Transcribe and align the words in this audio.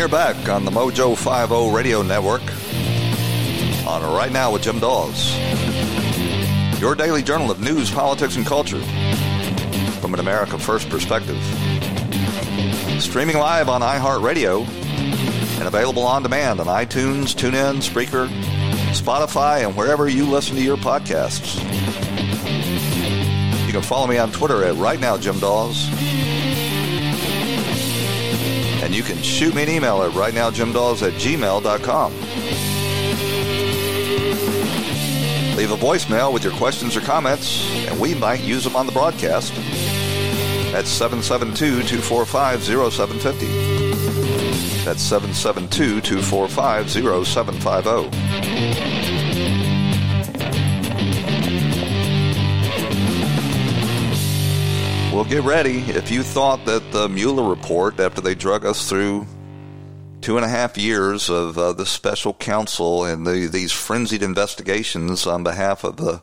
you're 0.00 0.08
back 0.08 0.48
on 0.48 0.64
the 0.64 0.70
Mojo 0.70 1.14
50 1.14 1.76
radio 1.76 2.00
network 2.00 2.40
on 3.86 4.02
Right 4.14 4.32
Now 4.32 4.50
with 4.50 4.62
Jim 4.62 4.78
Daws. 4.78 5.38
Your 6.80 6.94
daily 6.94 7.22
journal 7.22 7.50
of 7.50 7.60
news, 7.60 7.90
politics, 7.90 8.34
and 8.36 8.46
culture 8.46 8.80
from 10.00 10.14
an 10.14 10.20
America 10.20 10.58
First 10.58 10.88
perspective. 10.88 11.36
Streaming 12.98 13.36
live 13.36 13.68
on 13.68 13.82
iHeartRadio 13.82 14.66
and 15.58 15.68
available 15.68 16.04
on 16.04 16.22
demand 16.22 16.60
on 16.60 16.66
iTunes, 16.66 17.34
TuneIn, 17.34 17.82
Spreaker, 17.82 18.26
Spotify, 18.94 19.66
and 19.66 19.76
wherever 19.76 20.08
you 20.08 20.24
listen 20.24 20.56
to 20.56 20.62
your 20.62 20.78
podcasts. 20.78 21.56
You 23.66 23.72
can 23.74 23.82
follow 23.82 24.06
me 24.06 24.16
on 24.16 24.32
Twitter 24.32 24.64
at 24.64 24.76
Right 24.76 24.98
Now 24.98 25.18
Jim 25.18 25.38
Daws. 25.40 25.99
And 28.82 28.94
you 28.94 29.02
can 29.02 29.18
shoot 29.18 29.54
me 29.54 29.62
an 29.62 29.68
email 29.68 30.02
at 30.02 30.12
rightnowjimdaws 30.12 31.06
at 31.06 31.12
gmail.com. 31.14 32.12
Leave 35.56 35.72
a 35.72 35.76
voicemail 35.76 36.32
with 36.32 36.42
your 36.42 36.54
questions 36.54 36.96
or 36.96 37.00
comments, 37.00 37.70
and 37.86 38.00
we 38.00 38.14
might 38.14 38.40
use 38.40 38.64
them 38.64 38.76
on 38.76 38.86
the 38.86 38.92
broadcast 38.92 39.52
at 40.72 40.86
772 40.86 41.82
245 41.82 42.62
0750. 42.62 43.46
That's 44.84 45.02
772 45.02 46.00
245 46.00 46.90
0750. 46.90 49.09
Well, 55.20 55.28
get 55.28 55.44
ready. 55.44 55.80
If 55.80 56.10
you 56.10 56.22
thought 56.22 56.64
that 56.64 56.92
the 56.92 57.06
Mueller 57.06 57.46
report, 57.46 58.00
after 58.00 58.22
they 58.22 58.34
drug 58.34 58.64
us 58.64 58.88
through 58.88 59.26
two 60.22 60.36
and 60.38 60.46
a 60.46 60.48
half 60.48 60.78
years 60.78 61.28
of 61.28 61.58
uh, 61.58 61.74
the 61.74 61.84
special 61.84 62.32
counsel 62.32 63.04
and 63.04 63.26
the, 63.26 63.46
these 63.46 63.70
frenzied 63.70 64.22
investigations 64.22 65.26
on 65.26 65.42
behalf 65.42 65.84
of 65.84 65.98
the 65.98 66.22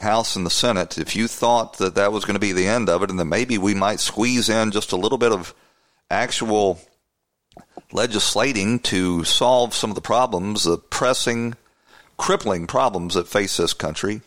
House 0.00 0.34
and 0.34 0.44
the 0.44 0.50
Senate, 0.50 0.98
if 0.98 1.14
you 1.14 1.28
thought 1.28 1.78
that 1.78 1.94
that 1.94 2.10
was 2.10 2.24
going 2.24 2.34
to 2.34 2.40
be 2.40 2.50
the 2.50 2.66
end 2.66 2.88
of 2.88 3.04
it 3.04 3.10
and 3.10 3.20
that 3.20 3.26
maybe 3.26 3.58
we 3.58 3.74
might 3.74 4.00
squeeze 4.00 4.48
in 4.48 4.72
just 4.72 4.90
a 4.90 4.96
little 4.96 5.18
bit 5.18 5.30
of 5.30 5.54
actual 6.10 6.80
legislating 7.92 8.80
to 8.80 9.22
solve 9.22 9.72
some 9.72 9.90
of 9.92 9.94
the 9.94 10.00
problems, 10.00 10.64
the 10.64 10.78
pressing, 10.78 11.54
crippling 12.16 12.66
problems 12.66 13.14
that 13.14 13.28
face 13.28 13.56
this 13.56 13.72
country, 13.72 14.20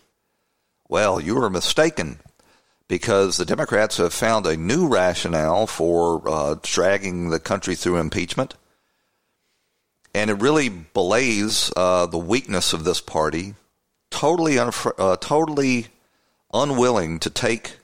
well, 0.88 1.20
you 1.20 1.36
were 1.36 1.50
mistaken 1.50 2.20
because 2.90 3.38
the 3.38 3.45
Democrats 3.45 3.98
have 3.98 4.14
found 4.14 4.45
a 4.45 4.58
new 4.58 4.88
rationale 4.88 5.68
for 5.68 6.28
uh, 6.28 6.56
dragging 6.64 7.30
the 7.30 7.40
country 7.40 7.76
through 7.76 7.98
impeachment. 7.98 8.56
And 10.14 10.32
it 10.32 10.42
really 10.42 10.70
belays 10.70 11.72
uh, 11.78 12.08
the 12.08 12.17
weakness 12.17 12.73
of 12.73 12.84
this 12.84 13.00
party, 13.00 13.54
totally, 14.10 14.56
unf- 14.56 14.92
uh, 14.98 15.17
totally 15.17 15.88
unwilling 16.52 17.20
to 17.20 17.30
take 17.30 17.78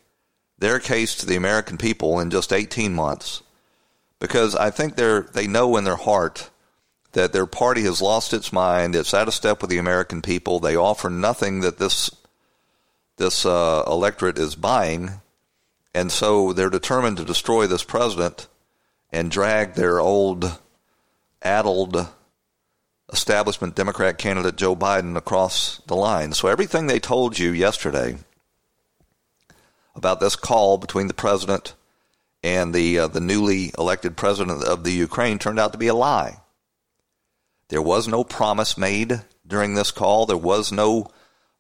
their 0.58 0.80
case 0.80 1.14
to 1.16 1.28
the 1.28 1.36
American 1.36 1.78
people 1.78 2.20
in 2.20 2.32
just 2.32 2.52
18 2.52 2.94
months. 2.94 3.44
Because 4.20 4.56
I 4.56 4.72
think 4.72 4.96
they 4.96 5.20
they 5.34 5.46
know 5.46 5.78
in 5.78 5.84
their 5.84 5.98
heart 5.98 6.50
that 7.12 7.32
their 7.32 7.46
party 7.46 7.84
has 7.84 8.02
lost 8.02 8.34
its 8.34 8.52
mind. 8.52 8.96
It's 8.96 9.14
out 9.14 9.28
of 9.28 9.36
step 9.36 9.62
with 9.62 9.70
the 9.70 9.78
American 9.78 10.24
people. 10.24 10.60
They 10.60 10.76
offer 10.76 11.12
nothing 11.12 11.60
that 11.60 11.78
this 11.78 12.10
this 13.18 13.46
uh, 13.46 13.84
electorate 13.88 14.38
is 14.38 14.56
buying, 14.56 15.22
and 15.94 16.12
so 16.12 16.54
they're 16.54 16.70
determined 16.70 17.18
to 17.18 17.26
destroy 17.26 17.68
this 17.68 17.84
president 17.84 18.48
and 19.12 19.32
drag 19.32 19.74
their 19.74 20.00
old, 20.00 20.60
addled 21.42 22.08
establishment 23.12 23.76
Democrat 23.76 24.18
candidate 24.18 24.56
Joe 24.58 24.76
Biden 24.76 25.16
across 25.16 25.80
the 25.88 25.96
line. 25.96 26.34
So 26.34 26.48
everything 26.48 26.88
they 26.88 27.00
told 27.00 27.40
you 27.40 27.52
yesterday 27.52 28.18
about 29.96 30.20
this 30.20 30.36
call 30.36 30.78
between 30.78 31.08
the 31.08 31.14
president 31.14 31.76
and 32.44 32.74
the 32.74 33.00
uh, 33.00 33.08
the 33.08 33.22
newly 33.22 33.72
elected 33.78 34.18
president 34.18 34.64
of 34.64 34.84
the 34.84 34.92
Ukraine 34.92 35.40
turned 35.40 35.60
out 35.60 35.72
to 35.72 35.78
be 35.80 35.88
a 35.88 35.96
lie. 35.96 36.42
There 37.70 37.82
was 37.82 38.08
no 38.08 38.24
promise 38.24 38.78
made 38.78 39.22
during 39.48 39.74
this 39.74 39.92
call. 39.92 40.26
There 40.26 40.38
was 40.38 40.72
no 40.72 41.08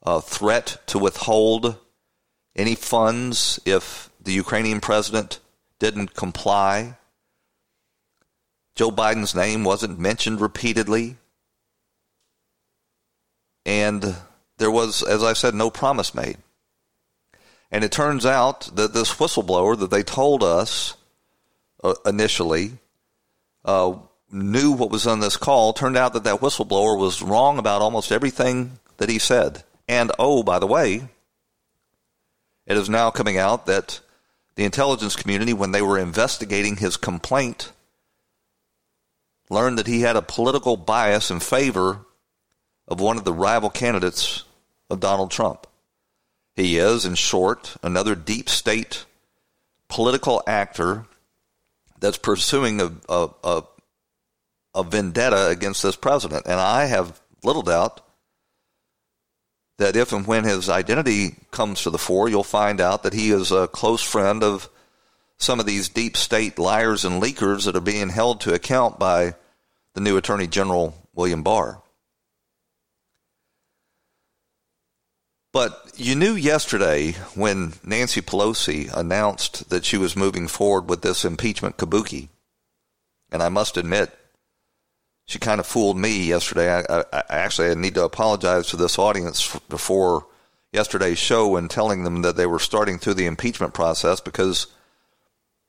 uh, 0.05 0.21
threat 0.21 0.77
to 0.87 0.99
withhold 0.99 1.77
any 2.55 2.75
funds 2.75 3.59
if 3.65 4.09
the 4.21 4.31
Ukrainian 4.31 4.79
president 4.79 5.39
didn't 5.79 6.13
comply. 6.13 6.95
Joe 8.75 8.91
Biden's 8.91 9.35
name 9.35 9.63
wasn't 9.63 9.99
mentioned 9.99 10.41
repeatedly. 10.41 11.17
And 13.65 14.15
there 14.57 14.71
was, 14.71 15.01
as 15.03 15.23
I 15.23 15.33
said, 15.33 15.53
no 15.55 15.69
promise 15.69 16.13
made. 16.13 16.37
And 17.71 17.83
it 17.83 17.91
turns 17.91 18.25
out 18.25 18.69
that 18.75 18.93
this 18.93 19.15
whistleblower 19.15 19.77
that 19.79 19.89
they 19.89 20.03
told 20.03 20.43
us 20.43 20.95
uh, 21.83 21.95
initially 22.05 22.73
uh, 23.65 23.95
knew 24.31 24.71
what 24.71 24.91
was 24.91 25.07
on 25.07 25.19
this 25.19 25.35
call. 25.35 25.73
Turned 25.73 25.97
out 25.97 26.13
that 26.13 26.23
that 26.23 26.41
whistleblower 26.41 26.97
was 26.97 27.21
wrong 27.21 27.57
about 27.57 27.81
almost 27.81 28.11
everything 28.11 28.79
that 28.97 29.09
he 29.09 29.19
said. 29.19 29.63
And 29.87 30.11
oh, 30.17 30.43
by 30.43 30.59
the 30.59 30.67
way, 30.67 31.07
it 32.65 32.77
is 32.77 32.89
now 32.89 33.11
coming 33.11 33.37
out 33.37 33.65
that 33.67 33.99
the 34.55 34.63
intelligence 34.63 35.15
community, 35.15 35.53
when 35.53 35.71
they 35.71 35.81
were 35.81 35.99
investigating 35.99 36.77
his 36.77 36.97
complaint, 36.97 37.71
learned 39.49 39.77
that 39.77 39.87
he 39.87 40.01
had 40.01 40.15
a 40.15 40.21
political 40.21 40.77
bias 40.77 41.29
in 41.29 41.39
favor 41.39 41.99
of 42.87 42.99
one 42.99 43.17
of 43.17 43.25
the 43.25 43.33
rival 43.33 43.69
candidates 43.69 44.43
of 44.89 44.99
Donald 44.99 45.31
Trump. 45.31 45.67
He 46.55 46.77
is, 46.77 47.05
in 47.05 47.15
short, 47.15 47.75
another 47.83 48.15
deep 48.15 48.49
state 48.49 49.05
political 49.87 50.41
actor 50.47 51.05
that's 51.99 52.17
pursuing 52.17 52.81
a, 52.81 52.91
a, 53.09 53.29
a, 53.43 53.63
a 54.73 54.83
vendetta 54.83 55.47
against 55.49 55.83
this 55.83 55.95
president. 55.95 56.45
And 56.45 56.59
I 56.59 56.85
have 56.85 57.21
little 57.43 57.61
doubt 57.61 58.01
that 59.77 59.95
if 59.95 60.13
and 60.13 60.25
when 60.25 60.43
his 60.43 60.69
identity 60.69 61.35
comes 61.51 61.81
to 61.81 61.89
the 61.89 61.97
fore, 61.97 62.29
you'll 62.29 62.43
find 62.43 62.79
out 62.79 63.03
that 63.03 63.13
he 63.13 63.31
is 63.31 63.51
a 63.51 63.67
close 63.67 64.01
friend 64.01 64.43
of 64.43 64.69
some 65.37 65.59
of 65.59 65.65
these 65.65 65.89
deep 65.89 66.15
state 66.15 66.57
liars 66.57 67.03
and 67.03 67.21
leakers 67.21 67.65
that 67.65 67.75
are 67.75 67.81
being 67.81 68.09
held 68.09 68.39
to 68.41 68.53
account 68.53 68.97
by 68.97 69.35
the 69.93 70.01
new 70.01 70.17
Attorney 70.17 70.47
General, 70.47 70.95
William 71.13 71.43
Barr. 71.43 71.81
But 75.51 75.93
you 75.95 76.15
knew 76.15 76.35
yesterday 76.35 77.13
when 77.33 77.73
Nancy 77.83 78.21
Pelosi 78.21 78.93
announced 78.93 79.69
that 79.69 79.85
she 79.85 79.97
was 79.97 80.15
moving 80.15 80.49
forward 80.49 80.89
with 80.89 81.01
this 81.01 81.23
impeachment 81.23 81.77
kabuki, 81.77 82.27
and 83.31 83.41
I 83.41 83.49
must 83.49 83.77
admit, 83.77 84.13
she 85.27 85.39
kind 85.39 85.59
of 85.59 85.65
fooled 85.65 85.97
me 85.97 86.25
yesterday. 86.25 86.71
I, 86.71 86.83
I, 86.89 87.03
I 87.13 87.23
actually 87.29 87.69
I 87.69 87.73
need 87.73 87.95
to 87.95 88.03
apologize 88.03 88.67
to 88.67 88.77
this 88.77 88.99
audience 88.99 89.59
before 89.69 90.27
yesterday's 90.71 91.17
show 91.17 91.55
and 91.55 91.69
telling 91.69 92.03
them 92.03 92.21
that 92.21 92.35
they 92.35 92.45
were 92.45 92.59
starting 92.59 92.99
through 92.99 93.15
the 93.15 93.25
impeachment 93.25 93.73
process 93.73 94.19
because 94.19 94.67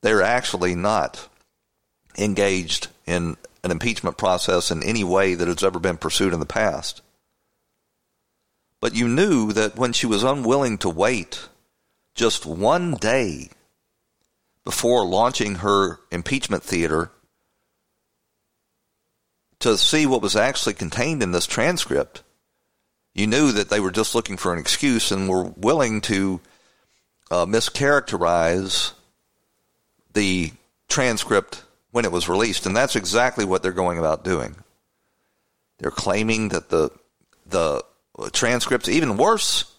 they're 0.03 0.22
actually 0.22 0.75
not 0.75 1.28
engaged 2.19 2.89
in 3.06 3.37
an 3.65 3.71
impeachment 3.71 4.17
process 4.17 4.71
in 4.71 4.83
any 4.83 5.05
way 5.05 5.34
that 5.34 5.49
has 5.49 5.65
ever 5.65 5.78
been 5.78 5.97
pursued 5.97 6.35
in 6.35 6.41
the 6.41 6.47
past. 6.47 7.02
But 8.81 8.94
you 8.94 9.09
knew 9.09 9.52
that 9.52 9.76
when 9.76 9.93
she 9.93 10.06
was 10.06 10.23
unwilling 10.23 10.79
to 10.79 10.88
wait 10.88 11.49
just 12.14 12.44
one 12.44 12.94
day 12.94 13.50
before 14.64 15.06
launching 15.06 15.56
her 15.56 16.00
impeachment 16.11 16.62
theater 16.62 17.11
to 19.61 19.79
see 19.79 20.06
what 20.06 20.23
was 20.23 20.37
actually 20.37 20.75
contained 20.75 21.23
in 21.23 21.32
this 21.32 21.47
transcript, 21.47 22.23
you 23.14 23.26
knew 23.26 23.53
that 23.53 23.70
they 23.70 23.81
were 23.81 23.91
just 23.91 24.14
looking 24.14 24.37
for 24.37 24.53
an 24.53 24.58
excuse 24.58 25.11
and 25.11 25.29
were 25.29 25.44
willing 25.44 26.00
to 26.03 26.41
uh, 27.31 27.47
mischaracterize 27.47 28.93
the 30.12 30.53
transcript 30.88 31.64
when 31.91 32.05
it 32.05 32.12
was 32.12 32.29
released, 32.29 32.67
and 32.67 32.76
that's 32.76 32.97
exactly 32.97 33.44
what 33.44 33.62
they're 33.62 33.73
going 33.73 33.99
about 33.99 34.25
doing. 34.25 34.55
They're 35.79 35.91
claiming 35.91 36.50
that 36.50 36.69
the 36.69 36.91
the 37.47 37.82
transcript's 38.32 38.88
even 38.88 39.17
worse 39.17 39.73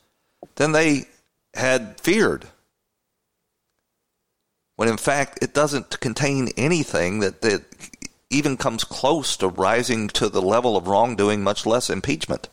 than 0.55 0.71
they 0.71 1.05
had 1.53 1.99
feared, 1.99 2.45
when 4.75 4.89
in 4.89 4.97
fact 4.97 5.39
it 5.41 5.53
doesn't 5.53 5.99
contain 5.99 6.49
anything 6.57 7.19
that, 7.19 7.41
that 7.41 7.63
even 8.29 8.57
comes 8.57 8.83
close 8.83 9.37
to 9.37 9.47
rising 9.47 10.07
to 10.09 10.29
the 10.29 10.41
level 10.41 10.75
of 10.75 10.87
wrongdoing, 10.87 11.43
much 11.43 11.65
less 11.65 11.89
impeachment. 11.89 12.49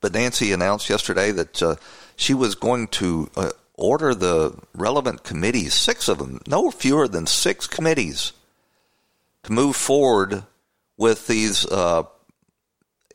But 0.00 0.12
Nancy 0.12 0.52
announced 0.52 0.90
yesterday 0.90 1.30
that 1.32 1.62
uh, 1.62 1.76
she 2.16 2.34
was 2.34 2.54
going 2.54 2.88
to 2.88 3.30
uh, 3.36 3.50
order 3.74 4.14
the 4.14 4.56
relevant 4.74 5.24
committees, 5.24 5.74
six 5.74 6.08
of 6.08 6.18
them, 6.18 6.40
no 6.46 6.70
fewer 6.70 7.08
than 7.08 7.26
six 7.26 7.66
committees, 7.66 8.32
to 9.44 9.52
move 9.52 9.76
forward 9.76 10.44
with 10.96 11.26
these 11.26 11.66
uh, 11.66 12.04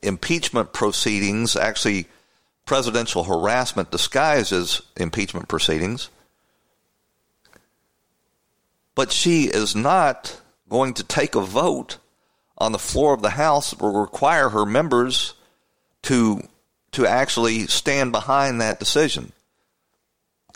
impeachment 0.01 0.73
proceedings, 0.73 1.55
actually 1.55 2.07
presidential 2.65 3.23
harassment 3.23 3.91
disguised 3.91 4.51
as 4.51 4.81
impeachment 4.97 5.47
proceedings. 5.47 6.09
But 8.97 9.11
she 9.11 9.43
is 9.43 9.75
not 9.75 10.41
going 10.67 10.95
to 10.95 11.03
take 11.03 11.35
a 11.35 11.41
vote 11.41 11.99
on 12.57 12.71
the 12.71 12.79
floor 12.79 13.13
of 13.13 13.21
the 13.21 13.29
House 13.29 13.69
that 13.69 13.79
will 13.79 14.01
require 14.01 14.49
her 14.49 14.65
members 14.65 15.35
to 16.01 16.41
to 16.93 17.05
actually 17.05 17.67
stand 17.67 18.11
behind 18.11 18.59
that 18.59 18.79
decision. 18.79 19.33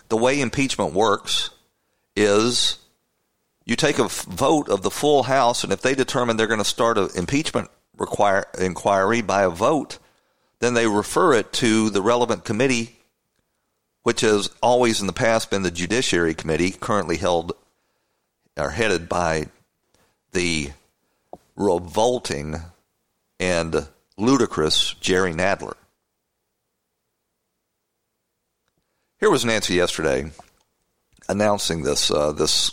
The 0.10 0.18
way 0.18 0.42
impeachment 0.42 0.96
works 0.96 1.52
is 2.16 2.80
you 3.64 3.76
take 3.76 4.00
a 4.00 4.08
vote 4.08 4.70
of 4.70 4.82
the 4.82 4.90
full 4.90 5.22
House, 5.22 5.64
and 5.64 5.72
if 5.72 5.84
they 5.84 5.94
determine 5.94 6.36
they're 6.36 6.48
going 6.48 6.58
to 6.58 6.66
start 6.66 6.98
an 6.98 7.10
impeachment 7.16 7.70
require, 7.96 8.48
inquiry 8.60 9.22
by 9.22 9.44
a 9.44 9.52
vote, 9.52 10.00
then 10.58 10.74
they 10.74 10.88
refer 10.88 11.36
it 11.36 11.54
to 11.54 11.92
the 11.92 12.02
relevant 12.02 12.44
committee, 12.44 12.98
which 14.02 14.22
has 14.22 14.50
always 14.64 15.00
in 15.00 15.06
the 15.06 15.14
past 15.14 15.52
been 15.52 15.62
the 15.62 15.70
Judiciary 15.70 16.34
Committee, 16.34 16.72
currently 16.72 17.18
held 17.18 17.54
or 18.62 18.70
headed 18.70 19.10
by 19.10 19.48
the 20.32 20.70
revolting 21.56 22.56
and 23.40 23.88
ludicrous 24.18 24.94
Jerry 25.02 25.34
Nadler. 25.34 25.76
Here 29.20 29.30
was 29.30 29.46
Nancy 29.46 29.76
yesterday 29.76 30.32
announcing 31.28 31.84
this 31.84 32.12
uh, 32.12 32.32
this 32.32 32.72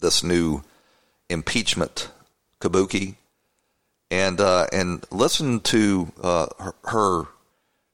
this 0.00 0.22
new 0.22 0.62
impeachment 1.28 2.10
kabuki, 2.60 3.16
and 4.10 4.40
uh, 4.40 4.66
and 4.72 5.04
listen 5.10 5.60
to 5.60 6.12
uh, 6.22 6.46
her, 6.58 6.74
her 6.84 7.22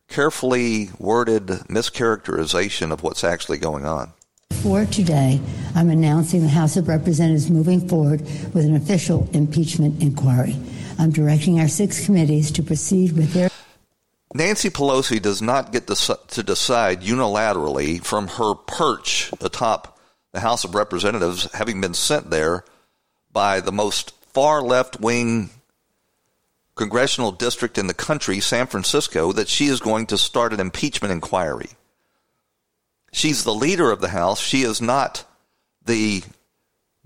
carefully 0.09 0.91
worded 0.99 1.47
mischaracterization 1.47 2.93
of 2.93 3.03
what's 3.03 3.25
actually 3.25 3.59
going 3.59 3.87
on. 3.87 4.13
For 4.61 4.85
today, 4.85 5.41
I'm 5.75 5.91
announcing 5.91 6.43
the 6.43 6.49
House 6.49 6.77
of 6.77 6.87
Representatives 6.87 7.51
moving 7.51 7.89
forward 7.89 8.21
with 8.21 8.65
an 8.65 8.77
official 8.77 9.29
impeachment 9.33 10.03
inquiry. 10.03 10.57
I'm 10.99 11.11
directing 11.11 11.59
our 11.59 11.69
six 11.69 12.05
committees 12.05 12.53
to 12.53 12.63
proceed 12.63 13.17
with 13.17 13.33
their. 13.33 13.51
Nancy 14.35 14.71
Pelosi 14.71 15.21
does 15.21 15.43
not 15.43 15.73
get 15.73 15.87
to, 15.89 16.43
decide 16.43 17.03
unilaterally 17.03 18.05
from 18.05 18.29
her 18.29 18.55
perch 18.55 19.33
atop 19.41 19.99
the 20.33 20.41
House 20.41 20.65
of 20.65 20.75
Representatives, 20.75 21.51
having 21.53 21.81
been 21.81 21.95
sent 21.95 22.31
there 22.31 22.65
by 23.33 23.61
the 23.61 23.73
most 23.73 24.13
far 24.33 24.63
left 24.63 25.01
wing 25.01 25.51
congressional 26.75 27.33
district 27.33 27.79
in 27.79 27.87
the 27.87 27.95
country, 27.95 28.41
San 28.41 28.67
Francisco, 28.67 29.33
that 29.33 29.49
she 29.49 29.67
is 29.67 29.81
going 29.81 30.07
to 30.07 30.19
start 30.19 30.53
an 30.53 30.61
impeachment 30.61 31.13
inquiry. 31.13 31.71
She's 33.13 33.45
the 33.45 33.55
leader 33.55 33.91
of 33.91 34.01
the 34.01 34.09
House. 34.09 34.41
She 34.41 34.63
is 34.63 34.81
not 34.81 35.25
the 35.85 36.23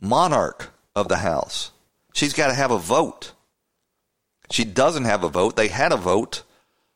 monarch 0.00 0.70
of 0.94 1.08
the 1.08 1.18
House. 1.18 1.72
She's 2.14 2.32
got 2.32 2.48
to 2.48 2.54
have 2.54 2.70
a 2.70 2.78
vote. 2.78 3.32
She 4.50 4.64
doesn't 4.64 5.04
have 5.04 5.24
a 5.24 5.28
vote. 5.28 5.56
They 5.56 5.68
had 5.68 5.92
a 5.92 5.96
vote 5.96 6.42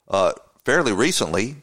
uh, 0.09 0.33
fairly 0.65 0.93
recently, 0.93 1.57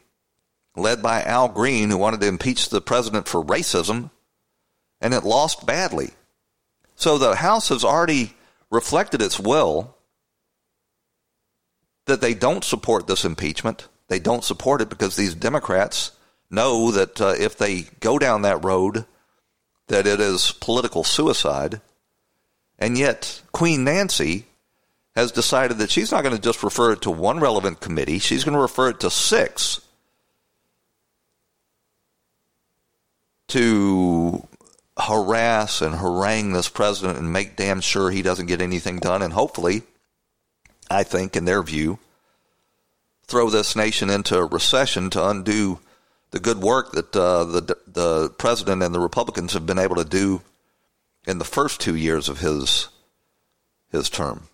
led 0.76 1.02
by 1.02 1.22
Al 1.22 1.48
Green, 1.48 1.90
who 1.90 1.96
wanted 1.96 2.20
to 2.20 2.28
impeach 2.28 2.68
the 2.68 2.80
president 2.80 3.26
for 3.26 3.42
racism 3.42 4.10
and 5.00 5.14
it 5.14 5.24
lost 5.24 5.66
badly. 5.66 6.10
So 6.96 7.18
the 7.18 7.36
House 7.36 7.68
has 7.68 7.84
already 7.84 8.34
reflected 8.70 9.22
its 9.22 9.38
will 9.38 9.94
that 12.06 12.20
they 12.20 12.34
don't 12.34 12.64
support 12.64 13.06
this 13.06 13.24
impeachment. 13.24 13.88
They 14.08 14.18
don't 14.18 14.44
support 14.44 14.80
it 14.80 14.88
because 14.88 15.16
these 15.16 15.34
Democrats 15.34 16.12
know 16.50 16.90
that 16.90 17.20
uh, 17.20 17.34
if 17.38 17.56
they 17.56 17.82
go 18.00 18.18
down 18.18 18.42
that 18.42 18.64
road, 18.64 19.04
that 19.88 20.06
it 20.06 20.20
is 20.20 20.52
political 20.52 21.04
suicide. 21.04 21.80
And 22.78 22.96
yet, 22.96 23.42
Queen 23.52 23.84
Nancy 23.84 24.46
has 25.14 25.32
decided 25.32 25.78
that 25.78 25.90
she's 25.90 26.12
not 26.12 26.22
going 26.22 26.36
to 26.36 26.40
just 26.40 26.62
refer 26.62 26.92
it 26.92 27.02
to 27.02 27.10
one 27.10 27.40
relevant 27.40 27.80
committee, 27.80 28.18
she's 28.18 28.44
going 28.44 28.54
to 28.54 28.60
refer 28.60 28.90
it 28.90 29.00
to 29.00 29.10
six 29.10 29.80
to 33.48 34.46
harass 34.98 35.80
and 35.80 35.94
harangue 35.94 36.52
this 36.52 36.68
president 36.68 37.18
and 37.18 37.32
make 37.32 37.56
damn 37.56 37.80
sure 37.80 38.10
he 38.10 38.22
doesn't 38.22 38.46
get 38.46 38.60
anything 38.60 38.98
done. 38.98 39.22
And 39.22 39.32
hopefully, 39.32 39.82
I 40.90 41.02
think, 41.02 41.34
in 41.34 41.46
their 41.46 41.62
view, 41.62 41.98
throw 43.26 43.50
this 43.50 43.74
nation 43.74 44.10
into 44.10 44.38
a 44.38 44.46
recession 44.46 45.10
to 45.10 45.26
undo 45.26 45.80
the 46.30 46.40
good 46.40 46.58
work 46.58 46.92
that 46.92 47.14
uh, 47.16 47.44
the 47.44 47.76
the 47.86 48.30
president 48.38 48.82
and 48.82 48.94
the 48.94 49.00
Republicans 49.00 49.52
have 49.52 49.66
been 49.66 49.78
able 49.78 49.96
to 49.96 50.04
do 50.04 50.42
in 51.26 51.38
the 51.38 51.44
first 51.44 51.80
two 51.80 51.94
years 51.94 52.28
of 52.28 52.40
his 52.40 52.88
his 53.90 54.10
term. 54.10 54.48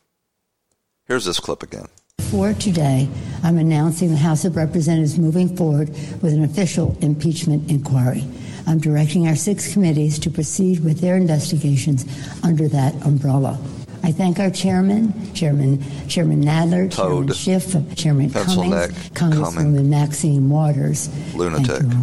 Here's 1.07 1.25
this 1.25 1.41
clip 1.41 1.63
again. 1.63 1.87
For 2.31 2.55
today, 2.55 3.09
I'm 3.43 3.59
announcing 3.59 4.11
the 4.11 4.17
House 4.17 4.45
of 4.45 4.57
Representatives 4.57 5.19
moving 5.19 5.57
forward 5.57 5.91
with 6.23 6.33
an 6.33 6.45
official 6.45 6.97
impeachment 7.01 7.71
inquiry. 7.71 8.25
I'm 8.67 8.79
directing 8.79 9.29
our 9.29 9.37
six 9.37 9.73
committees 9.73 10.19
to 10.21 10.31
proceed 10.31 10.83
with 10.83 11.01
their 11.01 11.17
investigations 11.17 12.07
under 12.43 12.67
that 12.69 12.95
umbrella. 13.05 13.59
I 14.05 14.13
thank 14.13 14.39
our 14.39 14.51
chairman, 14.51 15.33
Chairman 15.33 15.83
Chairman 16.09 16.45
Nadler, 16.45 16.91
Toad, 16.91 17.33
Chairman 17.33 17.35
Schiff, 17.35 17.97
Chairman 17.97 18.31
Cummings, 18.31 18.71
neck, 18.71 18.91
Congresswoman 19.15 19.55
Cumming. 19.55 19.91
Maxine 19.91 20.51
Waters. 20.51 21.09
Lunatic. 21.35 21.67
Thank 21.67 21.93
you 21.95 21.99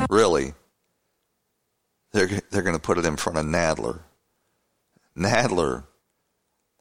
all. 0.00 0.06
Really? 0.10 0.52
They're 2.10 2.26
they're 2.50 2.62
going 2.62 2.74
to 2.74 2.82
put 2.82 2.98
it 2.98 3.04
in 3.04 3.16
front 3.16 3.38
of 3.38 3.46
Nadler. 3.46 4.00
Nadler. 5.16 5.84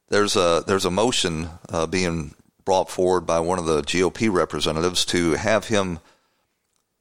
There's 0.09 0.35
a 0.35 0.63
there's 0.65 0.85
a 0.85 0.91
motion 0.91 1.49
uh, 1.69 1.85
being 1.85 2.33
brought 2.65 2.89
forward 2.89 3.27
by 3.27 3.41
one 3.41 3.59
of 3.59 3.65
the 3.65 3.83
GOP 3.83 4.33
representatives 4.33 5.05
to 5.05 5.33
have 5.33 5.67
him 5.67 5.99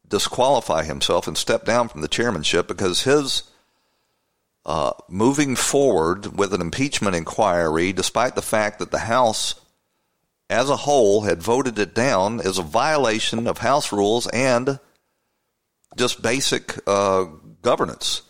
disqualify 0.06 0.84
himself 0.84 1.26
and 1.26 1.38
step 1.38 1.64
down 1.64 1.88
from 1.88 2.02
the 2.02 2.08
chairmanship 2.08 2.68
because 2.68 3.04
his 3.04 3.44
uh, 4.64 4.92
moving 5.08 5.56
forward 5.56 6.38
with 6.38 6.54
an 6.54 6.60
impeachment 6.60 7.16
inquiry, 7.16 7.92
despite 7.92 8.34
the 8.34 8.42
fact 8.42 8.78
that 8.78 8.90
the 8.90 8.98
House 8.98 9.56
as 10.48 10.68
a 10.68 10.76
whole 10.76 11.22
had 11.22 11.42
voted 11.42 11.78
it 11.78 11.94
down, 11.94 12.38
is 12.40 12.58
a 12.58 12.62
violation 12.62 13.46
of 13.46 13.58
House 13.58 13.90
rules 13.90 14.26
and 14.28 14.78
just 15.96 16.22
basic 16.22 16.78
uh, 16.86 17.24
governance. 17.62 18.22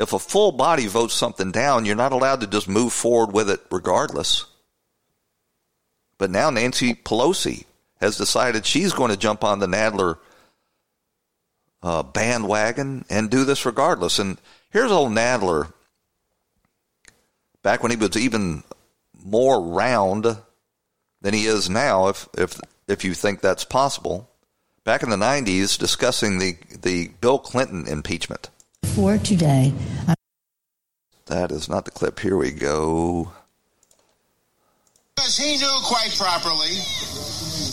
If 0.00 0.12
a 0.12 0.18
full 0.18 0.52
body 0.52 0.86
votes 0.86 1.14
something 1.14 1.50
down, 1.52 1.84
you're 1.84 1.96
not 1.96 2.12
allowed 2.12 2.40
to 2.40 2.46
just 2.46 2.68
move 2.68 2.92
forward 2.92 3.32
with 3.32 3.50
it 3.50 3.60
regardless. 3.70 4.46
But 6.16 6.30
now 6.30 6.50
Nancy 6.50 6.94
Pelosi 6.94 7.64
has 8.00 8.16
decided 8.16 8.64
she's 8.64 8.92
going 8.92 9.10
to 9.10 9.16
jump 9.16 9.44
on 9.44 9.58
the 9.58 9.66
Nadler 9.66 10.18
uh, 11.82 12.02
bandwagon 12.02 13.04
and 13.10 13.30
do 13.30 13.44
this 13.44 13.66
regardless. 13.66 14.18
And 14.18 14.38
here's 14.70 14.90
old 14.90 15.12
Nadler, 15.12 15.72
back 17.62 17.82
when 17.82 17.90
he 17.90 17.96
was 17.96 18.16
even 18.16 18.62
more 19.24 19.60
round 19.60 20.36
than 21.20 21.34
he 21.34 21.46
is 21.46 21.68
now, 21.68 22.08
if 22.08 22.28
if 22.36 22.60
if 22.86 23.04
you 23.04 23.14
think 23.14 23.40
that's 23.40 23.64
possible. 23.64 24.30
Back 24.84 25.02
in 25.02 25.10
the 25.10 25.16
'90s, 25.16 25.78
discussing 25.78 26.38
the 26.38 26.56
the 26.80 27.08
Bill 27.20 27.38
Clinton 27.38 27.86
impeachment. 27.86 28.50
For 28.84 29.18
today, 29.18 29.72
I'm 30.06 30.14
That 31.26 31.52
is 31.52 31.68
not 31.68 31.84
the 31.84 31.90
clip. 31.90 32.18
Here 32.20 32.36
we 32.36 32.52
go. 32.52 33.32
Because 35.14 35.36
he 35.36 35.56
knew 35.56 35.78
quite 35.82 36.14
properly 36.16 36.78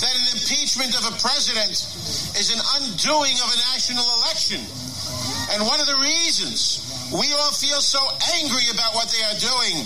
that 0.01 0.15
an 0.15 0.27
impeachment 0.35 0.95
of 0.97 1.03
a 1.07 1.15
president 1.21 1.71
is 2.35 2.51
an 2.51 2.61
undoing 2.81 3.35
of 3.39 3.47
a 3.51 3.59
national 3.71 4.05
election. 4.21 4.59
And 5.53 5.63
one 5.63 5.79
of 5.79 5.87
the 5.87 5.99
reasons 6.01 6.83
we 7.13 7.31
all 7.33 7.53
feel 7.53 7.79
so 7.79 8.01
angry 8.41 8.65
about 8.73 8.95
what 8.95 9.07
they 9.13 9.23
are 9.23 9.37
doing 9.37 9.85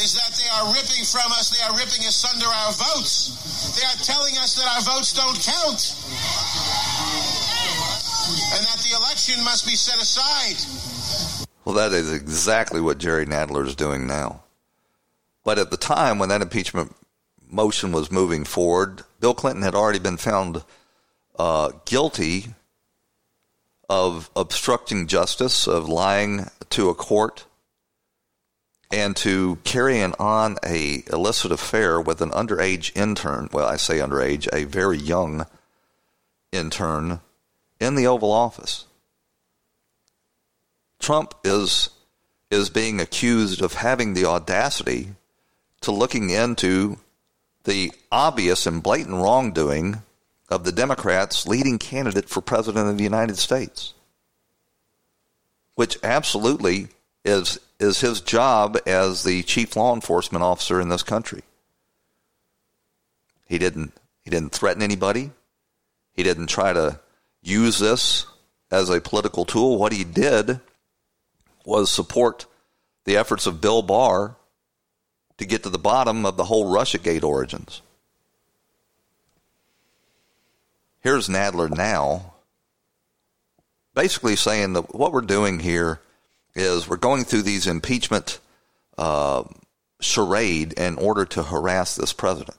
is 0.00 0.18
that 0.18 0.34
they 0.34 0.48
are 0.58 0.74
ripping 0.74 1.04
from 1.04 1.30
us, 1.38 1.54
they 1.54 1.62
are 1.62 1.76
ripping 1.76 2.02
asunder 2.06 2.46
our 2.46 2.72
votes. 2.72 3.76
They 3.78 3.86
are 3.86 4.00
telling 4.02 4.34
us 4.38 4.56
that 4.56 4.66
our 4.74 4.82
votes 4.82 5.12
don't 5.14 5.38
count. 5.38 5.80
And 8.56 8.66
that 8.66 8.80
the 8.82 8.96
election 8.96 9.44
must 9.44 9.66
be 9.66 9.76
set 9.76 10.00
aside. 10.00 10.58
Well, 11.64 11.76
that 11.76 11.92
is 11.92 12.12
exactly 12.12 12.80
what 12.80 12.98
Jerry 12.98 13.26
Nadler 13.26 13.66
is 13.66 13.76
doing 13.76 14.06
now. 14.06 14.42
But 15.44 15.58
at 15.58 15.70
the 15.70 15.76
time 15.76 16.18
when 16.18 16.30
that 16.30 16.42
impeachment 16.42 16.94
motion 17.54 17.92
was 17.92 18.10
moving 18.10 18.44
forward, 18.44 19.02
Bill 19.20 19.34
Clinton 19.34 19.62
had 19.62 19.74
already 19.74 19.98
been 19.98 20.16
found 20.16 20.64
uh, 21.38 21.70
guilty 21.84 22.54
of 23.88 24.30
obstructing 24.34 25.06
justice, 25.06 25.66
of 25.66 25.88
lying 25.88 26.46
to 26.70 26.88
a 26.88 26.94
court, 26.94 27.46
and 28.90 29.16
to 29.16 29.58
carrying 29.64 30.14
on 30.18 30.56
a 30.64 31.04
illicit 31.12 31.52
affair 31.52 32.00
with 32.00 32.20
an 32.20 32.30
underage 32.30 32.94
intern. 32.96 33.48
Well, 33.52 33.66
I 33.66 33.76
say 33.76 33.98
underage, 33.98 34.48
a 34.52 34.64
very 34.64 34.98
young 34.98 35.46
intern 36.52 37.20
in 37.80 37.94
the 37.94 38.06
Oval 38.06 38.32
Office. 38.32 38.86
Trump 40.98 41.34
is 41.44 41.90
is 42.50 42.70
being 42.70 43.00
accused 43.00 43.60
of 43.60 43.74
having 43.74 44.14
the 44.14 44.24
audacity 44.24 45.08
to 45.80 45.90
looking 45.90 46.30
into 46.30 46.98
the 47.64 47.92
obvious 48.12 48.66
and 48.66 48.82
blatant 48.82 49.16
wrongdoing 49.16 50.02
of 50.48 50.64
the 50.64 50.72
Democrats' 50.72 51.46
leading 51.46 51.78
candidate 51.78 52.28
for 52.28 52.40
president 52.40 52.88
of 52.88 52.96
the 52.96 53.04
United 53.04 53.38
States, 53.38 53.94
which 55.74 55.98
absolutely 56.02 56.88
is 57.24 57.58
is 57.80 58.00
his 58.00 58.20
job 58.20 58.78
as 58.86 59.24
the 59.24 59.42
chief 59.42 59.76
law 59.76 59.94
enforcement 59.94 60.44
officer 60.44 60.80
in 60.80 60.88
this 60.88 61.02
country. 61.02 61.42
He 63.46 63.58
didn't 63.58 63.92
he 64.22 64.30
didn't 64.30 64.52
threaten 64.52 64.82
anybody. 64.82 65.32
He 66.12 66.22
didn't 66.22 66.46
try 66.46 66.72
to 66.72 67.00
use 67.42 67.78
this 67.78 68.26
as 68.70 68.88
a 68.88 69.00
political 69.00 69.44
tool. 69.44 69.78
What 69.78 69.92
he 69.92 70.04
did 70.04 70.60
was 71.64 71.90
support 71.90 72.46
the 73.04 73.16
efforts 73.16 73.46
of 73.46 73.60
Bill 73.60 73.82
Barr 73.82 74.36
to 75.38 75.44
get 75.44 75.62
to 75.64 75.68
the 75.68 75.78
bottom 75.78 76.24
of 76.24 76.36
the 76.36 76.44
whole 76.44 76.72
Russiagate 76.72 77.24
origins. 77.24 77.82
Here's 81.00 81.28
Nadler 81.28 81.70
now, 81.70 82.34
basically 83.94 84.36
saying 84.36 84.72
that 84.72 84.94
what 84.94 85.12
we're 85.12 85.20
doing 85.20 85.58
here 85.58 86.00
is 86.54 86.88
we're 86.88 86.96
going 86.96 87.24
through 87.24 87.42
these 87.42 87.66
impeachment 87.66 88.38
uh, 88.96 89.42
charade 90.00 90.72
in 90.74 90.96
order 90.96 91.24
to 91.24 91.42
harass 91.42 91.96
this 91.96 92.12
president. 92.12 92.56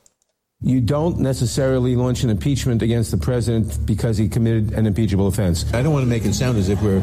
You 0.62 0.82
don't 0.82 1.20
necessarily 1.20 1.96
launch 1.96 2.24
an 2.24 2.30
impeachment 2.30 2.82
against 2.82 3.12
the 3.12 3.18
president 3.18 3.86
because 3.86 4.18
he 4.18 4.30
committed 4.30 4.74
an 4.74 4.86
impeachable 4.86 5.28
offense. 5.28 5.66
I 5.74 5.82
don't 5.82 5.94
want 5.94 6.04
to 6.04 6.10
make 6.10 6.26
it 6.26 6.34
sound 6.34 6.58
as 6.58 6.70
if 6.70 6.82
we're 6.82 7.02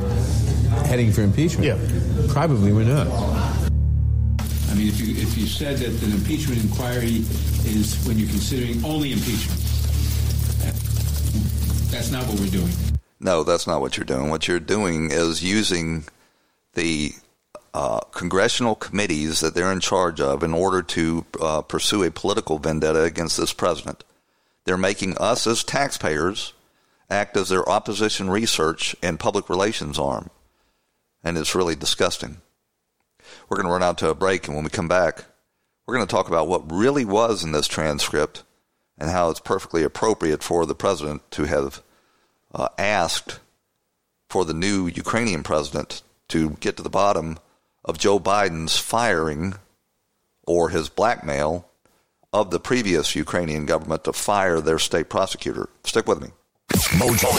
heading 0.87 1.13
for 1.13 1.23
impeachment. 1.23 1.67
Yeah. 1.67 2.33
Probably 2.33 2.73
we're 2.73 2.85
not. 2.85 3.07
I 4.73 4.75
mean, 4.75 4.89
if 4.89 4.99
you 5.01 5.15
if 5.15 5.37
you 5.37 5.47
said 5.47 5.77
that 5.79 6.03
an 6.03 6.13
impeachment 6.13 6.63
inquiry 6.63 7.17
is 7.67 8.03
when 8.07 8.19
you're 8.19 8.31
considering 8.31 8.83
only 8.83 9.13
impeachment, 9.13 9.61
that's 11.91 12.11
not 12.11 12.27
what 12.27 12.41
we're 12.41 12.47
doing. 12.47 12.73
No, 13.21 13.45
that's 13.45 13.67
not 13.67 13.83
what 13.83 13.99
you're 13.99 14.07
doing. 14.07 14.31
What 14.31 14.49
you're 14.49 14.59
doing 14.59 15.11
is 15.11 15.45
using 15.45 16.05
the 16.73 17.13
uh, 17.75 18.01
congressional 18.13 18.75
committees 18.75 19.41
that 19.41 19.55
they're 19.55 19.71
in 19.71 19.81
charge 19.81 20.23
of 20.23 20.43
in 20.43 20.55
order 20.55 20.81
to 20.81 21.27
uh, 21.39 21.61
pursue 21.61 22.03
a 22.05 22.11
political 22.11 22.59
vendetta 22.59 23.03
against 23.03 23.37
this 23.37 23.53
president. 23.53 24.05
They're 24.65 24.79
making 24.79 25.19
us 25.19 25.47
as 25.47 25.65
taxpayers 25.65 26.55
act 27.11 27.37
as 27.37 27.51
their 27.51 27.69
opposition 27.69 28.31
research 28.31 28.97
and 29.03 29.21
public 29.21 29.51
relations 29.51 29.99
arm. 29.99 30.31
And 31.23 31.37
it's 31.37 31.55
really 31.55 31.77
disgusting. 31.77 32.39
We're 33.53 33.57
going 33.57 33.67
to 33.67 33.73
run 33.73 33.83
out 33.83 33.99
to 33.99 34.09
a 34.09 34.15
break, 34.15 34.47
and 34.47 34.55
when 34.55 34.65
we 34.65 34.71
come 34.71 34.89
back, 34.89 35.27
we're 35.85 35.97
going 35.97 36.07
to 36.07 36.11
talk 36.11 36.29
about 36.29 36.49
what 36.49 36.73
really 36.73 37.05
was 37.05 37.45
in 37.45 37.53
this 37.53 37.67
transcript 37.67 38.45
and 38.97 39.11
how 39.11 39.29
it's 39.29 39.41
perfectly 39.41 39.83
appropriate 39.83 40.43
for 40.43 40.65
the 40.65 40.75
president 40.75 41.31
to 41.33 41.45
have 41.45 41.83
uh, 42.55 42.69
asked 42.79 43.41
for 44.31 44.47
the 44.47 44.55
new 44.55 44.87
Ukrainian 44.87 45.43
president 45.43 46.01
to 46.29 46.57
get 46.61 46.79
to 46.79 46.83
the 46.83 46.89
bottom 46.89 47.37
of 47.85 47.99
Joe 47.99 48.19
Biden's 48.19 48.79
firing 48.79 49.57
or 50.47 50.71
his 50.71 50.89
blackmail 50.89 51.69
of 52.33 52.51
the 52.53 52.59
previous 52.59 53.15
Ukrainian 53.15 53.67
government 53.67 54.05
to 54.05 54.15
fire 54.15 54.63
their 54.63 54.79
state 54.79 55.11
prosecutor. 55.11 55.69
Stick 55.85 56.07
with 56.09 56.23
me. 56.23 56.29
Mojo. 56.71 57.33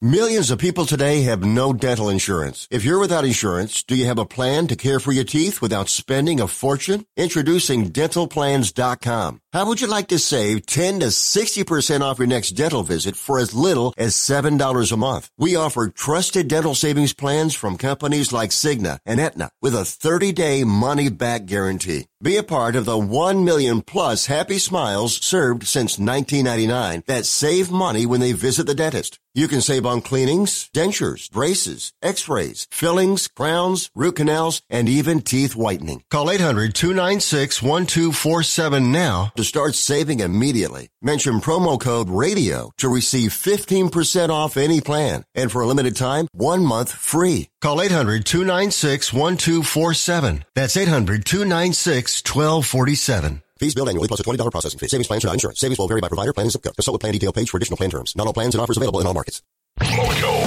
Millions 0.00 0.52
of 0.52 0.60
people 0.60 0.84
today 0.84 1.22
have 1.22 1.44
no 1.44 1.72
dental 1.72 2.08
insurance. 2.08 2.68
If 2.70 2.84
you're 2.84 3.00
without 3.00 3.24
insurance, 3.24 3.82
do 3.82 3.96
you 3.96 4.06
have 4.06 4.16
a 4.16 4.24
plan 4.24 4.68
to 4.68 4.76
care 4.76 5.00
for 5.00 5.10
your 5.10 5.24
teeth 5.24 5.60
without 5.60 5.88
spending 5.88 6.40
a 6.40 6.46
fortune? 6.46 7.04
Introducing 7.16 7.90
dentalplans.com. 7.90 9.40
How 9.50 9.64
would 9.64 9.80
you 9.80 9.86
like 9.86 10.08
to 10.08 10.18
save 10.18 10.66
10 10.66 11.00
to 11.00 11.06
60% 11.06 12.02
off 12.02 12.18
your 12.18 12.28
next 12.28 12.50
dental 12.50 12.82
visit 12.82 13.16
for 13.16 13.38
as 13.38 13.54
little 13.54 13.94
as 13.96 14.14
$7 14.14 14.92
a 14.92 14.96
month? 14.98 15.30
We 15.38 15.56
offer 15.56 15.88
trusted 15.88 16.48
dental 16.48 16.74
savings 16.74 17.14
plans 17.14 17.54
from 17.54 17.78
companies 17.78 18.30
like 18.30 18.50
Cigna 18.50 18.98
and 19.06 19.18
Aetna 19.18 19.48
with 19.62 19.74
a 19.74 19.84
30-day 19.84 20.64
money-back 20.64 21.46
guarantee. 21.46 22.08
Be 22.20 22.36
a 22.36 22.42
part 22.42 22.76
of 22.76 22.84
the 22.84 22.98
1 22.98 23.44
million 23.44 23.80
plus 23.80 24.26
happy 24.26 24.58
smiles 24.58 25.24
served 25.24 25.64
since 25.66 26.00
1999 26.00 27.04
that 27.06 27.24
save 27.24 27.70
money 27.70 28.04
when 28.04 28.20
they 28.20 28.32
visit 28.32 28.66
the 28.66 28.74
dentist. 28.74 29.18
You 29.34 29.46
can 29.46 29.60
save 29.60 29.84
on 29.86 30.00
cleanings, 30.00 30.68
dentures, 30.74 31.30
braces, 31.30 31.92
x-rays, 32.02 32.66
fillings, 32.72 33.28
crowns, 33.28 33.88
root 33.94 34.16
canals, 34.16 34.62
and 34.68 34.88
even 34.88 35.20
teeth 35.20 35.54
whitening. 35.54 36.02
Call 36.10 36.26
800-296-1247 36.26 38.90
now 38.90 39.30
to 39.36 39.44
start 39.48 39.74
saving 39.74 40.20
immediately. 40.20 40.90
Mention 41.02 41.40
promo 41.40 41.80
code 41.80 42.08
RADIO 42.08 42.70
to 42.78 42.88
receive 42.88 43.32
15% 43.32 44.30
off 44.30 44.56
any 44.56 44.80
plan. 44.80 45.24
And 45.34 45.50
for 45.50 45.62
a 45.62 45.66
limited 45.66 45.96
time, 45.96 46.28
one 46.32 46.64
month 46.64 46.92
free. 46.92 47.48
Call 47.60 47.78
800-296-1247. 47.78 50.44
That's 50.54 50.76
800-296-1247. 50.76 53.42
Fees 53.58 53.74
billed 53.74 53.88
annually 53.88 54.08
plus 54.08 54.20
a 54.20 54.22
$20 54.22 54.50
processing 54.52 54.78
fee. 54.78 54.88
Savings 54.88 55.08
plans 55.08 55.24
without 55.24 55.34
insurance. 55.34 55.60
Savings 55.60 55.78
will 55.78 55.88
vary 55.88 56.00
by 56.00 56.08
provider, 56.08 56.32
plan, 56.32 56.44
and 56.44 56.52
zip 56.52 56.62
code. 56.62 56.76
Consult 56.76 56.94
with 56.94 57.00
plan 57.00 57.12
detail 57.12 57.32
page 57.32 57.50
for 57.50 57.56
additional 57.56 57.76
plan 57.76 57.90
terms. 57.90 58.14
Not 58.14 58.26
all 58.26 58.32
plans 58.32 58.54
and 58.54 58.62
offers 58.62 58.76
available 58.76 59.00
in 59.00 59.06
all 59.06 59.14
markets. 59.14 59.42
Mojo. 59.80 60.37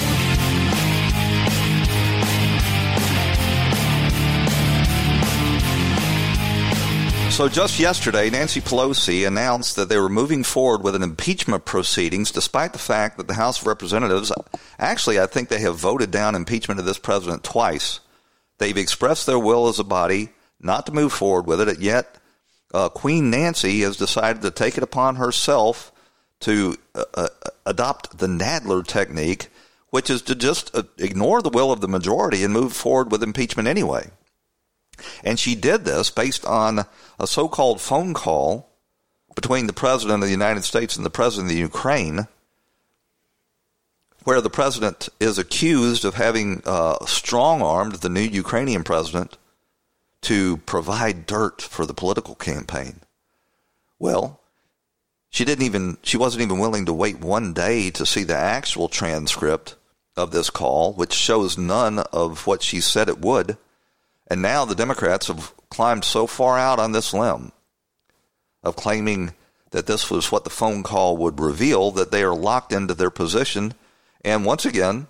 So 7.42 7.50
just 7.50 7.80
yesterday, 7.80 8.30
Nancy 8.30 8.62
Pelosi 8.62 9.26
announced 9.26 9.76
that 9.76 9.90
they 9.90 9.98
were 9.98 10.10
moving 10.10 10.44
forward 10.44 10.84
with 10.84 10.94
an 10.94 11.02
impeachment 11.02 11.66
proceedings, 11.66 12.30
despite 12.30 12.72
the 12.72 12.78
fact 12.78 13.18
that 13.18 13.28
the 13.28 13.34
House 13.34 13.60
of 13.60 13.66
Representatives, 13.66 14.32
actually, 14.78 15.20
I 15.20 15.26
think 15.26 15.50
they 15.50 15.62
have 15.62 15.76
voted 15.76 16.12
down 16.12 16.36
impeachment 16.36 16.80
of 16.80 16.86
this 16.86 17.00
president 17.00 17.44
twice. 17.44 18.00
They've 18.60 18.78
expressed 18.78 19.26
their 19.26 19.40
will 19.40 19.68
as 19.70 19.80
a 19.80 19.84
body 19.84 20.30
not 20.60 20.86
to 20.86 20.92
move 20.92 21.14
forward 21.14 21.48
with 21.48 21.68
it, 21.68 21.80
yet 21.80 22.16
uh, 22.76 22.90
Queen 22.90 23.32
Nancy 23.32 23.80
has 23.80 23.98
decided 23.98 24.44
to 24.44 24.52
take 24.52 24.78
it 24.78 24.84
upon 24.84 25.16
herself 25.16 25.92
to 26.42 26.78
uh, 26.94 27.06
uh, 27.16 27.28
adopt 27.66 28.20
the 28.20 28.28
Nadler 28.28 28.86
technique, 28.86 29.48
which 29.90 30.12
is 30.12 30.22
to 30.22 30.36
just 30.36 30.76
uh, 30.76 30.84
ignore 31.00 31.42
the 31.42 31.50
will 31.50 31.72
of 31.72 31.82
the 31.82 31.88
majority 31.88 32.44
and 32.44 32.54
move 32.54 32.74
forward 32.74 33.12
with 33.12 33.24
impeachment 33.24 33.68
anyway. 33.68 34.12
And 35.24 35.40
she 35.40 35.56
did 35.56 35.86
this 35.86 36.10
based 36.10 36.46
on 36.46 36.86
a 37.20 37.28
so 37.28 37.48
called 37.48 37.82
phone 37.82 38.14
call 38.14 38.70
between 39.36 39.68
the 39.68 39.74
President 39.74 40.22
of 40.22 40.28
the 40.28 40.32
United 40.32 40.64
States 40.64 40.96
and 40.96 41.06
the 41.06 41.10
President 41.10 41.50
of 41.50 41.56
the 41.56 41.62
Ukraine, 41.62 42.28
where 44.24 44.42
the 44.42 44.50
President 44.50 45.10
is 45.20 45.38
accused 45.38 46.06
of 46.06 46.16
having 46.16 46.62
uh, 46.66 47.06
strong 47.06 47.62
armed 47.62 47.96
the 47.96 48.10
new 48.10 48.22
Ukrainian 48.22 48.84
President 48.84 49.38
to 50.22 50.58
provide 50.58 51.26
dirt 51.26 51.62
for 51.62 51.86
the 51.86 51.94
political 51.94 52.36
campaign. 52.36 53.00
Well, 53.98 54.40
she 55.30 55.46
didn't 55.46 55.66
even 55.66 55.98
she 56.04 56.18
wasn't 56.18 56.44
even 56.44 56.60
willing 56.60 56.86
to 56.86 56.94
wait 56.94 57.20
one 57.20 57.54
day 57.54 57.90
to 57.92 58.06
see 58.06 58.24
the 58.24 58.36
actual 58.36 58.90
transcript 58.90 59.76
of 60.18 60.32
this 60.32 60.50
call, 60.50 60.94
which 60.94 61.14
shows 61.14 61.58
none 61.58 62.00
of 62.00 62.46
what 62.46 62.62
she 62.62 62.82
said 62.82 63.08
it 63.10 63.20
would. 63.20 63.58
And 64.32 64.42
now 64.42 64.64
the 64.64 64.76
Democrats 64.76 65.28
have 65.28 65.54
climbed 65.70 66.06
so 66.06 66.26
far 66.26 66.58
out 66.58 66.80
on 66.80 66.94
this 66.94 67.14
limb 67.14 67.52
of 68.64 68.78
claiming 68.78 69.34
that 69.72 69.88
this 69.88 70.10
was 70.10 70.32
what 70.32 70.46
the 70.46 70.50
phone 70.50 70.84
call 70.84 71.18
would 71.18 71.42
reveal 71.42 71.92
that 71.92 72.12
they 72.12 72.24
are 72.24 72.34
locked 72.34 72.72
into 72.72 72.94
their 72.94 73.10
position. 73.10 73.74
And 74.24 74.46
once 74.46 74.64
again, 74.66 75.08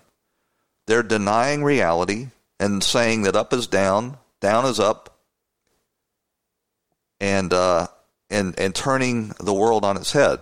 they're 0.88 1.04
denying 1.04 1.62
reality 1.62 2.30
and 2.58 2.82
saying 2.82 3.22
that 3.22 3.36
up 3.36 3.52
is 3.52 3.68
down, 3.68 4.18
down 4.40 4.64
is 4.64 4.80
up, 4.80 5.16
and 7.20 7.52
uh, 7.52 7.86
and 8.28 8.58
and 8.58 8.74
turning 8.74 9.34
the 9.38 9.54
world 9.54 9.84
on 9.84 9.96
its 9.96 10.10
head. 10.10 10.40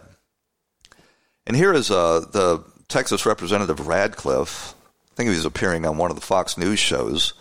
And 1.46 1.54
here 1.54 1.74
is 1.74 1.90
uh, 1.90 2.20
the 2.20 2.64
Texas 2.88 3.26
Representative 3.26 3.86
Ratcliffe. 3.86 4.74
I 5.12 5.14
think 5.16 5.28
he 5.28 5.36
was 5.36 5.44
appearing 5.44 5.84
on 5.84 5.98
one 5.98 6.10
of 6.10 6.16
the 6.16 6.24
Fox 6.24 6.56
News 6.56 6.78
shows 6.78 7.34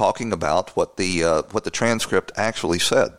talking 0.00 0.32
about 0.32 0.70
what 0.70 0.96
the 0.96 1.22
uh, 1.22 1.42
what 1.50 1.64
the 1.64 1.70
transcript 1.70 2.32
actually 2.34 2.78
said. 2.78 3.10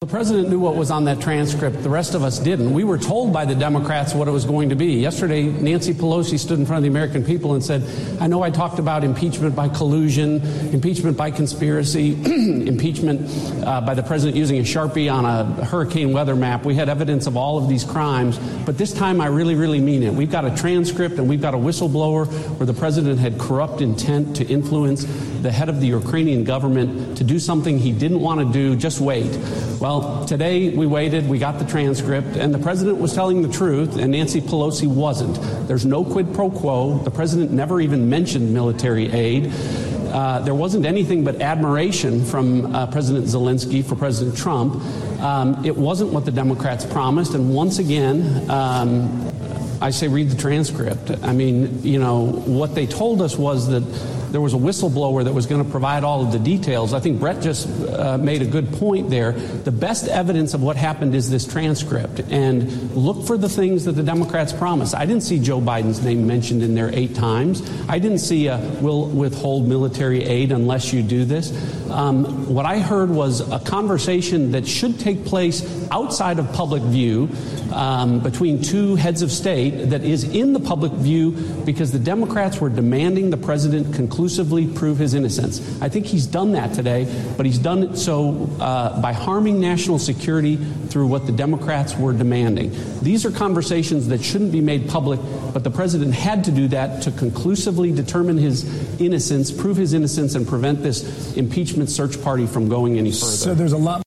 The 0.00 0.06
president 0.06 0.48
knew 0.48 0.58
what 0.58 0.76
was 0.76 0.90
on 0.90 1.04
that 1.04 1.20
transcript. 1.20 1.82
The 1.82 1.90
rest 1.90 2.14
of 2.14 2.22
us 2.22 2.38
didn't. 2.38 2.72
We 2.72 2.84
were 2.84 2.96
told 2.96 3.34
by 3.34 3.44
the 3.44 3.54
Democrats 3.54 4.14
what 4.14 4.28
it 4.28 4.30
was 4.30 4.46
going 4.46 4.70
to 4.70 4.74
be. 4.74 4.94
Yesterday, 4.94 5.42
Nancy 5.42 5.92
Pelosi 5.92 6.38
stood 6.38 6.58
in 6.58 6.64
front 6.64 6.78
of 6.78 6.84
the 6.84 6.88
American 6.88 7.22
people 7.22 7.52
and 7.52 7.62
said, 7.62 7.82
I 8.18 8.26
know 8.26 8.40
I 8.40 8.48
talked 8.48 8.78
about 8.78 9.04
impeachment 9.04 9.54
by 9.54 9.68
collusion, 9.68 10.40
impeachment 10.72 11.18
by 11.18 11.30
conspiracy, 11.30 12.12
impeachment 12.66 13.28
uh, 13.62 13.82
by 13.82 13.92
the 13.92 14.02
president 14.02 14.38
using 14.38 14.56
a 14.56 14.62
Sharpie 14.62 15.12
on 15.12 15.26
a 15.26 15.66
hurricane 15.66 16.14
weather 16.14 16.34
map. 16.34 16.64
We 16.64 16.74
had 16.74 16.88
evidence 16.88 17.26
of 17.26 17.36
all 17.36 17.58
of 17.58 17.68
these 17.68 17.84
crimes, 17.84 18.38
but 18.64 18.78
this 18.78 18.94
time 18.94 19.20
I 19.20 19.26
really, 19.26 19.54
really 19.54 19.80
mean 19.80 20.02
it. 20.02 20.14
We've 20.14 20.32
got 20.32 20.46
a 20.46 20.56
transcript 20.56 21.18
and 21.18 21.28
we've 21.28 21.42
got 21.42 21.52
a 21.52 21.58
whistleblower 21.58 22.26
where 22.56 22.64
the 22.64 22.72
president 22.72 23.18
had 23.18 23.38
corrupt 23.38 23.82
intent 23.82 24.34
to 24.36 24.46
influence 24.46 25.04
the 25.42 25.52
head 25.52 25.68
of 25.68 25.78
the 25.78 25.88
Ukrainian 25.88 26.44
government 26.44 27.18
to 27.18 27.24
do 27.24 27.38
something 27.38 27.78
he 27.78 27.92
didn't 27.92 28.20
want 28.20 28.40
to 28.40 28.50
do. 28.50 28.76
Just 28.76 28.98
wait. 28.98 29.36
Well, 29.78 29.89
well, 29.90 30.24
today 30.24 30.68
we 30.68 30.86
waited, 30.86 31.28
we 31.28 31.40
got 31.40 31.58
the 31.58 31.64
transcript, 31.64 32.36
and 32.36 32.54
the 32.54 32.60
president 32.60 32.98
was 32.98 33.12
telling 33.12 33.42
the 33.42 33.48
truth, 33.48 33.96
and 33.96 34.12
Nancy 34.12 34.40
Pelosi 34.40 34.86
wasn't. 34.86 35.34
There's 35.66 35.84
no 35.84 36.04
quid 36.04 36.32
pro 36.32 36.48
quo. 36.48 36.98
The 36.98 37.10
president 37.10 37.50
never 37.50 37.80
even 37.80 38.08
mentioned 38.08 38.54
military 38.54 39.10
aid. 39.10 39.50
Uh, 39.50 40.38
there 40.42 40.54
wasn't 40.54 40.86
anything 40.86 41.24
but 41.24 41.42
admiration 41.42 42.24
from 42.24 42.72
uh, 42.72 42.86
President 42.86 43.26
Zelensky 43.26 43.84
for 43.84 43.96
President 43.96 44.38
Trump. 44.38 44.76
Um, 45.20 45.64
it 45.64 45.76
wasn't 45.76 46.12
what 46.12 46.24
the 46.24 46.30
Democrats 46.30 46.86
promised, 46.86 47.34
and 47.34 47.52
once 47.52 47.80
again, 47.80 48.48
um, 48.48 49.28
I 49.80 49.90
say 49.90 50.06
read 50.06 50.30
the 50.30 50.36
transcript. 50.36 51.10
I 51.24 51.32
mean, 51.32 51.82
you 51.82 51.98
know, 51.98 52.26
what 52.26 52.76
they 52.76 52.86
told 52.86 53.20
us 53.20 53.36
was 53.36 53.66
that 53.70 53.82
there 54.30 54.40
was 54.40 54.54
a 54.54 54.56
whistleblower 54.56 55.24
that 55.24 55.32
was 55.32 55.46
going 55.46 55.64
to 55.64 55.70
provide 55.70 56.04
all 56.04 56.24
of 56.24 56.32
the 56.32 56.38
details. 56.38 56.94
I 56.94 57.00
think 57.00 57.20
Brett 57.20 57.42
just 57.42 57.68
uh, 57.88 58.18
made 58.18 58.42
a 58.42 58.46
good 58.46 58.72
point 58.74 59.10
there. 59.10 59.32
The 59.32 59.72
best 59.72 60.08
evidence 60.08 60.54
of 60.54 60.62
what 60.62 60.76
happened 60.76 61.14
is 61.14 61.30
this 61.30 61.46
transcript. 61.46 62.20
And 62.30 62.94
look 62.94 63.26
for 63.26 63.36
the 63.36 63.48
things 63.48 63.84
that 63.84 63.92
the 63.92 64.02
Democrats 64.02 64.52
promised. 64.52 64.94
I 64.94 65.06
didn't 65.06 65.22
see 65.22 65.38
Joe 65.38 65.60
Biden's 65.60 66.02
name 66.02 66.26
mentioned 66.26 66.62
in 66.62 66.74
there 66.74 66.90
eight 66.92 67.14
times. 67.14 67.62
I 67.88 67.98
didn't 67.98 68.18
see 68.18 68.46
a 68.46 68.58
will 68.80 69.06
withhold 69.06 69.68
military 69.68 70.24
aid 70.24 70.52
unless 70.52 70.92
you 70.92 71.02
do 71.02 71.24
this. 71.24 71.50
Um, 71.90 72.54
what 72.54 72.66
I 72.66 72.78
heard 72.78 73.10
was 73.10 73.40
a 73.50 73.58
conversation 73.58 74.52
that 74.52 74.66
should 74.66 75.00
take 75.00 75.24
place 75.24 75.88
outside 75.90 76.38
of 76.38 76.52
public 76.52 76.82
view 76.84 77.28
um, 77.72 78.20
between 78.20 78.62
two 78.62 78.96
heads 78.96 79.22
of 79.22 79.32
state 79.32 79.90
that 79.90 80.04
is 80.04 80.24
in 80.24 80.52
the 80.52 80.60
public 80.60 80.92
view 80.92 81.32
because 81.64 81.92
the 81.92 81.98
Democrats 81.98 82.60
were 82.60 82.68
demanding 82.68 83.30
the 83.30 83.36
president 83.36 83.94
conclusively 84.20 84.66
prove 84.66 84.98
his 84.98 85.14
innocence. 85.14 85.80
I 85.80 85.88
think 85.88 86.04
he's 86.04 86.26
done 86.26 86.52
that 86.52 86.74
today, 86.74 87.06
but 87.38 87.46
he's 87.46 87.56
done 87.56 87.82
it 87.84 87.96
so 87.96 88.50
uh, 88.60 89.00
by 89.00 89.14
harming 89.14 89.58
national 89.60 89.98
security 89.98 90.56
through 90.56 91.06
what 91.06 91.24
the 91.24 91.32
Democrats 91.32 91.96
were 91.96 92.12
demanding. 92.12 92.70
These 93.00 93.24
are 93.24 93.30
conversations 93.30 94.08
that 94.08 94.22
shouldn't 94.22 94.52
be 94.52 94.60
made 94.60 94.90
public, 94.90 95.20
but 95.54 95.64
the 95.64 95.70
president 95.70 96.12
had 96.12 96.44
to 96.44 96.50
do 96.50 96.68
that 96.68 97.02
to 97.04 97.12
conclusively 97.12 97.92
determine 97.92 98.36
his 98.36 99.00
innocence, 99.00 99.50
prove 99.50 99.78
his 99.78 99.94
innocence, 99.94 100.34
and 100.34 100.46
prevent 100.46 100.82
this 100.82 101.34
impeachment 101.38 101.88
search 101.88 102.20
party 102.22 102.46
from 102.46 102.68
going 102.68 102.98
any 102.98 103.12
further. 103.12 103.32
So 103.32 103.54
there's 103.54 103.72
a 103.72 103.78
lot 103.78 104.02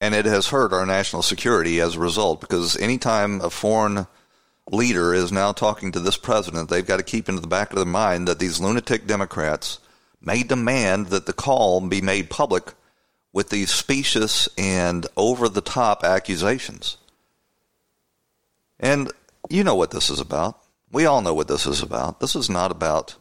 and 0.00 0.14
it 0.14 0.26
has 0.26 0.48
hurt 0.48 0.72
our 0.72 0.86
national 0.86 1.22
security 1.22 1.80
as 1.80 1.96
a 1.96 1.98
result 1.98 2.40
because 2.40 2.76
anytime 2.76 3.40
a 3.40 3.50
foreign 3.50 4.06
leader 4.70 5.14
is 5.14 5.30
now 5.30 5.52
talking 5.52 5.92
to 5.92 6.00
this 6.00 6.16
president, 6.16 6.68
they've 6.68 6.86
got 6.86 6.96
to 6.96 7.02
keep 7.02 7.28
into 7.28 7.40
the 7.40 7.46
back 7.46 7.70
of 7.70 7.76
their 7.76 7.84
mind 7.84 8.26
that 8.28 8.38
these 8.38 8.60
lunatic 8.60 9.06
Democrats 9.06 9.78
may 10.20 10.42
demand 10.42 11.06
that 11.08 11.26
the 11.26 11.32
call 11.32 11.80
be 11.80 12.00
made 12.00 12.30
public 12.30 12.74
with 13.32 13.50
these 13.50 13.70
specious 13.70 14.48
and 14.58 15.06
over 15.16 15.48
the 15.48 15.60
top 15.60 16.02
accusations. 16.04 16.96
And 18.80 19.12
you 19.48 19.62
know 19.62 19.74
what 19.74 19.90
this 19.90 20.10
is 20.10 20.20
about. 20.20 20.58
We 20.90 21.06
all 21.06 21.20
know 21.20 21.34
what 21.34 21.48
this 21.48 21.66
is 21.66 21.82
about. 21.82 22.20
This 22.20 22.34
is 22.34 22.50
not 22.50 22.70
about 22.70 23.16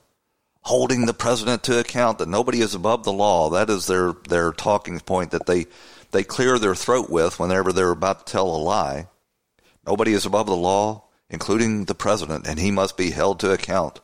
holding 0.61 1.05
the 1.05 1.13
president 1.13 1.63
to 1.63 1.79
account 1.79 2.17
that 2.17 2.27
nobody 2.27 2.61
is 2.61 2.73
above 2.73 3.03
the 3.03 3.13
law. 3.13 3.49
That 3.49 3.69
is 3.69 3.87
their 3.87 4.13
their 4.27 4.51
talking 4.51 4.99
point 4.99 5.31
that 5.31 5.45
they 5.45 5.67
they 6.11 6.23
clear 6.23 6.57
their 6.57 6.75
throat 6.75 7.09
with 7.09 7.39
whenever 7.39 7.71
they're 7.71 7.91
about 7.91 8.25
to 8.25 8.31
tell 8.31 8.47
a 8.47 8.57
lie. 8.57 9.07
Nobody 9.85 10.13
is 10.13 10.25
above 10.25 10.47
the 10.47 10.55
law, 10.55 11.04
including 11.29 11.85
the 11.85 11.95
president, 11.95 12.47
and 12.47 12.59
he 12.59 12.71
must 12.71 12.97
be 12.97 13.11
held 13.11 13.39
to 13.39 13.51
account. 13.51 13.99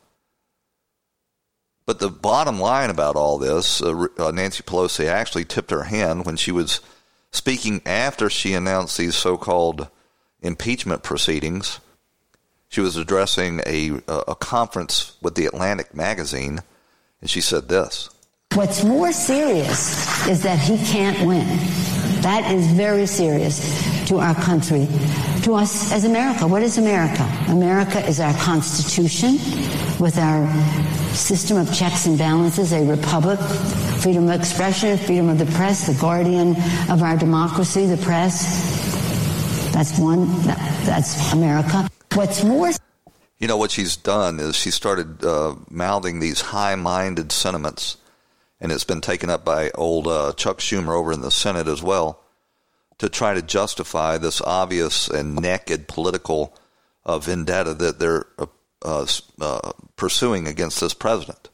But 1.84 1.98
the 1.98 2.10
bottom 2.10 2.60
line 2.60 2.90
about 2.90 3.16
all 3.16 3.38
this, 3.38 3.82
uh, 3.82 4.06
uh, 4.18 4.30
Nancy 4.30 4.62
Pelosi 4.62 5.06
actually 5.06 5.44
tipped 5.44 5.70
her 5.70 5.84
hand 5.84 6.24
when 6.24 6.36
she 6.36 6.52
was 6.52 6.80
speaking 7.32 7.82
after 7.84 8.30
she 8.30 8.54
announced 8.54 8.96
these 8.96 9.16
so 9.16 9.36
called 9.36 9.88
impeachment 10.40 11.02
proceedings. 11.02 11.80
She 12.68 12.80
was 12.80 12.96
addressing 12.96 13.60
a, 13.66 14.00
a 14.08 14.34
conference 14.34 15.16
with 15.20 15.34
the 15.34 15.46
Atlantic 15.46 15.94
magazine, 15.94 16.60
and 17.20 17.28
she 17.28 17.40
said 17.40 17.68
this 17.68 18.08
What's 18.54 18.84
more 18.84 19.12
serious 19.12 20.28
is 20.28 20.42
that 20.42 20.58
he 20.58 20.76
can't 20.86 21.26
win. 21.26 21.46
That 22.22 22.50
is 22.52 22.66
very 22.72 23.06
serious 23.06 24.06
to 24.08 24.18
our 24.18 24.34
country, 24.34 24.86
to 25.42 25.54
us 25.54 25.92
as 25.92 26.04
America. 26.04 26.46
What 26.46 26.62
is 26.62 26.78
America? 26.78 27.22
America 27.48 28.04
is 28.06 28.20
our 28.20 28.34
Constitution 28.34 29.32
with 29.98 30.18
our 30.18 30.46
system 31.14 31.56
of 31.56 31.72
checks 31.74 32.06
and 32.06 32.16
balances, 32.16 32.72
a 32.72 32.84
republic, 32.84 33.38
freedom 34.00 34.28
of 34.28 34.38
expression, 34.38 34.96
freedom 34.98 35.28
of 35.28 35.38
the 35.38 35.46
press, 35.46 35.86
the 35.86 36.00
guardian 36.00 36.50
of 36.90 37.02
our 37.02 37.16
democracy, 37.16 37.86
the 37.86 37.96
press. 37.98 39.72
That's 39.72 39.98
one. 39.98 40.26
That's 40.84 41.32
America. 41.32 41.88
What's 42.14 42.44
more. 42.44 42.70
You 43.38 43.48
know, 43.48 43.56
what 43.56 43.70
she's 43.70 43.96
done 43.96 44.38
is 44.38 44.54
she 44.54 44.70
started 44.70 45.24
uh, 45.24 45.56
mouthing 45.68 46.20
these 46.20 46.40
high 46.40 46.76
minded 46.76 47.32
sentiments 47.32 47.96
and 48.62 48.70
it's 48.70 48.84
been 48.84 49.00
taken 49.00 49.28
up 49.28 49.44
by 49.44 49.70
old 49.74 50.06
uh, 50.06 50.32
Chuck 50.34 50.58
Schumer 50.58 50.96
over 50.96 51.12
in 51.12 51.20
the 51.20 51.32
Senate 51.32 51.66
as 51.66 51.82
well, 51.82 52.21
to 53.02 53.08
try 53.08 53.34
to 53.34 53.42
justify 53.42 54.16
this 54.16 54.40
obvious 54.42 55.08
and 55.08 55.34
naked 55.34 55.88
political 55.88 56.56
uh, 57.04 57.18
vendetta 57.18 57.74
that 57.74 57.98
they're 57.98 58.26
uh, 58.38 58.46
uh, 58.82 59.04
uh, 59.40 59.72
pursuing 59.96 60.46
against 60.46 60.80
this 60.80 60.94
president. 60.94 61.48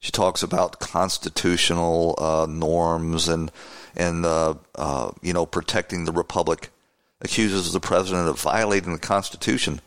She 0.00 0.10
talks 0.10 0.42
about 0.42 0.80
constitutional 0.80 2.16
uh, 2.18 2.46
norms 2.50 3.28
and 3.28 3.52
and 3.94 4.24
you 5.22 5.32
know 5.32 5.46
protecting 5.46 6.04
the 6.04 6.12
republic. 6.12 6.70
Accuses 7.20 7.72
the 7.72 7.78
president 7.78 8.28
of 8.28 8.40
violating 8.40 8.92
the 8.92 8.98
Constitution. 8.98 9.80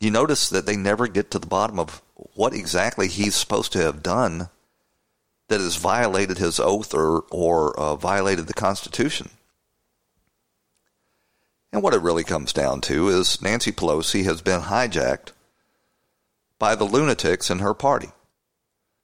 You 0.00 0.10
notice 0.10 0.50
that 0.50 0.66
they 0.66 0.76
never 0.76 1.08
get 1.08 1.30
to 1.30 1.38
the 1.38 1.46
bottom 1.46 1.80
of 1.80 2.02
what 2.34 2.52
exactly 2.52 3.08
he's 3.08 3.34
supposed 3.34 3.72
to 3.72 3.78
have 3.78 4.02
done 4.02 4.50
that 5.48 5.60
has 5.60 5.76
violated 5.76 6.38
his 6.38 6.58
oath 6.58 6.94
or, 6.94 7.24
or 7.30 7.78
uh, 7.78 7.96
violated 7.96 8.46
the 8.46 8.54
Constitution. 8.54 9.30
And 11.72 11.82
what 11.82 11.94
it 11.94 12.02
really 12.02 12.24
comes 12.24 12.52
down 12.52 12.80
to 12.82 13.08
is 13.08 13.40
Nancy 13.40 13.72
Pelosi 13.72 14.24
has 14.24 14.42
been 14.42 14.62
hijacked 14.62 15.32
by 16.58 16.74
the 16.74 16.84
lunatics 16.84 17.50
in 17.50 17.60
her 17.60 17.74
party. 17.74 18.10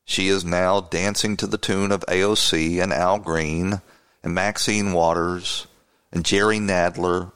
She 0.04 0.28
is 0.28 0.44
now 0.44 0.80
dancing 0.80 1.36
to 1.38 1.46
the 1.46 1.58
tune 1.58 1.92
of 1.92 2.04
AOC 2.06 2.82
and 2.82 2.92
Al 2.92 3.18
Green 3.18 3.80
and 4.22 4.34
Maxine 4.34 4.92
Waters 4.92 5.66
and 6.12 6.24
Jerry 6.24 6.58
Nadler 6.58 7.32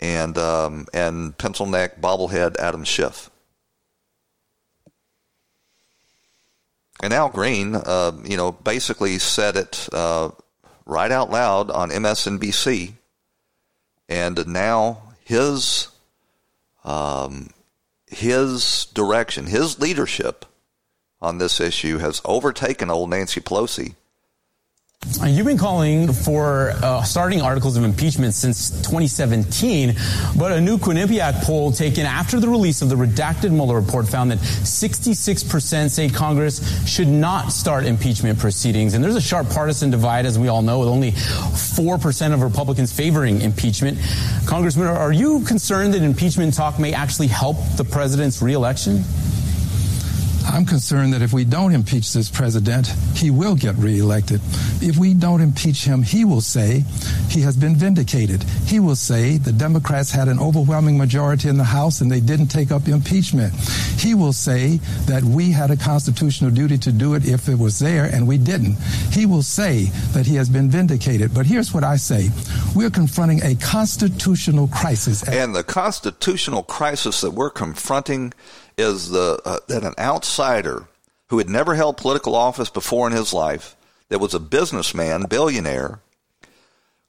and 0.00 0.36
um, 0.36 0.86
and 0.92 1.36
pencil 1.38 1.66
neck 1.66 2.00
bobblehead 2.00 2.56
Adam 2.56 2.84
Schiff. 2.84 3.30
And 7.02 7.12
Al 7.12 7.28
Green, 7.28 7.74
uh, 7.74 8.12
you 8.24 8.36
know, 8.36 8.52
basically 8.52 9.18
said 9.18 9.56
it 9.56 9.88
uh, 9.92 10.30
right 10.86 11.10
out 11.10 11.30
loud 11.30 11.70
on 11.70 11.90
MSNBC, 11.90 12.92
and 14.08 14.46
now 14.46 15.02
his 15.24 15.88
um, 16.84 17.50
his 18.06 18.86
direction, 18.94 19.46
his 19.46 19.80
leadership 19.80 20.46
on 21.20 21.38
this 21.38 21.60
issue 21.60 21.98
has 21.98 22.20
overtaken 22.24 22.90
old 22.90 23.10
Nancy 23.10 23.40
Pelosi 23.40 23.94
you've 25.26 25.46
been 25.46 25.58
calling 25.58 26.12
for 26.12 26.72
uh, 26.82 27.02
starting 27.02 27.40
articles 27.40 27.76
of 27.76 27.84
impeachment 27.84 28.34
since 28.34 28.70
2017, 28.70 29.94
but 30.36 30.52
a 30.52 30.60
new 30.60 30.78
Quinnipiac 30.78 31.42
poll 31.42 31.72
taken 31.72 32.04
after 32.04 32.40
the 32.40 32.48
release 32.48 32.82
of 32.82 32.88
the 32.88 32.94
redacted 32.94 33.50
Mueller 33.50 33.80
report 33.80 34.08
found 34.08 34.30
that 34.30 34.38
66% 34.38 35.90
say 35.90 36.08
Congress 36.08 36.86
should 36.88 37.08
not 37.08 37.52
start 37.52 37.84
impeachment 37.84 38.38
proceedings. 38.38 38.94
And 38.94 39.02
there's 39.02 39.16
a 39.16 39.20
sharp 39.20 39.48
partisan 39.50 39.90
divide, 39.90 40.26
as 40.26 40.38
we 40.38 40.48
all 40.48 40.62
know, 40.62 40.80
with 40.80 40.88
only 40.88 41.12
4% 41.12 42.34
of 42.34 42.42
Republicans 42.42 42.92
favoring 42.92 43.40
impeachment. 43.40 43.98
Congressman, 44.46 44.88
are 44.88 45.12
you 45.12 45.40
concerned 45.44 45.94
that 45.94 46.02
impeachment 46.02 46.54
talk 46.54 46.78
may 46.78 46.92
actually 46.92 47.28
help 47.28 47.56
the 47.76 47.84
president's 47.84 48.42
reelection? 48.42 49.02
I'm 50.46 50.66
concerned 50.66 51.12
that 51.14 51.22
if 51.22 51.32
we 51.32 51.44
don't 51.44 51.72
impeach 51.72 52.12
this 52.12 52.30
president, 52.30 52.86
he 53.14 53.30
will 53.30 53.56
get 53.56 53.74
reelected. 53.76 54.40
If 54.80 54.96
we 54.98 55.14
don't 55.14 55.40
impeach 55.40 55.84
him, 55.84 56.02
he 56.02 56.24
will 56.24 56.40
say 56.40 56.84
he 57.28 57.40
has 57.40 57.56
been 57.56 57.74
vindicated. 57.76 58.42
He 58.66 58.78
will 58.78 58.96
say 58.96 59.38
the 59.38 59.52
Democrats 59.52 60.10
had 60.10 60.28
an 60.28 60.38
overwhelming 60.38 60.98
majority 60.98 61.48
in 61.48 61.56
the 61.56 61.64
House 61.64 62.00
and 62.00 62.10
they 62.10 62.20
didn't 62.20 62.48
take 62.48 62.70
up 62.70 62.88
impeachment. 62.88 63.54
He 63.98 64.14
will 64.14 64.32
say 64.32 64.76
that 65.06 65.24
we 65.24 65.50
had 65.50 65.70
a 65.70 65.76
constitutional 65.76 66.50
duty 66.50 66.78
to 66.78 66.92
do 66.92 67.14
it 67.14 67.26
if 67.26 67.48
it 67.48 67.58
was 67.58 67.78
there 67.78 68.04
and 68.04 68.28
we 68.28 68.38
didn't. 68.38 68.76
He 69.10 69.26
will 69.26 69.42
say 69.42 69.86
that 70.12 70.26
he 70.26 70.36
has 70.36 70.48
been 70.48 70.70
vindicated. 70.70 71.34
But 71.34 71.46
here's 71.46 71.72
what 71.72 71.84
I 71.84 71.96
say. 71.96 72.30
We're 72.74 72.90
confronting 72.90 73.42
a 73.42 73.54
constitutional 73.56 74.68
crisis. 74.68 75.26
And 75.26 75.54
the 75.54 75.64
constitutional 75.64 76.62
crisis 76.62 77.22
that 77.22 77.32
we're 77.32 77.50
confronting 77.50 78.32
is 78.76 79.10
the 79.10 79.40
uh, 79.44 79.58
that 79.68 79.84
an 79.84 79.94
outsider 79.98 80.86
who 81.28 81.38
had 81.38 81.48
never 81.48 81.74
held 81.74 81.96
political 81.96 82.34
office 82.34 82.70
before 82.70 83.06
in 83.06 83.12
his 83.12 83.32
life, 83.32 83.76
that 84.08 84.18
was 84.18 84.34
a 84.34 84.40
businessman, 84.40 85.24
billionaire, 85.24 86.00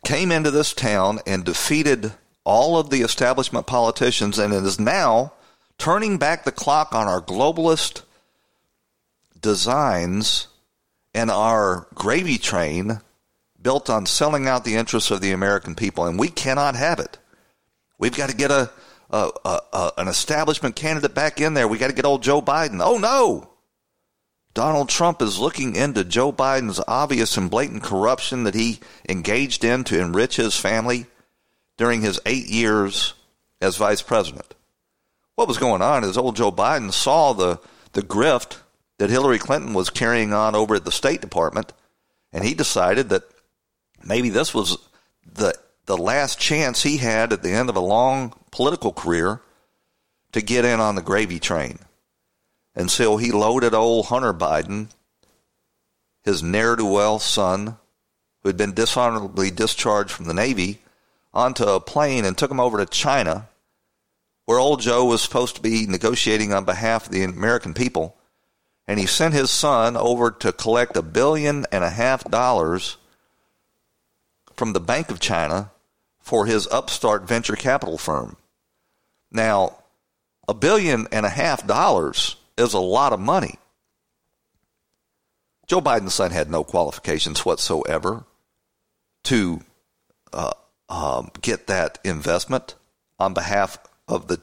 came 0.06 0.32
into 0.32 0.52
this 0.52 0.74
town 0.74 1.20
and 1.28 1.44
defeated 1.44 2.14
all 2.44 2.78
of 2.78 2.90
the 2.90 3.02
establishment 3.02 3.66
politicians 3.66 4.40
and 4.40 4.54
is 4.54 4.80
now 4.80 5.34
turning 5.78 6.18
back 6.18 6.44
the 6.44 6.52
clock 6.52 6.94
on 6.94 7.08
our 7.08 7.22
globalist 7.22 8.04
designs 9.42 10.48
and 11.14 11.30
our 11.30 11.88
gravy 11.94 12.38
train 12.38 13.02
built 13.62 13.90
on 13.90 14.06
selling 14.06 14.48
out 14.48 14.64
the 14.64 14.76
interests 14.76 15.12
of 15.12 15.22
the 15.22 15.32
American 15.32 15.76
people. 15.76 16.06
And 16.06 16.20
we 16.20 16.28
cannot 16.28 16.76
have 16.76 17.00
it. 17.00 17.18
We've 17.98 18.16
got 18.16 18.30
to 18.30 18.36
get 18.36 18.52
a, 18.52 18.70
a, 19.10 19.30
a 19.46 19.92
an 19.98 20.08
establishment 20.08 20.76
candidate 20.76 21.14
back 21.14 21.40
in 21.40 21.54
there. 21.54 21.68
We 21.68 21.78
got 21.78 21.88
to 21.88 21.94
get 21.94 22.06
old 22.06 22.24
Joe 22.24 22.42
Biden. 22.42 22.80
Oh 22.82 22.98
no! 22.98 23.50
Donald 24.54 24.88
Trump 24.88 25.22
is 25.22 25.38
looking 25.38 25.76
into 25.76 26.06
Joe 26.06 26.32
Biden's 26.32 26.82
obvious 26.88 27.36
and 27.38 27.52
blatant 27.52 27.84
corruption 27.84 28.46
that 28.46 28.56
he 28.56 28.80
engaged 29.08 29.64
in 29.64 29.84
to 29.86 30.00
enrich 30.00 30.38
his 30.38 30.58
family 30.58 31.08
during 31.78 32.02
his 32.02 32.20
eight 32.26 32.48
years 32.48 33.14
as 33.62 33.76
vice 33.76 34.02
president. 34.02 34.56
What 35.36 35.50
was 35.50 35.58
going 35.58 35.82
on 35.82 36.06
is 36.06 36.18
old 36.18 36.38
Joe 36.38 36.52
Biden 36.52 36.94
saw 36.94 37.34
the, 37.34 37.60
the 37.92 38.02
grift 38.02 38.60
that 38.98 39.10
Hillary 39.10 39.40
Clinton 39.40 39.74
was 39.74 39.90
carrying 39.90 40.32
on 40.32 40.56
over 40.56 40.76
at 40.76 40.86
the 40.86 40.92
State 40.92 41.20
Department, 41.20 41.74
and 42.32 42.46
he 42.46 42.54
decided 42.54 43.10
that 43.10 43.24
maybe 44.06 44.30
this 44.30 44.54
was 44.54 44.78
the 45.26 45.54
the 45.86 45.98
last 45.98 46.40
chance 46.40 46.84
he 46.84 46.98
had 46.98 47.32
at 47.32 47.44
the 47.44 47.52
end 47.52 47.70
of 47.70 47.76
a 47.76 47.82
long 47.82 48.34
political 48.52 48.92
career 48.92 49.42
to 50.32 50.42
get 50.42 50.66
in 50.66 50.80
on 50.80 50.96
the 50.96 51.02
gravy 51.02 51.40
train. 51.40 51.80
And 52.76 52.92
so 52.92 53.18
he 53.18 53.32
loaded 53.32 53.74
old 53.74 54.08
Hunter 54.08 54.34
Biden, 54.34 54.90
his 56.24 56.42
ne'er 56.42 56.76
do 56.76 56.86
well 56.86 57.20
son, 57.20 57.78
who 58.42 58.50
had 58.50 58.58
been 58.58 58.74
dishonorably 58.74 59.52
discharged 59.52 60.12
from 60.12 60.26
the 60.26 60.34
Navy, 60.34 60.80
onto 61.34 61.66
a 61.66 61.80
plane 61.80 62.26
and 62.26 62.38
took 62.38 62.52
him 62.52 62.60
over 62.60 62.78
to 62.78 62.86
China, 62.86 63.48
where 64.46 64.60
old 64.60 64.82
Joe 64.82 65.06
was 65.06 65.22
supposed 65.22 65.56
to 65.56 65.62
be 65.62 65.86
negotiating 65.86 66.54
on 66.54 66.66
behalf 66.66 67.06
of 67.06 67.12
the 67.12 67.24
American 67.24 67.74
people. 67.74 68.18
And 68.88 69.00
he 69.00 69.06
sent 69.06 69.34
his 69.34 69.52
son 69.52 69.98
over 69.98 70.32
to 70.32 70.52
collect 70.52 70.96
a 70.96 71.02
billion 71.02 71.66
and 71.72 71.84
a 71.84 71.90
half 71.90 72.24
dollars 72.26 72.98
from 74.56 74.74
the 74.74 74.80
Bank 74.80 75.10
of 75.10 75.20
China 75.20 75.72
for 76.26 76.48
his 76.48 76.68
upstart 76.68 77.28
venture 77.28 77.56
capital 77.56 77.98
firm. 77.98 78.36
Now, 79.32 79.78
a 80.48 80.54
billion 80.54 81.08
and 81.12 81.26
a 81.26 81.30
half 81.30 81.66
dollars 81.66 82.36
is 82.58 82.74
a 82.74 82.80
lot 82.80 83.14
of 83.14 83.20
money. 83.20 83.56
Joe 85.68 85.82
Biden's 85.82 86.16
son 86.16 86.32
had 86.32 86.50
no 86.50 86.64
qualifications 86.64 87.46
whatsoever 87.46 88.26
to 89.26 89.62
uh, 90.34 90.54
um, 90.90 91.30
get 91.42 91.68
that 91.68 92.00
investment 92.04 92.76
on 93.20 93.34
behalf 93.34 93.78
of 94.08 94.28
the 94.28 94.40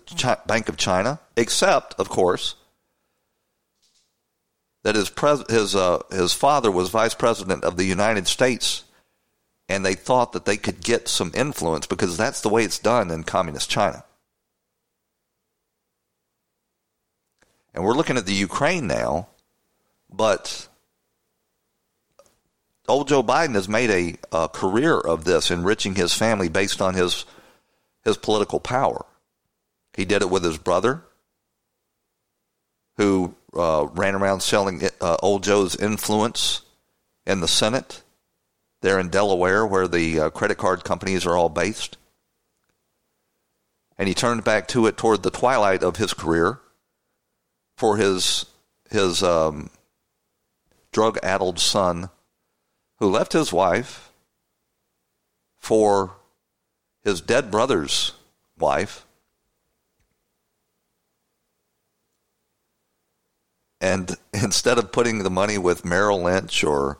Bank 0.46 0.68
of 0.68 0.76
China, 0.76 1.20
except, 1.36 1.94
of 1.98 2.08
course, 2.08 2.54
that 4.82 4.96
his 4.96 5.10
pres- 5.10 5.48
his 5.48 5.76
uh, 5.76 6.00
his 6.10 6.32
father 6.32 6.70
was 6.70 6.90
vice 6.90 7.14
president 7.14 7.62
of 7.62 7.76
the 7.76 7.84
United 7.84 8.26
States, 8.26 8.82
and 9.68 9.84
they 9.84 9.94
thought 9.94 10.32
that 10.32 10.44
they 10.44 10.56
could 10.56 10.82
get 10.82 11.08
some 11.08 11.32
influence 11.34 11.86
because 11.86 12.16
that's 12.16 12.40
the 12.40 12.48
way 12.48 12.64
it's 12.64 12.78
done 12.78 13.10
in 13.10 13.24
communist 13.24 13.70
China. 13.70 14.04
And 17.74 17.84
we're 17.84 17.94
looking 17.94 18.16
at 18.16 18.26
the 18.26 18.34
Ukraine 18.34 18.86
now, 18.86 19.28
but 20.12 20.68
old 22.86 23.08
Joe 23.08 23.22
Biden 23.22 23.54
has 23.54 23.68
made 23.68 23.90
a, 23.90 24.16
a, 24.36 24.48
career 24.48 24.98
of 24.98 25.24
this, 25.24 25.50
enriching 25.50 25.94
his 25.94 26.12
family 26.12 26.48
based 26.48 26.82
on 26.82 26.94
his 26.94 27.24
his 28.04 28.16
political 28.16 28.60
power. 28.60 29.06
He 29.94 30.04
did 30.04 30.22
it 30.22 30.30
with 30.30 30.42
his 30.42 30.58
brother, 30.58 31.04
who 32.96 33.34
uh, 33.54 33.86
ran 33.92 34.14
around 34.14 34.40
selling 34.40 34.82
uh, 35.00 35.16
old 35.22 35.44
Joe's 35.44 35.76
influence 35.76 36.62
in 37.26 37.40
the 37.40 37.48
Senate 37.48 38.02
there 38.82 38.98
in 38.98 39.08
Delaware, 39.08 39.64
where 39.66 39.88
the 39.88 40.20
uh, 40.20 40.30
credit 40.30 40.58
card 40.58 40.84
companies 40.84 41.24
are 41.24 41.36
all 41.36 41.48
based. 41.48 41.96
And 43.96 44.08
he 44.08 44.14
turned 44.14 44.44
back 44.44 44.68
to 44.68 44.86
it 44.86 44.96
toward 44.96 45.22
the 45.22 45.30
twilight 45.30 45.82
of 45.82 45.96
his 45.96 46.12
career 46.12 46.60
for 47.76 47.96
his 47.96 48.46
his 48.90 49.22
um, 49.22 49.70
drug-addled 50.92 51.58
son, 51.58 52.10
who 52.98 53.08
left 53.08 53.32
his 53.32 53.52
wife 53.52 54.12
for 55.58 56.16
his 57.02 57.22
dead 57.22 57.50
brother's 57.50 58.12
wife, 58.58 59.06
and 63.80 64.16
instead 64.34 64.78
of 64.78 64.92
putting 64.92 65.22
the 65.22 65.30
money 65.30 65.58
with 65.58 65.84
Merrill 65.84 66.22
Lynch 66.22 66.64
or 66.64 66.98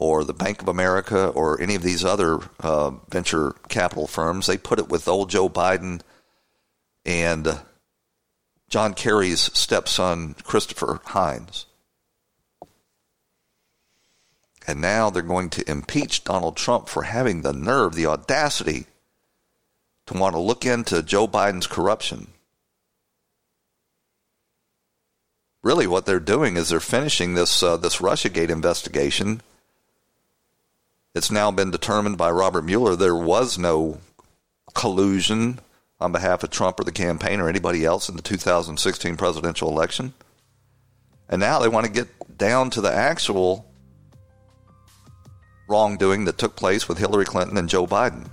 or 0.00 0.24
the 0.24 0.32
Bank 0.32 0.62
of 0.62 0.68
America 0.68 1.28
or 1.28 1.60
any 1.60 1.74
of 1.74 1.82
these 1.82 2.06
other 2.06 2.40
uh, 2.60 2.90
venture 3.10 3.54
capital 3.68 4.06
firms, 4.06 4.46
they 4.46 4.56
put 4.56 4.78
it 4.78 4.88
with 4.88 5.06
old 5.06 5.28
Joe 5.28 5.48
Biden 5.48 6.00
and 7.04 7.60
John 8.70 8.94
Kerry's 8.94 9.52
stepson, 9.52 10.34
Christopher 10.42 11.00
Heinz. 11.04 11.66
And 14.66 14.80
now 14.80 15.10
they're 15.10 15.22
going 15.22 15.50
to 15.50 15.70
impeach 15.70 16.24
Donald 16.24 16.56
Trump 16.56 16.88
for 16.88 17.02
having 17.02 17.42
the 17.42 17.52
nerve, 17.52 17.94
the 17.94 18.06
audacity 18.06 18.86
to 20.06 20.14
want 20.14 20.34
to 20.34 20.40
look 20.40 20.64
into 20.64 21.02
Joe 21.02 21.28
Biden's 21.28 21.66
corruption. 21.66 22.28
Really, 25.62 25.86
what 25.86 26.06
they're 26.06 26.20
doing 26.20 26.56
is 26.56 26.70
they're 26.70 26.80
finishing 26.80 27.34
this 27.34 27.62
uh, 27.62 27.76
this 27.76 27.96
RussiaGate 27.96 28.48
investigation. 28.48 29.42
It's 31.12 31.30
now 31.30 31.50
been 31.50 31.72
determined 31.72 32.18
by 32.18 32.30
Robert 32.30 32.62
Mueller 32.62 32.94
there 32.94 33.16
was 33.16 33.58
no 33.58 33.98
collusion 34.74 35.58
on 35.98 36.12
behalf 36.12 36.44
of 36.44 36.50
Trump 36.50 36.78
or 36.78 36.84
the 36.84 36.92
campaign 36.92 37.40
or 37.40 37.48
anybody 37.48 37.84
else 37.84 38.08
in 38.08 38.14
the 38.14 38.22
2016 38.22 39.16
presidential 39.16 39.68
election. 39.68 40.14
And 41.28 41.40
now 41.40 41.58
they 41.58 41.68
want 41.68 41.86
to 41.86 41.92
get 41.92 42.38
down 42.38 42.70
to 42.70 42.80
the 42.80 42.92
actual 42.92 43.66
wrongdoing 45.68 46.26
that 46.26 46.38
took 46.38 46.54
place 46.54 46.88
with 46.88 46.98
Hillary 46.98 47.24
Clinton 47.24 47.56
and 47.56 47.68
Joe 47.68 47.88
Biden. 47.88 48.28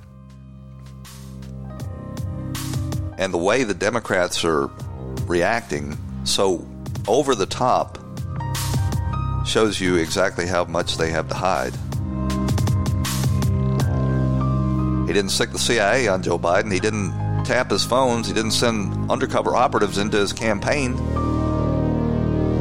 And 3.17 3.33
the 3.33 3.39
way 3.39 3.63
the 3.63 3.73
Democrats 3.73 4.45
are 4.45 4.67
reacting 5.25 5.97
so 6.25 6.67
over 7.07 7.33
the 7.33 7.47
top 7.47 7.97
shows 9.47 9.81
you 9.81 9.95
exactly 9.95 10.45
how 10.45 10.65
much 10.65 10.97
they 10.97 11.09
have 11.09 11.27
to 11.29 11.35
hide. 11.35 11.73
He 15.07 15.13
didn't 15.13 15.29
stick 15.31 15.51
the 15.51 15.59
CIA 15.59 16.09
on 16.09 16.21
Joe 16.21 16.37
Biden. 16.37 16.71
He 16.71 16.81
didn't 16.81 17.45
tap 17.45 17.71
his 17.71 17.85
phones. 17.85 18.27
He 18.27 18.33
didn't 18.33 18.51
send 18.51 19.09
undercover 19.09 19.55
operatives 19.55 19.97
into 19.97 20.17
his 20.17 20.33
campaign. 20.33 20.97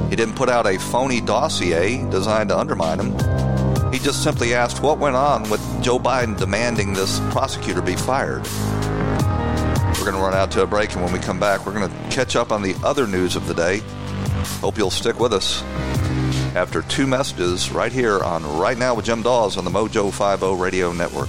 He 0.08 0.14
didn't 0.14 0.36
put 0.36 0.48
out 0.48 0.66
a 0.66 0.78
phony 0.78 1.20
dossier 1.20 2.08
designed 2.08 2.50
to 2.50 2.58
undermine 2.58 3.00
him. 3.00 3.92
He 3.92 3.98
just 3.98 4.22
simply 4.22 4.54
asked 4.54 4.80
what 4.80 4.98
went 4.98 5.16
on 5.16 5.50
with 5.50 5.60
Joe 5.82 5.98
Biden 5.98 6.38
demanding 6.38 6.92
this 6.92 7.18
prosecutor 7.30 7.82
be 7.82 7.96
fired. 7.96 8.44
We're 9.98 10.04
going 10.04 10.14
to 10.14 10.22
run 10.22 10.34
out 10.34 10.52
to 10.52 10.62
a 10.62 10.66
break, 10.66 10.92
and 10.92 11.02
when 11.02 11.12
we 11.12 11.18
come 11.18 11.40
back, 11.40 11.66
we're 11.66 11.74
going 11.74 11.90
to 11.90 12.10
catch 12.10 12.36
up 12.36 12.52
on 12.52 12.62
the 12.62 12.76
other 12.84 13.08
news 13.08 13.34
of 13.34 13.48
the 13.48 13.54
day. 13.54 13.82
Hope 14.60 14.78
you'll 14.78 14.90
stick 14.90 15.18
with 15.18 15.32
us 15.32 15.62
after 16.54 16.82
two 16.82 17.06
messages 17.06 17.70
right 17.70 17.92
here 17.92 18.22
on 18.22 18.58
Right 18.58 18.78
Now 18.78 18.94
with 18.94 19.04
Jim 19.04 19.22
Daws 19.22 19.56
on 19.56 19.64
the 19.64 19.70
Mojo 19.70 20.12
50 20.12 20.54
Radio 20.62 20.92
Network. 20.92 21.28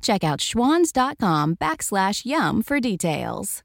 Check 0.00 0.24
out 0.24 0.40
schwans.com 0.40 1.56
backslash 1.56 2.24
yum 2.24 2.62
for 2.62 2.80
details. 2.80 3.62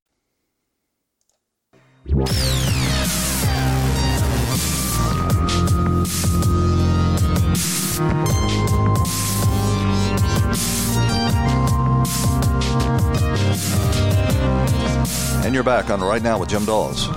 And 15.45 15.53
you're 15.53 15.63
back 15.63 15.89
on 15.89 16.01
Right 16.01 16.21
Now 16.21 16.39
with 16.39 16.49
Jim 16.49 16.65
Daws 16.65 17.07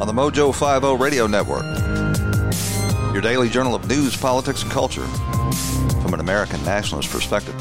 on 0.00 0.06
the 0.06 0.12
Mojo 0.12 0.52
50 0.54 1.02
Radio 1.02 1.26
Network. 1.26 1.64
Your 3.12 3.22
daily 3.22 3.48
journal 3.48 3.74
of 3.74 3.88
news, 3.88 4.16
politics, 4.16 4.62
and 4.62 4.70
culture 4.70 5.06
an 6.20 6.28
American 6.28 6.62
nationalist 6.64 7.10
perspective. 7.10 7.58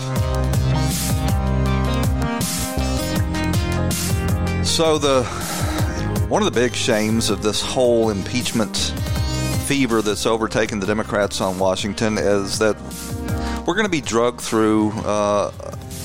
So 4.68 4.98
the 4.98 5.24
one 6.28 6.42
of 6.42 6.46
the 6.46 6.60
big 6.60 6.76
shames 6.76 7.30
of 7.30 7.42
this 7.42 7.62
whole 7.62 8.10
impeachment 8.10 8.76
fever 9.66 10.02
that's 10.02 10.26
overtaken 10.26 10.80
the 10.80 10.86
Democrats 10.86 11.42
on 11.42 11.58
Washington 11.58 12.18
is 12.18 12.60
that 12.60 12.76
we're 13.66 13.76
going 13.76 13.86
to 13.86 13.92
be 13.92 14.02
drugged 14.02 14.42
through, 14.42 14.92
uh, 15.06 15.52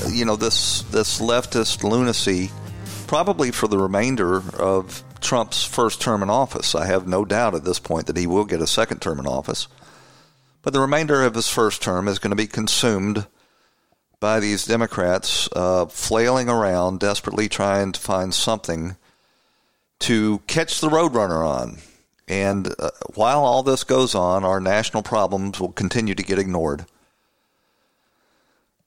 you 0.08 0.24
know, 0.24 0.36
this 0.36 0.82
this 0.82 1.20
leftist 1.20 1.82
lunacy, 1.82 2.50
probably 3.06 3.50
for 3.50 3.66
the 3.66 3.78
remainder 3.78 4.42
of 4.60 5.02
Trump's 5.20 5.64
first 5.64 6.00
term 6.00 6.22
in 6.22 6.30
office. 6.30 6.74
I 6.74 6.86
have 6.86 7.08
no 7.08 7.24
doubt 7.24 7.54
at 7.54 7.64
this 7.64 7.78
point 7.78 8.06
that 8.06 8.16
he 8.16 8.26
will 8.26 8.44
get 8.44 8.60
a 8.60 8.66
second 8.66 9.00
term 9.00 9.18
in 9.18 9.26
office. 9.26 9.66
But 10.64 10.72
the 10.72 10.80
remainder 10.80 11.22
of 11.22 11.34
his 11.34 11.48
first 11.48 11.82
term 11.82 12.08
is 12.08 12.18
going 12.18 12.30
to 12.30 12.36
be 12.36 12.46
consumed 12.46 13.26
by 14.18 14.40
these 14.40 14.64
Democrats 14.64 15.46
uh, 15.54 15.84
flailing 15.86 16.48
around, 16.48 17.00
desperately 17.00 17.50
trying 17.50 17.92
to 17.92 18.00
find 18.00 18.32
something 18.32 18.96
to 20.00 20.38
catch 20.46 20.80
the 20.80 20.88
Roadrunner 20.88 21.46
on. 21.46 21.78
And 22.26 22.74
uh, 22.78 22.90
while 23.12 23.44
all 23.44 23.62
this 23.62 23.84
goes 23.84 24.14
on, 24.14 24.42
our 24.42 24.58
national 24.58 25.02
problems 25.02 25.60
will 25.60 25.72
continue 25.72 26.14
to 26.14 26.22
get 26.22 26.38
ignored. 26.38 26.86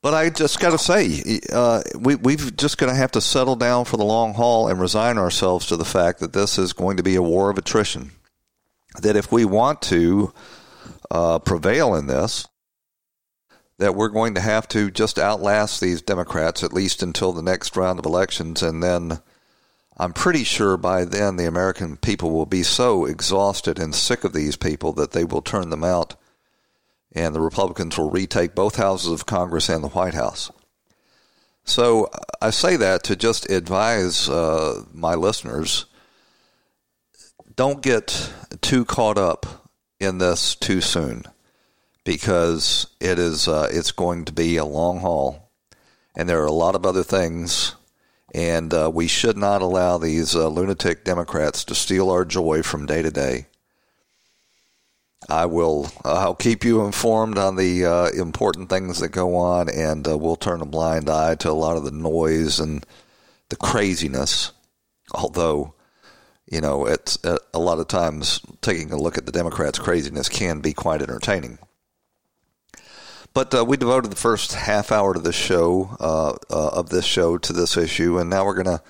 But 0.01 0.15
I 0.15 0.31
just 0.31 0.59
got 0.59 0.71
to 0.71 0.79
say, 0.79 1.41
uh, 1.51 1.83
we, 1.95 2.15
we've 2.15 2.55
just 2.57 2.79
going 2.79 2.91
to 2.91 2.97
have 2.97 3.11
to 3.11 3.21
settle 3.21 3.55
down 3.55 3.85
for 3.85 3.97
the 3.97 4.03
long 4.03 4.33
haul 4.33 4.67
and 4.67 4.79
resign 4.79 5.19
ourselves 5.19 5.67
to 5.67 5.77
the 5.77 5.85
fact 5.85 6.19
that 6.21 6.33
this 6.33 6.57
is 6.57 6.73
going 6.73 6.97
to 6.97 7.03
be 7.03 7.15
a 7.15 7.21
war 7.21 7.51
of 7.51 7.57
attrition. 7.59 8.11
That 9.01 9.15
if 9.15 9.31
we 9.31 9.45
want 9.45 9.83
to 9.83 10.33
uh, 11.11 11.39
prevail 11.39 11.95
in 11.95 12.07
this, 12.07 12.47
that 13.79 13.95
we're 13.95 14.09
going 14.09 14.33
to 14.35 14.41
have 14.41 14.67
to 14.69 14.89
just 14.89 15.19
outlast 15.19 15.79
these 15.79 16.01
Democrats 16.01 16.63
at 16.63 16.73
least 16.73 17.03
until 17.03 17.31
the 17.31 17.43
next 17.43 17.77
round 17.77 17.99
of 17.99 18.05
elections, 18.05 18.63
and 18.63 18.81
then 18.81 19.19
I'm 19.97 20.13
pretty 20.13 20.43
sure 20.43 20.77
by 20.77 21.05
then 21.05 21.35
the 21.35 21.47
American 21.47 21.97
people 21.97 22.31
will 22.31 22.45
be 22.45 22.63
so 22.63 23.05
exhausted 23.05 23.79
and 23.79 23.95
sick 23.95 24.23
of 24.23 24.33
these 24.33 24.55
people 24.55 24.93
that 24.93 25.11
they 25.11 25.23
will 25.23 25.41
turn 25.41 25.69
them 25.69 25.83
out, 25.83 26.15
and 27.13 27.33
the 27.33 27.41
Republicans 27.41 27.97
will 27.97 28.11
retake 28.11 28.53
both 28.53 28.75
houses 28.75 29.11
of 29.11 29.25
Congress 29.25 29.69
and 29.69 29.83
the 29.83 29.89
White 29.89 30.13
House. 30.13 30.51
So 31.63 32.09
I 32.41 32.51
say 32.51 32.77
that 32.77 33.03
to 33.05 33.15
just 33.15 33.49
advise 33.49 34.29
uh, 34.29 34.83
my 34.93 35.15
listeners 35.15 35.85
don't 37.55 37.81
get 37.81 38.31
too 38.61 38.85
caught 38.85 39.17
up 39.17 39.66
in 39.99 40.17
this 40.17 40.55
too 40.55 40.81
soon 40.81 41.23
because 42.03 42.87
it 43.01 43.19
is 43.19 43.49
uh, 43.49 43.67
it's 43.71 43.91
going 43.91 44.23
to 44.23 44.31
be 44.31 44.55
a 44.55 44.63
long 44.63 44.99
haul, 44.99 45.49
and 46.15 46.29
there 46.29 46.41
are 46.41 46.45
a 46.45 46.51
lot 46.51 46.73
of 46.73 46.85
other 46.85 47.03
things, 47.03 47.75
and 48.33 48.73
uh, 48.73 48.89
we 48.93 49.07
should 49.07 49.37
not 49.37 49.61
allow 49.61 49.97
these 49.97 50.33
uh, 50.33 50.47
lunatic 50.47 51.03
Democrats 51.03 51.65
to 51.65 51.75
steal 51.75 52.09
our 52.09 52.23
joy 52.23 52.63
from 52.63 52.85
day 52.85 53.01
to 53.01 53.11
day. 53.11 53.47
I 55.27 55.47
will. 55.47 55.91
I'll 56.05 56.35
keep 56.35 56.63
you 56.63 56.85
informed 56.85 57.37
on 57.37 57.57
the 57.57 57.85
uh, 57.85 58.09
important 58.11 58.69
things 58.69 58.99
that 58.99 59.09
go 59.09 59.35
on, 59.35 59.67
and 59.69 60.07
uh, 60.07 60.17
we'll 60.17 60.37
turn 60.37 60.61
a 60.61 60.65
blind 60.65 61.09
eye 61.09 61.35
to 61.35 61.49
a 61.49 61.51
lot 61.51 61.75
of 61.75 61.83
the 61.83 61.91
noise 61.91 62.61
and 62.61 62.85
the 63.49 63.57
craziness. 63.57 64.53
Although 65.13 65.73
you 66.49 66.61
know, 66.61 66.85
it's 66.85 67.23
uh, 67.25 67.37
a 67.53 67.59
lot 67.59 67.79
of 67.79 67.87
times 67.87 68.41
taking 68.61 68.91
a 68.91 68.97
look 68.97 69.17
at 69.17 69.25
the 69.25 69.31
Democrats' 69.31 69.79
craziness 69.79 70.29
can 70.29 70.61
be 70.61 70.73
quite 70.73 71.01
entertaining. 71.01 71.59
But 73.33 73.53
uh, 73.53 73.65
we 73.65 73.77
devoted 73.77 74.11
the 74.11 74.15
first 74.15 74.53
half 74.53 74.91
hour 74.91 75.13
to 75.13 75.19
this 75.19 75.35
show 75.35 75.95
uh, 75.99 76.33
uh, 76.49 76.69
of 76.69 76.89
this 76.89 77.05
show 77.05 77.37
to 77.37 77.53
this 77.53 77.77
issue, 77.77 78.17
and 78.17 78.29
now 78.29 78.45
we're 78.45 78.55
gonna 78.55 78.81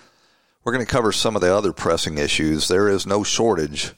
we're 0.64 0.72
gonna 0.72 0.86
cover 0.86 1.12
some 1.12 1.36
of 1.36 1.42
the 1.42 1.54
other 1.54 1.74
pressing 1.74 2.18
issues. 2.18 2.68
There 2.68 2.88
is 2.88 3.06
no 3.06 3.24
shortage 3.24 3.94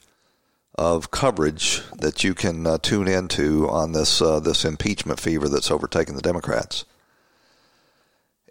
of 0.76 1.12
coverage 1.12 1.82
that 2.00 2.24
you 2.24 2.34
can 2.34 2.66
uh, 2.66 2.78
tune 2.78 3.08
into 3.08 3.70
on 3.70 3.92
this 3.92 4.20
this 4.20 4.66
impeachment 4.66 5.20
fever 5.20 5.50
that's 5.50 5.70
overtaken 5.70 6.16
the 6.16 6.22
Democrats. 6.22 6.86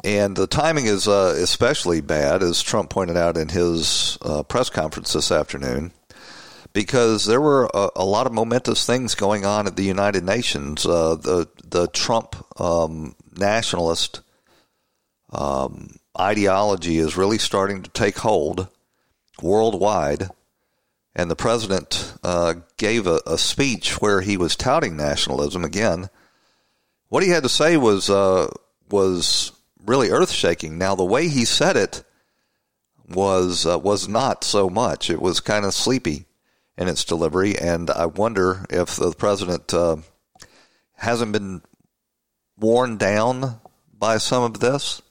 And 0.04 0.36
the 0.36 0.46
timing 0.46 0.86
is 0.86 1.08
uh, 1.08 1.34
especially 1.38 2.00
bad, 2.00 2.42
as 2.42 2.62
Trump 2.62 2.90
pointed 2.90 3.16
out 3.16 3.36
in 3.36 3.48
his 3.48 4.16
uh, 4.22 4.42
press 4.44 4.70
conference 4.70 5.12
this 5.12 5.32
afternoon, 5.32 5.92
because 6.72 7.24
there 7.24 7.40
were 7.40 7.68
a, 7.74 7.90
a, 7.96 8.04
lot 8.04 8.26
of 8.26 8.32
momentous 8.32 8.86
things 8.86 9.16
going 9.16 9.44
on 9.44 9.66
at 9.66 9.76
the 9.76 9.82
United 9.82 10.22
Nations. 10.22 10.86
Uh, 10.86 11.16
the 11.16 11.48
the 11.64 11.88
Trump 11.88 12.36
um, 12.60 13.16
nationalist 13.36 14.20
um, 15.32 15.96
ideology 16.18 16.98
is 16.98 17.16
really 17.16 17.38
starting 17.38 17.82
to 17.82 17.90
take 17.90 18.18
hold 18.18 18.68
worldwide, 19.42 20.28
and 21.14 21.28
the 21.28 21.36
president 21.36 22.14
uh, 22.22 22.54
gave 22.76 23.08
a, 23.08 23.20
a, 23.26 23.36
speech 23.36 24.00
where 24.00 24.20
he 24.20 24.36
was 24.36 24.54
touting 24.54 24.96
nationalism 24.96 25.64
again. 25.64 26.08
What 27.08 27.22
he 27.22 27.30
had 27.30 27.42
to 27.42 27.48
say 27.48 27.76
was 27.76 28.08
uh, 28.08 28.48
was 28.90 29.52
really 29.84 30.10
earth 30.10 30.30
shaking. 30.30 30.78
Now, 30.78 30.94
the 30.94 31.04
way 31.04 31.28
he 31.28 31.44
said 31.44 31.76
it 31.76 32.04
was 33.08 33.66
uh, 33.66 33.78
was 33.78 34.08
not 34.08 34.44
so 34.44 34.68
much. 34.68 35.10
It 35.10 35.20
was 35.20 35.40
kind 35.40 35.64
of 35.64 35.74
sleepy 35.74 36.26
in 36.76 36.88
its 36.88 37.04
delivery, 37.04 37.58
and 37.58 37.90
I 37.90 38.06
wonder 38.06 38.66
if 38.70 38.96
the 38.96 39.12
president 39.12 39.72
uh, 39.74 39.96
hasn't 40.96 41.32
been 41.32 41.62
worn 42.58 42.96
down 42.96 43.60
by 43.92 44.18
some 44.18 44.42
of 44.42 44.60
this 44.60 45.02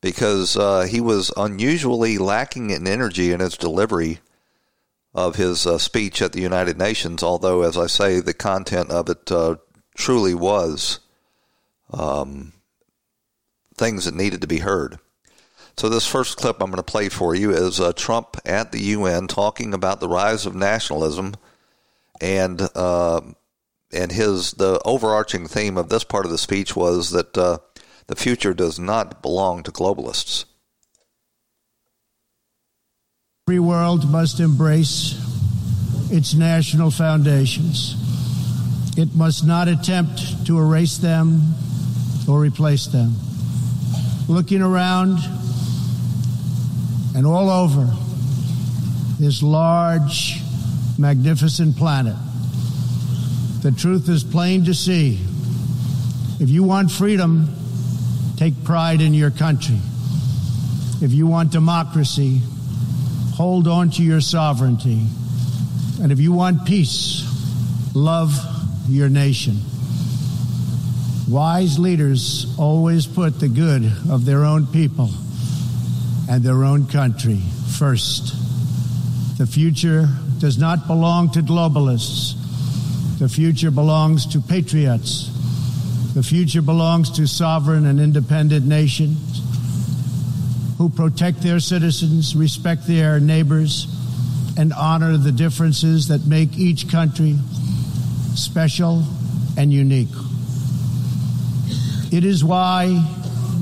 because 0.00 0.56
uh, 0.56 0.82
he 0.82 1.00
was 1.00 1.32
unusually 1.36 2.18
lacking 2.18 2.70
in 2.70 2.86
energy 2.86 3.32
in 3.32 3.40
his 3.40 3.56
delivery 3.56 4.20
of 5.14 5.36
his 5.36 5.66
uh, 5.66 5.78
speech 5.78 6.22
at 6.22 6.32
the 6.32 6.40
United 6.40 6.78
Nations. 6.78 7.22
Although, 7.22 7.62
as 7.62 7.76
I 7.76 7.86
say, 7.86 8.20
the 8.20 8.34
content 8.34 8.90
of 8.90 9.08
it 9.08 9.30
uh, 9.30 9.56
truly 9.96 10.34
was. 10.34 11.00
Um, 11.92 12.52
things 13.78 14.04
that 14.04 14.14
needed 14.14 14.40
to 14.40 14.46
be 14.46 14.58
heard. 14.58 14.98
So, 15.76 15.88
this 15.88 16.06
first 16.06 16.36
clip 16.36 16.60
I'm 16.60 16.70
going 16.70 16.78
to 16.78 16.82
play 16.82 17.08
for 17.08 17.34
you 17.34 17.52
is 17.52 17.80
uh, 17.80 17.92
Trump 17.92 18.36
at 18.44 18.72
the 18.72 18.80
UN 18.80 19.28
talking 19.28 19.72
about 19.72 20.00
the 20.00 20.08
rise 20.08 20.44
of 20.44 20.54
nationalism 20.54 21.34
and 22.20 22.60
uh, 22.74 23.20
and 23.92 24.12
his 24.12 24.52
the 24.52 24.80
overarching 24.84 25.46
theme 25.46 25.78
of 25.78 25.88
this 25.88 26.04
part 26.04 26.24
of 26.24 26.32
the 26.32 26.38
speech 26.38 26.74
was 26.74 27.10
that 27.10 27.38
uh, 27.38 27.58
the 28.08 28.16
future 28.16 28.54
does 28.54 28.78
not 28.78 29.22
belong 29.22 29.62
to 29.62 29.70
globalists. 29.70 30.44
Every 33.46 33.60
world 33.60 34.10
must 34.10 34.40
embrace 34.40 35.14
its 36.10 36.34
national 36.34 36.90
foundations. 36.90 37.94
It 38.98 39.14
must 39.14 39.46
not 39.46 39.68
attempt 39.68 40.46
to 40.46 40.58
erase 40.58 40.98
them 40.98 41.54
or 42.28 42.40
replace 42.40 42.86
them. 42.86 43.14
Looking 44.28 44.60
around 44.60 45.20
and 47.16 47.26
all 47.26 47.48
over 47.48 47.90
this 49.18 49.42
large, 49.42 50.42
magnificent 50.98 51.76
planet, 51.78 52.14
the 53.62 53.72
truth 53.72 54.08
is 54.10 54.22
plain 54.22 54.66
to 54.66 54.74
see. 54.74 55.18
If 56.40 56.50
you 56.50 56.62
want 56.62 56.90
freedom, 56.90 57.48
take 58.36 58.64
pride 58.64 59.00
in 59.00 59.14
your 59.14 59.30
country. 59.30 59.78
If 61.00 61.12
you 61.12 61.26
want 61.26 61.50
democracy, 61.50 62.42
hold 63.34 63.66
on 63.66 63.90
to 63.92 64.02
your 64.02 64.20
sovereignty. 64.20 65.06
And 66.02 66.12
if 66.12 66.20
you 66.20 66.32
want 66.32 66.66
peace, 66.66 67.24
love 67.94 68.38
your 68.88 69.08
nation. 69.08 69.56
Wise 71.28 71.78
leaders 71.78 72.46
always 72.58 73.06
put 73.06 73.38
the 73.38 73.48
good 73.48 73.84
of 74.08 74.24
their 74.24 74.44
own 74.46 74.66
people 74.66 75.10
and 76.26 76.42
their 76.42 76.64
own 76.64 76.86
country 76.86 77.40
first. 77.76 78.34
The 79.36 79.46
future 79.46 80.08
does 80.38 80.56
not 80.56 80.86
belong 80.86 81.30
to 81.32 81.40
globalists. 81.40 82.34
The 83.18 83.28
future 83.28 83.70
belongs 83.70 84.24
to 84.32 84.40
patriots. 84.40 85.30
The 86.14 86.22
future 86.22 86.62
belongs 86.62 87.10
to 87.18 87.26
sovereign 87.26 87.84
and 87.84 88.00
independent 88.00 88.64
nations 88.64 89.42
who 90.78 90.88
protect 90.88 91.42
their 91.42 91.60
citizens, 91.60 92.34
respect 92.34 92.86
their 92.86 93.20
neighbors, 93.20 93.86
and 94.56 94.72
honor 94.72 95.18
the 95.18 95.32
differences 95.32 96.08
that 96.08 96.24
make 96.26 96.56
each 96.56 96.88
country 96.88 97.36
special 98.34 99.04
and 99.58 99.70
unique. 99.70 100.08
It 102.10 102.24
is 102.24 102.42
why 102.42 103.04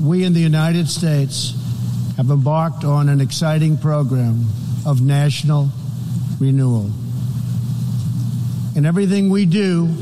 we 0.01 0.23
in 0.23 0.33
the 0.33 0.39
United 0.39 0.87
States 0.87 1.53
have 2.15 2.29
embarked 2.29 2.85
on 2.85 3.09
an 3.09 3.19
exciting 3.19 3.77
program 3.77 4.45
of 4.85 5.01
national 5.01 5.69
renewal. 6.39 6.89
In 8.75 8.85
everything 8.85 9.29
we 9.29 9.45
do, 9.45 9.93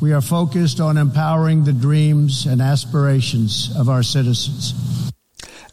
we 0.00 0.12
are 0.12 0.20
focused 0.20 0.80
on 0.80 0.96
empowering 0.96 1.62
the 1.64 1.72
dreams 1.72 2.46
and 2.46 2.60
aspirations 2.60 3.74
of 3.76 3.88
our 3.88 4.02
citizens. 4.02 5.12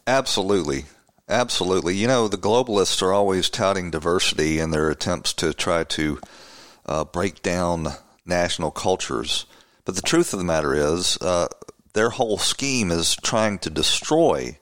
Absolutely. 0.05 0.85
Absolutely. 1.27 1.95
You 1.95 2.05
know, 2.07 2.27
the 2.27 2.37
globalists 2.37 3.01
are 3.01 3.13
always 3.13 3.49
touting 3.49 3.89
diversity 3.89 4.59
in 4.59 4.69
their 4.69 4.91
attempts 4.91 5.33
to 5.33 5.53
try 5.53 5.85
to 5.85 6.19
uh, 6.85 7.03
break 7.05 7.41
down 7.41 7.87
national 8.25 8.69
cultures. 8.69 9.45
But 9.85 9.95
the 9.95 10.01
truth 10.01 10.33
of 10.33 10.39
the 10.39 10.45
matter 10.45 10.73
is, 10.73 11.17
uh, 11.17 11.47
their 11.93 12.09
whole 12.09 12.37
scheme 12.37 12.91
is 12.91 13.15
trying 13.15 13.59
to 13.59 13.69
destroy 13.69 14.57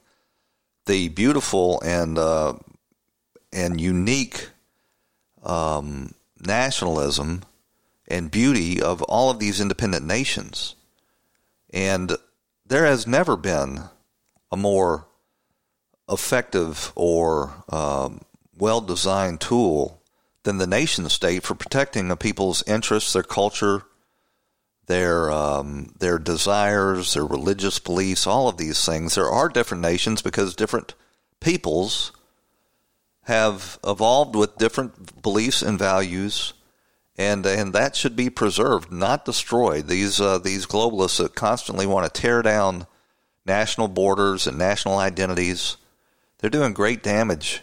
the 0.85 1.09
beautiful 1.09 1.79
and 1.81 2.17
uh, 2.17 2.53
and 3.53 3.79
unique 3.79 4.49
um, 5.43 6.13
nationalism 6.39 7.43
and 8.07 8.31
beauty 8.31 8.81
of 8.81 9.01
all 9.03 9.29
of 9.29 9.39
these 9.39 9.61
independent 9.61 10.05
nations. 10.05 10.75
And 11.73 12.17
there 12.65 12.85
has 12.85 13.07
never 13.07 13.37
been 13.37 13.81
a 14.51 14.57
more 14.57 15.07
effective 16.09 16.91
or 16.95 17.63
um, 17.69 18.21
well 18.57 18.81
designed 18.81 19.39
tool 19.39 20.01
than 20.43 20.57
the 20.57 20.67
nation 20.67 21.07
state 21.07 21.43
for 21.43 21.55
protecting 21.55 22.11
a 22.11 22.15
people's 22.15 22.63
interests, 22.67 23.13
their 23.13 23.23
culture, 23.23 23.83
their 24.87 25.31
um, 25.31 25.93
their 25.99 26.19
desires, 26.19 27.13
their 27.13 27.25
religious 27.25 27.79
beliefs, 27.79 28.27
all 28.27 28.47
of 28.47 28.57
these 28.57 28.85
things. 28.85 29.15
There 29.15 29.29
are 29.29 29.49
different 29.49 29.81
nations 29.81 30.21
because 30.21 30.55
different 30.55 30.93
peoples 31.39 32.11
have 33.23 33.79
evolved 33.85 34.35
with 34.35 34.57
different 34.57 35.21
beliefs 35.21 35.61
and 35.61 35.77
values, 35.77 36.53
and 37.17 37.45
and 37.45 37.73
that 37.73 37.95
should 37.95 38.15
be 38.15 38.29
preserved, 38.29 38.91
not 38.91 39.25
destroyed. 39.25 39.87
These 39.87 40.19
uh, 40.19 40.39
these 40.39 40.65
globalists 40.65 41.17
that 41.17 41.35
constantly 41.35 41.85
want 41.85 42.11
to 42.11 42.21
tear 42.21 42.41
down 42.41 42.87
national 43.45 43.87
borders 43.87 44.47
and 44.47 44.57
national 44.57 44.97
identities, 44.97 45.77
they're 46.39 46.49
doing 46.49 46.73
great 46.73 47.03
damage 47.03 47.61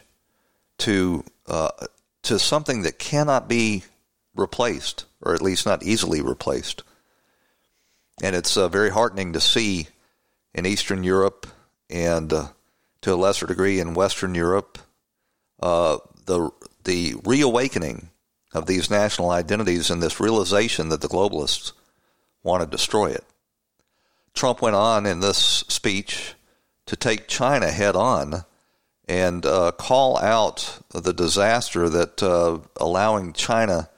to 0.78 1.24
uh, 1.46 1.70
to 2.22 2.38
something 2.38 2.82
that 2.82 2.98
cannot 2.98 3.48
be 3.48 3.84
replaced, 4.34 5.04
or 5.20 5.34
at 5.34 5.42
least 5.42 5.66
not 5.66 5.82
easily 5.82 6.20
replaced. 6.20 6.82
And 8.22 8.34
it's 8.34 8.56
uh, 8.56 8.68
very 8.68 8.90
heartening 8.90 9.32
to 9.34 9.40
see 9.40 9.88
in 10.54 10.66
Eastern 10.66 11.04
Europe 11.04 11.46
and 11.88 12.32
uh, 12.32 12.48
to 13.02 13.14
a 13.14 13.16
lesser 13.16 13.46
degree 13.46 13.80
in 13.80 13.94
Western 13.94 14.34
Europe 14.34 14.78
uh, 15.60 15.98
the 16.26 16.50
the 16.84 17.14
reawakening 17.24 18.10
of 18.52 18.66
these 18.66 18.90
national 18.90 19.30
identities 19.30 19.90
and 19.90 20.02
this 20.02 20.20
realization 20.20 20.88
that 20.88 21.00
the 21.00 21.08
globalists 21.08 21.72
want 22.42 22.62
to 22.62 22.68
destroy 22.68 23.10
it. 23.10 23.24
Trump 24.34 24.62
went 24.62 24.76
on 24.76 25.04
in 25.04 25.20
this 25.20 25.38
speech 25.68 26.34
to 26.86 26.96
take 26.96 27.28
China 27.28 27.70
head 27.70 27.96
on 27.96 28.44
and 29.06 29.44
uh, 29.44 29.72
call 29.72 30.18
out 30.18 30.80
the 30.90 31.12
disaster 31.12 31.88
that 31.88 32.22
uh, 32.22 32.58
allowing 32.76 33.32
China 33.32 33.88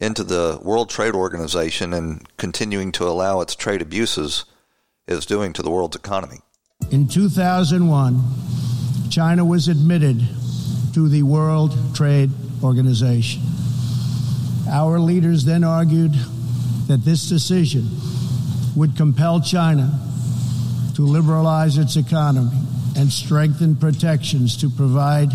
into 0.00 0.24
the 0.24 0.58
World 0.62 0.88
Trade 0.88 1.14
Organization 1.14 1.92
and 1.92 2.26
continuing 2.38 2.90
to 2.92 3.04
allow 3.04 3.40
its 3.40 3.54
trade 3.54 3.82
abuses 3.82 4.46
is 5.06 5.26
doing 5.26 5.52
to 5.52 5.62
the 5.62 5.70
world's 5.70 5.96
economy. 5.96 6.38
In 6.90 7.06
2001, 7.06 8.20
China 9.10 9.44
was 9.44 9.68
admitted 9.68 10.18
to 10.94 11.08
the 11.08 11.22
World 11.22 11.76
Trade 11.94 12.30
Organization. 12.64 13.42
Our 14.70 14.98
leaders 14.98 15.44
then 15.44 15.64
argued 15.64 16.14
that 16.86 17.04
this 17.04 17.28
decision 17.28 17.86
would 18.74 18.96
compel 18.96 19.40
China 19.40 20.00
to 20.94 21.02
liberalize 21.02 21.76
its 21.76 21.96
economy 21.96 22.56
and 22.96 23.10
strengthen 23.12 23.76
protections 23.76 24.56
to 24.58 24.70
provide 24.70 25.30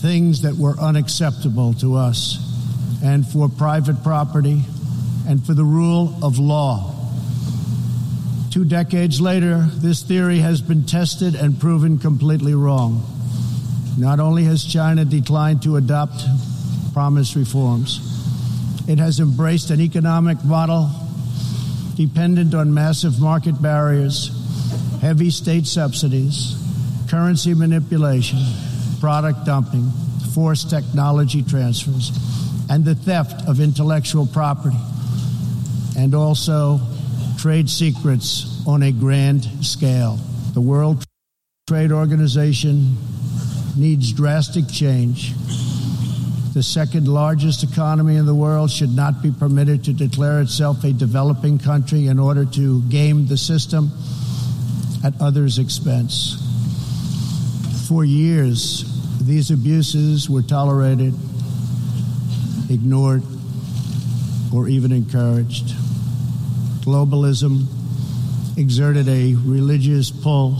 things 0.00 0.42
that 0.42 0.56
were 0.56 0.78
unacceptable 0.78 1.74
to 1.74 1.94
us 1.94 2.47
and 3.02 3.26
for 3.26 3.48
private 3.48 4.02
property 4.02 4.62
and 5.26 5.44
for 5.44 5.54
the 5.54 5.64
rule 5.64 6.18
of 6.22 6.38
law. 6.38 6.94
Two 8.50 8.64
decades 8.64 9.20
later, 9.20 9.66
this 9.74 10.02
theory 10.02 10.38
has 10.38 10.60
been 10.60 10.84
tested 10.84 11.34
and 11.34 11.60
proven 11.60 11.98
completely 11.98 12.54
wrong. 12.54 13.04
Not 13.98 14.20
only 14.20 14.44
has 14.44 14.64
China 14.64 15.04
declined 15.04 15.62
to 15.62 15.76
adopt 15.76 16.24
promised 16.92 17.36
reforms, 17.36 18.00
it 18.88 18.98
has 18.98 19.20
embraced 19.20 19.70
an 19.70 19.80
economic 19.80 20.42
model 20.44 20.90
dependent 21.94 22.54
on 22.54 22.72
massive 22.72 23.20
market 23.20 23.60
barriers, 23.60 24.30
heavy 25.00 25.30
state 25.30 25.66
subsidies, 25.66 26.56
currency 27.10 27.54
manipulation, 27.54 28.38
product 29.00 29.44
dumping, 29.44 29.90
forced 30.32 30.70
technology 30.70 31.42
transfers, 31.42 32.12
and 32.70 32.84
the 32.84 32.94
theft 32.94 33.48
of 33.48 33.60
intellectual 33.60 34.26
property, 34.26 34.76
and 35.96 36.14
also 36.14 36.80
trade 37.38 37.68
secrets 37.70 38.62
on 38.66 38.82
a 38.82 38.92
grand 38.92 39.44
scale. 39.64 40.18
The 40.54 40.60
World 40.60 41.04
Trade 41.68 41.92
Organization 41.92 42.96
needs 43.76 44.12
drastic 44.12 44.68
change. 44.68 45.34
The 46.54 46.62
second 46.62 47.06
largest 47.06 47.62
economy 47.62 48.16
in 48.16 48.26
the 48.26 48.34
world 48.34 48.70
should 48.70 48.94
not 48.94 49.22
be 49.22 49.30
permitted 49.30 49.84
to 49.84 49.92
declare 49.92 50.40
itself 50.40 50.82
a 50.82 50.92
developing 50.92 51.58
country 51.58 52.06
in 52.06 52.18
order 52.18 52.44
to 52.44 52.82
game 52.88 53.26
the 53.26 53.36
system 53.36 53.92
at 55.04 55.14
others' 55.20 55.58
expense. 55.58 56.44
For 57.86 58.04
years, 58.04 58.84
these 59.20 59.50
abuses 59.50 60.28
were 60.28 60.42
tolerated, 60.42 61.14
ignored, 62.70 63.22
or 64.52 64.68
even 64.68 64.92
encouraged. 64.92 65.74
Globalism 66.84 67.66
exerted 68.56 69.08
a 69.08 69.34
religious 69.34 70.10
pull 70.10 70.58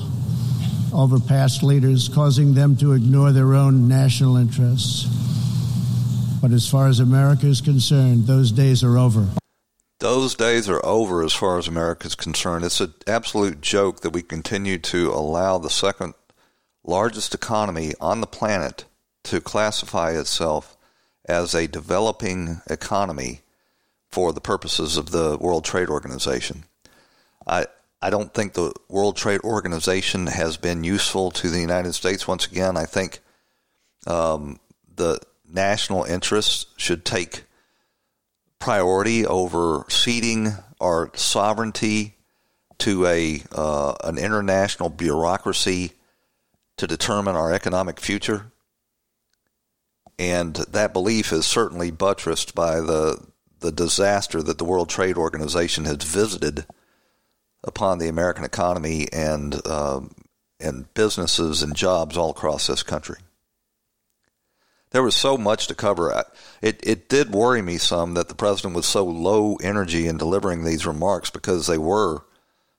over 0.94 1.18
past 1.18 1.62
leaders, 1.62 2.08
causing 2.08 2.54
them 2.54 2.76
to 2.76 2.92
ignore 2.92 3.32
their 3.32 3.54
own 3.54 3.88
national 3.88 4.36
interests. 4.36 5.06
But 6.40 6.52
as 6.52 6.68
far 6.68 6.86
as 6.86 7.00
America 7.00 7.46
is 7.46 7.60
concerned, 7.60 8.26
those 8.26 8.52
days 8.52 8.84
are 8.84 8.96
over. 8.96 9.28
Those 10.00 10.36
days 10.36 10.68
are 10.68 10.84
over 10.86 11.24
as 11.24 11.32
far 11.32 11.58
as 11.58 11.66
America 11.66 12.06
is 12.06 12.14
concerned. 12.14 12.64
It's 12.64 12.80
an 12.80 12.94
absolute 13.08 13.60
joke 13.60 14.00
that 14.00 14.10
we 14.10 14.22
continue 14.22 14.78
to 14.78 15.10
allow 15.10 15.58
the 15.58 15.70
second 15.70 16.14
largest 16.84 17.34
economy 17.34 17.92
on 18.00 18.20
the 18.20 18.26
planet 18.26 18.84
to 19.24 19.40
classify 19.40 20.12
itself 20.12 20.77
as 21.28 21.54
a 21.54 21.68
developing 21.68 22.60
economy 22.68 23.42
for 24.10 24.32
the 24.32 24.40
purposes 24.40 24.96
of 24.96 25.10
the 25.10 25.36
World 25.38 25.64
Trade 25.64 25.88
Organization. 25.88 26.64
I 27.46 27.66
I 28.00 28.10
don't 28.10 28.32
think 28.32 28.52
the 28.52 28.72
World 28.88 29.16
Trade 29.16 29.40
Organization 29.42 30.28
has 30.28 30.56
been 30.56 30.84
useful 30.84 31.32
to 31.32 31.50
the 31.50 31.60
United 31.60 31.94
States. 31.94 32.28
Once 32.28 32.46
again, 32.46 32.76
I 32.76 32.84
think 32.84 33.18
um, 34.06 34.60
the 34.94 35.18
national 35.52 36.04
interests 36.04 36.66
should 36.76 37.04
take 37.04 37.42
priority 38.60 39.26
over 39.26 39.84
ceding 39.88 40.54
our 40.80 41.10
sovereignty 41.14 42.14
to 42.78 43.06
a 43.06 43.42
uh, 43.52 43.94
an 44.04 44.16
international 44.16 44.88
bureaucracy 44.88 45.92
to 46.76 46.86
determine 46.86 47.34
our 47.34 47.52
economic 47.52 47.98
future. 47.98 48.52
And 50.18 50.56
that 50.56 50.92
belief 50.92 51.32
is 51.32 51.46
certainly 51.46 51.90
buttressed 51.90 52.54
by 52.54 52.80
the 52.80 53.24
the 53.60 53.72
disaster 53.72 54.40
that 54.42 54.58
the 54.58 54.64
World 54.64 54.88
Trade 54.88 55.16
Organization 55.16 55.84
has 55.84 56.04
visited 56.04 56.64
upon 57.64 57.98
the 57.98 58.08
American 58.08 58.44
economy 58.44 59.08
and 59.12 59.60
uh, 59.64 60.00
and 60.60 60.92
businesses 60.94 61.62
and 61.62 61.74
jobs 61.74 62.16
all 62.16 62.30
across 62.30 62.66
this 62.66 62.82
country. 62.82 63.18
There 64.90 65.02
was 65.02 65.14
so 65.14 65.36
much 65.36 65.66
to 65.66 65.74
cover. 65.74 66.24
It 66.62 66.80
it 66.82 67.08
did 67.08 67.32
worry 67.32 67.62
me 67.62 67.78
some 67.78 68.14
that 68.14 68.28
the 68.28 68.34
president 68.34 68.74
was 68.74 68.86
so 68.86 69.04
low 69.04 69.56
energy 69.56 70.06
in 70.06 70.16
delivering 70.16 70.64
these 70.64 70.86
remarks 70.86 71.30
because 71.30 71.66
they 71.66 71.78
were 71.78 72.22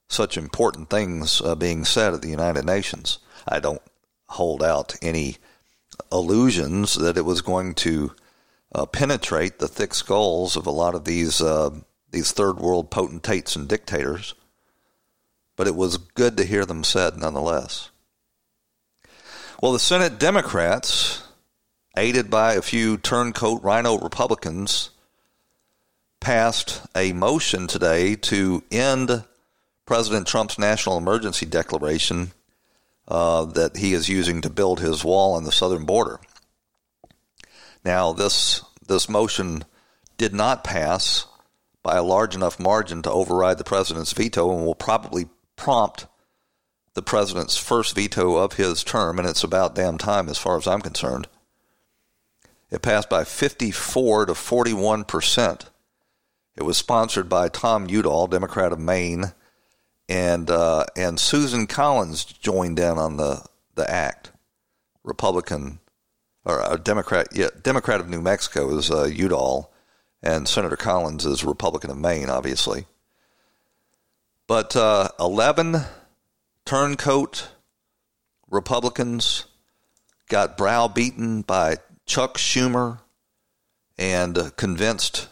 such 0.08 0.38
important 0.38 0.90
things 0.90 1.40
uh, 1.42 1.56
being 1.56 1.86
said 1.86 2.14
at 2.14 2.22
the 2.22 2.30
United 2.30 2.66
Nations. 2.66 3.20
I 3.48 3.60
don't 3.60 3.82
hold 4.28 4.64
out 4.64 4.96
any 5.02 5.38
illusions 6.12 6.96
that 6.96 7.18
it 7.18 7.26
was 7.26 7.42
going 7.42 7.76
to 7.76 8.14
uh, 8.74 8.86
penetrate 8.86 9.60
the 9.60 9.68
thick 9.68 9.94
skulls 9.94 10.56
of 10.56 10.68
a 10.68 10.72
lot 10.72 10.96
of 10.96 11.06
these 11.06 11.42
uh, 11.42 11.70
these 12.12 12.32
third 12.32 12.58
world 12.58 12.90
potentates 12.90 13.56
and 13.56 13.68
dictators, 13.68 14.34
but 15.56 15.68
it 15.68 15.76
was 15.76 15.98
good 15.98 16.38
to 16.38 16.46
hear 16.46 16.66
them 16.66 16.84
said 16.84 17.18
nonetheless. 17.18 17.90
Well, 19.62 19.74
the 19.74 19.80
Senate 19.80 20.18
Democrats, 20.18 21.22
aided 21.98 22.30
by 22.30 22.54
a 22.54 22.62
few 22.62 22.98
turncoat 22.98 23.62
rhino 23.62 23.98
Republicans, 23.98 24.90
passed 26.20 26.82
a 26.96 27.14
motion 27.14 27.68
today 27.68 28.16
to 28.16 28.64
end 28.72 29.24
President 29.86 30.28
Trump's 30.28 30.58
national 30.58 30.98
emergency 30.98 31.46
declaration 31.46 32.32
uh, 33.10 33.46
that 33.46 33.78
he 33.78 33.94
is 33.94 34.08
using 34.08 34.42
to 34.42 34.50
build 34.50 34.80
his 34.80 35.04
wall 35.04 35.34
on 35.34 35.44
the 35.44 35.52
southern 35.52 35.86
border. 35.86 36.20
Now, 37.84 38.14
this 38.14 38.64
this 38.88 39.10
motion 39.10 39.64
did 40.18 40.34
not 40.34 40.64
pass 40.64 41.26
by 41.82 41.96
a 41.96 42.04
large 42.04 42.36
enough 42.36 42.60
margin 42.60 43.02
to 43.02 43.12
override 43.12 43.58
the 43.58 43.64
president's 43.64 44.14
veto, 44.14 44.52
and 44.52 44.66
will 44.66 44.76
probably 44.76 45.28
prompt 45.56 46.08
the 46.94 47.02
president's 47.02 47.58
first 47.58 47.96
veto 47.96 48.36
of 48.36 48.54
his 48.54 48.84
term, 48.84 49.18
and 49.18 49.28
it's 49.28 49.44
about 49.44 49.76
damn 49.76 49.98
time 49.98 50.28
as 50.28 50.38
far 50.38 50.58
as 50.58 50.68
I'm 50.68 50.82
concerned. 50.82 51.28
It 52.70 52.82
passed 52.82 53.10
by 53.10 53.24
54 53.24 54.28
to 54.28 54.36
41 54.36 55.06
percent. 55.06 55.70
It 56.56 56.64
was 56.64 56.78
sponsored 56.78 57.30
by 57.30 57.48
Tom 57.48 57.88
Udall, 57.90 58.28
Democrat 58.28 58.74
of 58.74 58.80
Maine, 58.80 59.34
and 60.10 60.50
uh, 60.50 60.86
and 60.98 61.18
Susan 61.20 61.68
Collins 61.68 62.26
joined 62.26 62.80
in 62.80 62.98
on 62.98 63.16
the 63.16 63.46
the 63.76 63.90
act. 63.90 64.32
Republican 65.04 65.80
or 66.44 66.62
a 66.62 66.78
Democrat, 66.78 67.28
yeah, 67.34 67.48
Democrat 67.64 68.00
of 68.00 68.10
New 68.10 68.22
Mexico 68.22 68.78
is 68.78 68.92
uh, 68.92 69.04
Udall, 69.06 69.72
and 70.22 70.48
Senator 70.48 70.76
Collins 70.76 71.26
is 71.26 71.46
Republican 71.46 71.90
of 71.90 71.98
Maine, 71.98 72.30
obviously. 72.30 72.86
But 74.46 74.76
uh, 74.76 75.10
eleven 75.20 75.78
turncoat 76.66 77.50
Republicans 78.50 79.46
got 80.28 80.58
browbeaten 80.58 81.44
by 81.44 81.78
Chuck 82.06 82.38
Schumer 82.38 83.00
and 83.98 84.56
convinced 84.58 85.28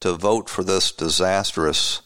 to 0.00 0.12
vote 0.14 0.48
for 0.48 0.64
this 0.64 0.92
disastrous, 0.92 2.02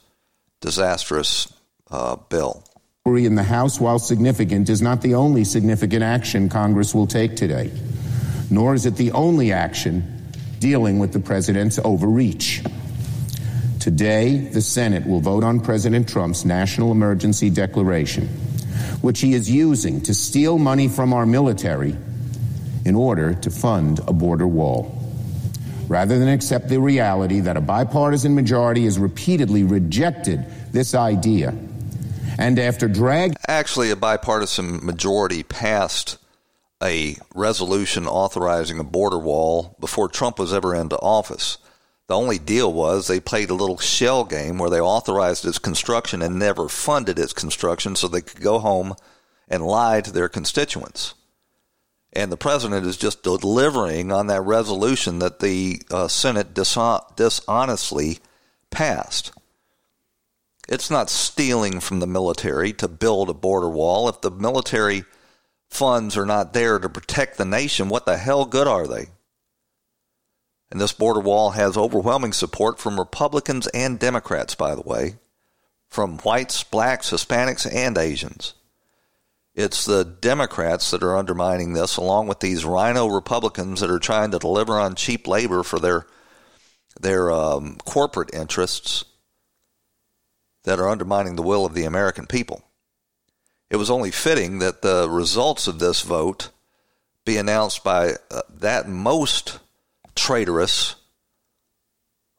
disastrous 0.61 1.53
uh, 1.91 2.17
bill. 2.17 2.65
In 3.07 3.37
the 3.37 3.43
House, 3.43 3.81
while 3.81 3.99
significant, 3.99 4.69
is 4.69 4.83
not 4.83 5.01
the 5.01 5.15
only 5.15 5.43
significant 5.45 6.03
action 6.03 6.51
Congress 6.51 6.95
will 6.95 7.07
take 7.07 7.37
today, 7.37 7.73
nor 8.51 8.75
is 8.75 8.85
it 8.85 8.97
the 8.97 9.13
only 9.13 9.51
action 9.51 10.31
dealing 10.59 10.99
with 10.99 11.15
the 11.15 11.21
president's 11.21 11.79
overreach. 11.79 12.63
Today, 13.81 14.37
the 14.37 14.61
Senate 14.61 15.07
will 15.07 15.21
vote 15.21 15.43
on 15.43 15.61
President 15.61 16.07
Trump's 16.07 16.45
national 16.45 16.93
emergency 16.93 17.49
declaration, 17.49 18.27
which 19.01 19.21
he 19.21 19.33
is 19.33 19.51
using 19.51 20.03
to 20.03 20.13
steal 20.13 20.59
money 20.59 20.89
from 20.89 21.15
our 21.15 21.25
military 21.25 21.97
in 22.85 22.95
order 22.95 23.33
to 23.35 23.51
fund 23.51 24.01
a 24.07 24.13
border 24.13 24.47
wall. 24.47 24.95
Rather 25.87 26.19
than 26.19 26.29
accept 26.29 26.69
the 26.69 26.79
reality 26.79 27.41
that 27.41 27.57
a 27.57 27.63
bipartisan 27.63 28.35
majority 28.35 28.85
has 28.85 28.99
repeatedly 28.99 29.63
rejected 29.63 30.45
this 30.73 30.95
idea, 30.95 31.55
and 32.39 32.59
after 32.59 32.89
drag. 32.89 33.35
Actually, 33.47 33.91
a 33.91 33.97
bipartisan 33.97 34.85
majority 34.85 35.43
passed 35.43 36.19
a 36.83 37.17
resolution 37.35 38.07
authorizing 38.07 38.79
a 38.79 38.85
border 38.85 39.19
wall 39.19 39.77
before 39.81 40.09
Trump 40.09 40.39
was 40.39 40.53
ever 40.53 40.75
into 40.75 40.97
office. 40.99 41.59
The 42.07 42.17
only 42.17 42.39
deal 42.39 42.73
was 42.73 43.07
they 43.07 43.21
played 43.21 43.51
a 43.51 43.55
little 43.55 43.79
shell 43.79 44.25
game 44.25 44.59
where 44.59 44.71
they 44.71 44.81
authorized 44.81 45.45
its 45.45 45.59
construction 45.59 46.23
and 46.23 46.39
never 46.39 46.69
funded 46.69 47.19
its 47.19 47.33
construction 47.33 47.97
so 47.97 48.09
they 48.09 48.23
could 48.23 48.41
go 48.41 48.61
home 48.61 48.95
and 49.49 49.67
lie 49.67 50.01
to 50.01 50.13
their 50.13 50.29
constituents. 50.29 51.15
And 52.13 52.33
the 52.33 52.39
president 52.39 52.87
is 52.87 52.97
just 52.97 53.23
delivering 53.23 54.11
on 54.11 54.29
that 54.29 54.41
resolution 54.41 55.19
that 55.19 55.41
the 55.41 55.83
uh, 55.91 56.09
Senate 56.09 56.55
dishonestly 56.55 58.19
passed. 58.71 59.33
It's 60.69 60.91
not 60.91 61.09
stealing 61.09 61.81
from 61.81 62.01
the 62.01 62.07
military 62.07 62.75
to 62.75 62.89
build 62.89 63.31
a 63.31 63.35
border 63.35 63.71
wall. 63.71 64.09
If 64.09 64.21
the 64.21 64.31
military 64.31 65.05
funds 65.71 66.17
are 66.17 66.27
not 66.27 66.53
there 66.53 66.79
to 66.79 66.89
protect 66.89 67.39
the 67.39 67.47
nation, 67.47 67.89
what 67.89 68.05
the 68.05 68.19
hell 68.19 68.45
good 68.45 68.69
are 68.69 68.87
they? 68.87 69.07
And 70.71 70.79
this 70.79 70.93
border 70.93 71.21
wall 71.21 71.51
has 71.51 71.79
overwhelming 71.79 72.35
support 72.35 72.79
from 72.79 72.99
Republicans 72.99 73.67
and 73.69 73.99
Democrats, 73.99 74.55
by 74.55 74.75
the 74.75 74.83
way, 74.83 75.17
from 75.89 76.19
whites, 76.19 76.63
blacks, 76.63 77.11
Hispanics, 77.11 77.67
and 77.73 77.97
Asians. 77.97 78.53
It's 79.55 79.87
the 79.87 80.05
Democrats 80.05 80.91
that 80.91 81.03
are 81.03 81.17
undermining 81.17 81.73
this, 81.73 81.97
along 81.97 82.29
with 82.29 82.41
these 82.41 82.67
rhino 82.67 83.07
Republicans 83.07 83.81
that 83.81 83.91
are 83.91 83.99
trying 83.99 84.31
to 84.33 84.39
deliver 84.39 84.75
on 84.75 84.95
cheap 84.95 85.27
labor 85.27 85.63
for 85.63 85.79
their 85.79 86.07
their 87.01 87.31
um, 87.31 87.77
corporate 87.85 88.35
interests 88.35 89.05
that 90.69 90.79
are 90.79 90.89
undermining 90.89 91.35
the 91.35 91.43
will 91.43 91.65
of 91.65 91.73
the 91.73 91.85
American 91.85 92.27
people. 92.27 92.63
It 93.71 93.77
was 93.77 93.89
only 93.89 94.11
fitting 94.11 94.59
that 94.59 94.83
the 94.83 95.09
results 95.09 95.67
of 95.67 95.79
this 95.79 96.03
vote 96.03 96.51
be 97.25 97.39
announced 97.39 97.83
by 97.83 98.17
uh, 98.31 98.43
that 98.59 98.87
most 98.87 99.61
traitorous 100.15 100.97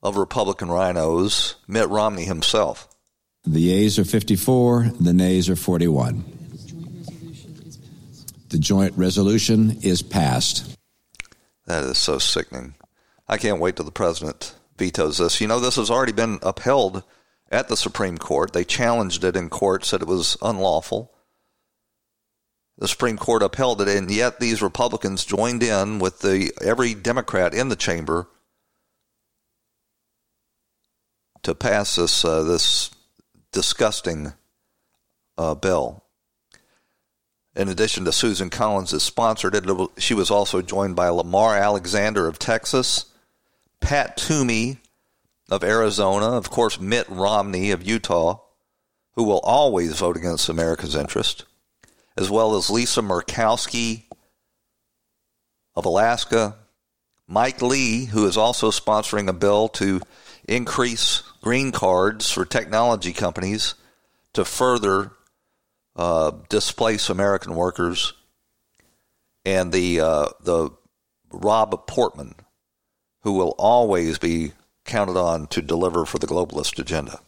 of 0.04 0.16
Republican 0.16 0.70
rhinos, 0.70 1.56
Mitt 1.68 1.90
Romney 1.90 2.24
himself. 2.24 2.88
The 3.46 3.62
yeas 3.62 3.98
are 3.98 4.06
54, 4.06 4.92
the 5.00 5.14
nays 5.14 5.50
are 5.50 5.56
41. 5.56 6.24
The 8.50 8.60
joint 8.60 8.94
resolution 8.96 9.80
is 9.82 10.04
passed. 10.04 10.78
That 11.66 11.84
is 11.84 11.98
so 11.98 12.20
sickening. 12.20 12.76
I 13.28 13.38
can't 13.38 13.60
wait 13.60 13.76
till 13.76 13.86
the 13.86 13.92
president 13.92 14.54
vetoes 14.78 15.18
this. 15.18 15.42
You 15.42 15.48
know, 15.48 15.60
this 15.60 15.78
has 15.78 15.90
already 15.90 16.12
been 16.12 16.38
upheld 16.44 17.04
at 17.50 17.68
the 17.68 17.78
Supreme 17.78 18.18
Court. 18.18 18.54
They 18.54 18.64
challenged 18.64 19.24
it 19.24 19.36
in 19.36 19.50
court, 19.50 19.86
said 19.86 20.02
it 20.02 20.08
was 20.08 20.38
unlawful. 20.42 21.12
The 22.78 22.88
Supreme 22.88 23.18
Court 23.18 23.44
upheld 23.44 23.82
it, 23.82 23.90
and 23.90 24.10
yet 24.10 24.40
these 24.40 24.62
Republicans 24.62 25.26
joined 25.26 25.64
in 25.64 26.00
with 26.00 26.20
the 26.20 26.52
every 26.62 26.94
Democrat 26.94 27.54
in 27.54 27.68
the 27.68 27.76
chamber 27.76 28.28
to 31.44 31.54
pass 31.54 31.96
this 31.96 32.24
uh, 32.24 32.44
this 32.44 32.92
disgusting 33.52 34.34
uh, 35.38 35.56
bill. 35.56 36.04
In 37.56 37.68
addition 37.68 38.06
to 38.06 38.14
Susan 38.14 38.50
Collins, 38.50 38.92
that 38.92 39.02
sponsored 39.02 39.56
it, 39.56 39.66
she 39.98 40.14
was 40.14 40.32
also 40.32 40.62
joined 40.62 40.96
by 40.96 41.10
Lamar 41.10 41.58
Alexander 41.58 42.28
of 42.28 42.40
Texas, 42.40 43.06
Pat 43.82 44.16
Toomey 44.16 44.78
of 45.50 45.64
Arizona, 45.64 46.28
of 46.32 46.50
course, 46.50 46.80
Mitt 46.80 47.08
Romney 47.10 47.72
of 47.72 47.84
Utah, 47.84 48.40
who 49.14 49.24
will 49.24 49.40
always 49.40 50.00
vote 50.00 50.18
against 50.18 50.50
America's 50.50 50.96
interest, 50.96 51.46
as 52.16 52.30
well 52.30 52.56
as 52.56 52.70
Lisa 52.70 53.02
Murkowski 53.02 54.04
of 55.76 55.86
Alaska, 55.86 56.56
Mike 57.28 57.62
Lee, 57.62 58.06
who 58.06 58.26
is 58.26 58.38
also 58.38 58.72
sponsoring 58.72 59.28
a 59.28 59.34
bill 59.34 59.70
to 59.70 60.02
increase 60.48 61.22
green 61.42 61.72
cards 61.72 62.32
for 62.32 62.46
technology 62.46 63.14
companies 63.14 63.76
to 64.34 64.44
further 64.46 65.12
uh, 65.96 66.32
displace 66.50 67.10
American 67.10 67.56
workers, 67.56 68.14
and 69.46 69.72
the 69.72 70.00
uh, 70.00 70.28
the 70.42 70.70
Rob 71.32 71.88
Portman, 71.88 72.36
who 73.24 73.34
will 73.34 73.56
always 73.58 74.18
be 74.18 74.54
counted 74.86 75.18
on 75.18 75.48
to 75.48 75.62
deliver 75.62 76.06
for 76.06 76.20
the 76.20 76.28
globalist 76.28 76.80
agenda. 76.80 77.20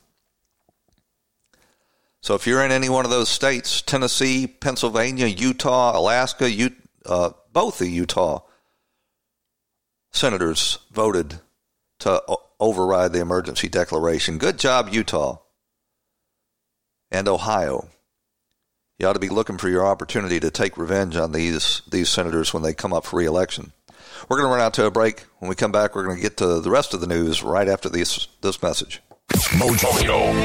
So 2.21 2.35
if 2.35 2.45
you're 2.45 2.63
in 2.63 2.71
any 2.71 2.89
one 2.89 3.05
of 3.05 3.11
those 3.11 3.29
states, 3.29 3.81
Tennessee, 3.81 4.45
Pennsylvania, 4.45 5.25
Utah, 5.25 5.97
Alaska, 5.97 6.49
U- 6.51 6.75
uh, 7.05 7.31
both 7.51 7.79
the 7.79 7.87
Utah 7.87 8.41
senators 10.11 10.79
voted 10.91 11.39
to 11.99 12.21
o- 12.27 12.43
override 12.59 13.13
the 13.13 13.21
emergency 13.21 13.67
declaration. 13.67 14.37
Good 14.37 14.59
job, 14.59 14.89
Utah 14.91 15.39
and 17.09 17.27
Ohio. 17.27 17.89
You 18.99 19.07
ought 19.07 19.13
to 19.13 19.19
be 19.19 19.29
looking 19.29 19.57
for 19.57 19.67
your 19.67 19.85
opportunity 19.85 20.39
to 20.39 20.51
take 20.51 20.77
revenge 20.77 21.15
on 21.15 21.31
these 21.31 21.81
these 21.89 22.07
senators 22.09 22.53
when 22.53 22.61
they 22.61 22.73
come 22.73 22.93
up 22.93 23.05
for 23.05 23.17
reelection. 23.17 23.73
We're 24.29 24.37
going 24.37 24.49
to 24.49 24.53
run 24.53 24.61
out 24.61 24.73
to 24.75 24.85
a 24.85 24.91
break. 24.91 25.21
When 25.39 25.49
we 25.49 25.55
come 25.55 25.71
back, 25.71 25.95
we're 25.95 26.03
going 26.03 26.17
to 26.17 26.21
get 26.21 26.37
to 26.37 26.59
the 26.61 26.71
rest 26.71 26.93
of 26.93 27.01
the 27.01 27.07
news 27.07 27.43
right 27.43 27.67
after 27.67 27.89
this 27.89 28.27
this 28.41 28.61
message. 28.61 29.01
Mojo. 29.29 30.41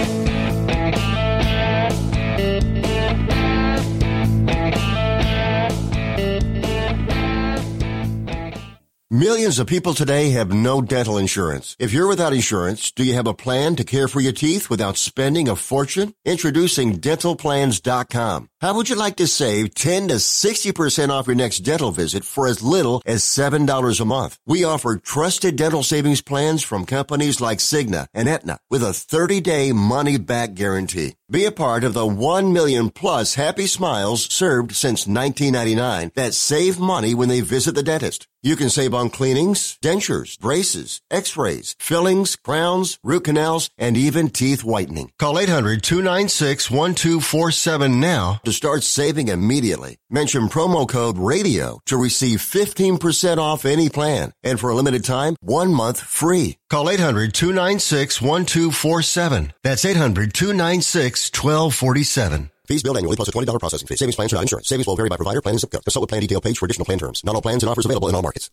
Millions 9.09 9.61
of 9.61 9.68
people 9.68 9.94
today 9.94 10.30
have 10.30 10.52
no 10.52 10.82
dental 10.82 11.16
insurance. 11.16 11.76
If 11.78 11.92
you're 11.92 12.09
without 12.09 12.32
insurance, 12.32 12.90
do 12.90 13.04
you 13.04 13.14
have 13.14 13.28
a 13.28 13.34
plan 13.34 13.76
to 13.76 13.84
care 13.84 14.09
for 14.09 14.20
your 14.20 14.32
teeth 14.32 14.68
without 14.68 14.96
spending 14.96 15.48
a 15.48 15.54
fortune? 15.54 16.12
Introducing 16.24 16.98
dentalplans.com. 16.98 18.48
How 18.61 18.74
would 18.74 18.88
you 18.88 18.96
like 18.96 19.14
to 19.16 19.28
save 19.28 19.74
10 19.74 20.09
to 20.09 20.14
60% 20.14 21.11
off 21.11 21.28
your 21.28 21.36
next 21.36 21.59
dental 21.59 21.92
visit 21.92 22.24
for 22.24 22.48
as 22.48 22.64
little 22.64 23.00
as 23.07 23.22
$7 23.22 24.00
a 24.00 24.04
month? 24.04 24.38
We 24.44 24.64
offer 24.64 24.96
trusted 24.96 25.54
dental 25.54 25.84
savings 25.84 26.20
plans 26.20 26.64
from 26.64 26.84
companies 26.84 27.40
like 27.40 27.59
Cigna 27.59 28.09
and 28.12 28.28
Aetna 28.28 28.59
with 28.70 28.82
a 28.82 28.86
30-day 28.86 29.70
money-back 29.70 30.54
guarantee. 30.54 31.14
Be 31.30 31.44
a 31.44 31.52
part 31.52 31.84
of 31.84 31.92
the 31.92 32.07
1 32.07 32.52
million 32.52 32.90
plus 32.90 33.34
happy 33.34 33.66
smiles 33.66 34.32
served 34.32 34.72
since 34.74 35.07
1999 35.07 36.12
that 36.14 36.34
save 36.34 36.80
money 36.80 37.14
when 37.14 37.28
they 37.28 37.40
visit 37.40 37.74
the 37.74 37.82
dentist. 37.82 38.26
You 38.43 38.57
can 38.57 38.70
save 38.70 38.95
on 38.95 39.11
cleanings, 39.11 39.76
dentures, 39.82 40.39
braces, 40.39 41.03
x-rays, 41.11 41.74
fillings, 41.78 42.37
crowns, 42.37 42.99
root 43.03 43.24
canals, 43.24 43.68
and 43.76 43.97
even 43.97 44.30
teeth 44.30 44.62
whitening. 44.62 45.11
Call 45.18 45.34
800-296-1247 45.34 47.99
now 47.99 48.41
to 48.45 48.53
start 48.53 48.84
saving 48.84 49.26
immediately. 49.28 49.97
Mention 50.11 50.49
promo 50.49 50.89
code 50.89 51.18
RADIO 51.18 51.80
to 51.87 51.97
receive 51.97 52.39
15% 52.41 53.39
off 53.39 53.64
any 53.64 53.89
plan. 53.89 54.32
And 54.43 54.61
for 54.61 54.70
a 54.70 54.74
limited 54.74 55.05
time, 55.05 55.37
one 55.41 55.72
month 55.74 56.01
free. 56.01 56.59
Call 56.70 56.87
800-296-1247. 56.87 59.53
That's 59.62 59.84
800-296-1247. 59.84 62.51
Fees 62.67 62.83
billed 62.83 62.97
annually 62.97 63.17
plus 63.17 63.29
a 63.29 63.33
$20 63.33 63.61
processing 63.61 63.87
fee. 63.87 63.97
Savings 63.97 64.17
plans 64.17 64.33
without 64.33 64.43
insurance. 64.43 64.69
Savings 64.69 64.87
will 64.87 64.97
vary 64.97 65.09
by 65.09 65.17
provider, 65.17 65.41
plan, 65.41 65.55
and 65.55 65.61
zip 65.61 65.71
code. 65.71 65.85
Consult 65.85 66.03
with 66.03 66.11
plan 66.11 66.21
detail 66.21 66.41
page 66.41 66.59
for 66.59 66.67
additional 66.67 66.85
plan 66.85 66.99
terms. 66.99 67.25
Not 67.25 67.35
all 67.35 67.43
plans 67.43 67.62
and 67.62 67.71
offers 67.71 67.85
available 67.85 68.09
in 68.09 68.14
all 68.14 68.23
markets. 68.23 68.51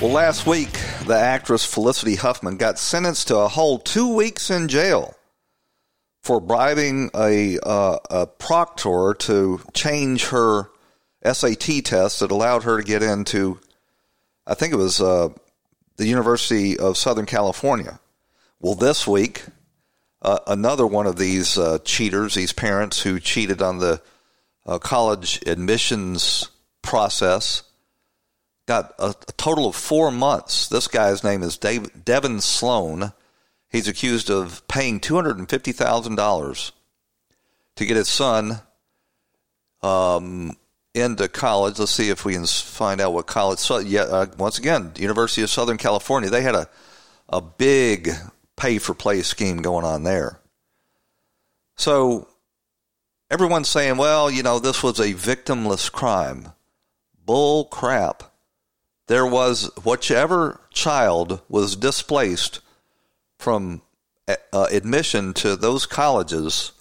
Well, 0.00 0.12
last 0.12 0.46
week, 0.46 0.72
the 1.06 1.14
actress 1.14 1.66
Felicity 1.66 2.14
Huffman 2.14 2.56
got 2.56 2.78
sentenced 2.78 3.28
to 3.28 3.36
a 3.36 3.48
whole 3.48 3.78
two 3.78 4.14
weeks 4.14 4.48
in 4.48 4.68
jail 4.68 5.14
for 6.22 6.40
bribing 6.40 7.10
a, 7.14 7.58
uh, 7.62 7.98
a 8.08 8.26
proctor 8.26 9.14
to 9.18 9.60
change 9.74 10.28
her 10.28 10.70
SAT 11.22 11.84
test 11.84 12.20
that 12.20 12.30
allowed 12.30 12.62
her 12.62 12.78
to 12.78 12.82
get 12.82 13.02
into, 13.02 13.60
I 14.50 14.54
think 14.54 14.72
it 14.72 14.76
was 14.76 15.00
uh, 15.00 15.28
the 15.96 16.08
University 16.08 16.76
of 16.76 16.98
Southern 16.98 17.24
California. 17.24 18.00
Well, 18.58 18.74
this 18.74 19.06
week, 19.06 19.44
uh, 20.22 20.40
another 20.44 20.88
one 20.88 21.06
of 21.06 21.14
these 21.14 21.56
uh, 21.56 21.78
cheaters, 21.84 22.34
these 22.34 22.52
parents 22.52 23.00
who 23.00 23.20
cheated 23.20 23.62
on 23.62 23.78
the 23.78 24.02
uh, 24.66 24.80
college 24.80 25.40
admissions 25.46 26.48
process, 26.82 27.62
got 28.66 28.92
a, 28.98 29.10
a, 29.10 29.32
total 29.36 29.68
of 29.68 29.76
four 29.76 30.10
months. 30.10 30.68
This 30.68 30.88
guy's 30.88 31.22
name 31.22 31.44
is 31.44 31.56
Dave, 31.56 32.04
Devin 32.04 32.40
Sloane. 32.40 33.12
He's 33.68 33.86
accused 33.86 34.30
of 34.30 34.66
paying 34.66 34.98
$250,000 34.98 36.72
to 37.76 37.86
get 37.86 37.96
his 37.96 38.08
son 38.08 38.60
um, 39.80 40.56
into 40.94 41.28
college. 41.28 41.78
Let's 41.78 41.92
see 41.92 42.10
if 42.10 42.24
we 42.24 42.34
can 42.34 42.46
find 42.46 43.00
out 43.00 43.12
what 43.12 43.26
college. 43.26 43.58
So, 43.58 43.78
yeah, 43.78 44.02
uh, 44.02 44.26
once 44.38 44.58
again, 44.58 44.92
University 44.96 45.42
of 45.42 45.50
Southern 45.50 45.78
California. 45.78 46.30
They 46.30 46.42
had 46.42 46.54
a 46.54 46.68
a 47.30 47.40
big 47.40 48.10
pay 48.56 48.78
for 48.78 48.94
play 48.94 49.22
scheme 49.22 49.62
going 49.62 49.84
on 49.84 50.02
there. 50.02 50.40
So 51.76 52.28
everyone's 53.30 53.68
saying, 53.68 53.96
well, 53.96 54.30
you 54.30 54.42
know, 54.42 54.58
this 54.58 54.82
was 54.82 54.98
a 54.98 55.14
victimless 55.14 55.90
crime. 55.90 56.52
Bull 57.24 57.64
crap. 57.64 58.24
There 59.06 59.26
was 59.26 59.70
whichever 59.82 60.60
child 60.70 61.40
was 61.48 61.76
displaced 61.76 62.60
from 63.38 63.82
uh, 64.28 64.66
admission 64.70 65.32
to 65.34 65.56
those 65.56 65.86
colleges 65.86 66.72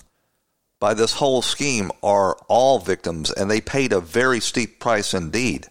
by 0.80 0.93
this 0.93 1.13
whole 1.13 1.41
scheme 1.41 1.91
are 2.01 2.38
all 2.47 2.80
victims, 2.80 3.32
and 3.32 3.49
they 3.51 3.61
paid 3.61 3.91
a 3.91 3.99
very 3.99 4.39
steep 4.39 4.80
price 4.80 5.13
indeed. 5.13 5.67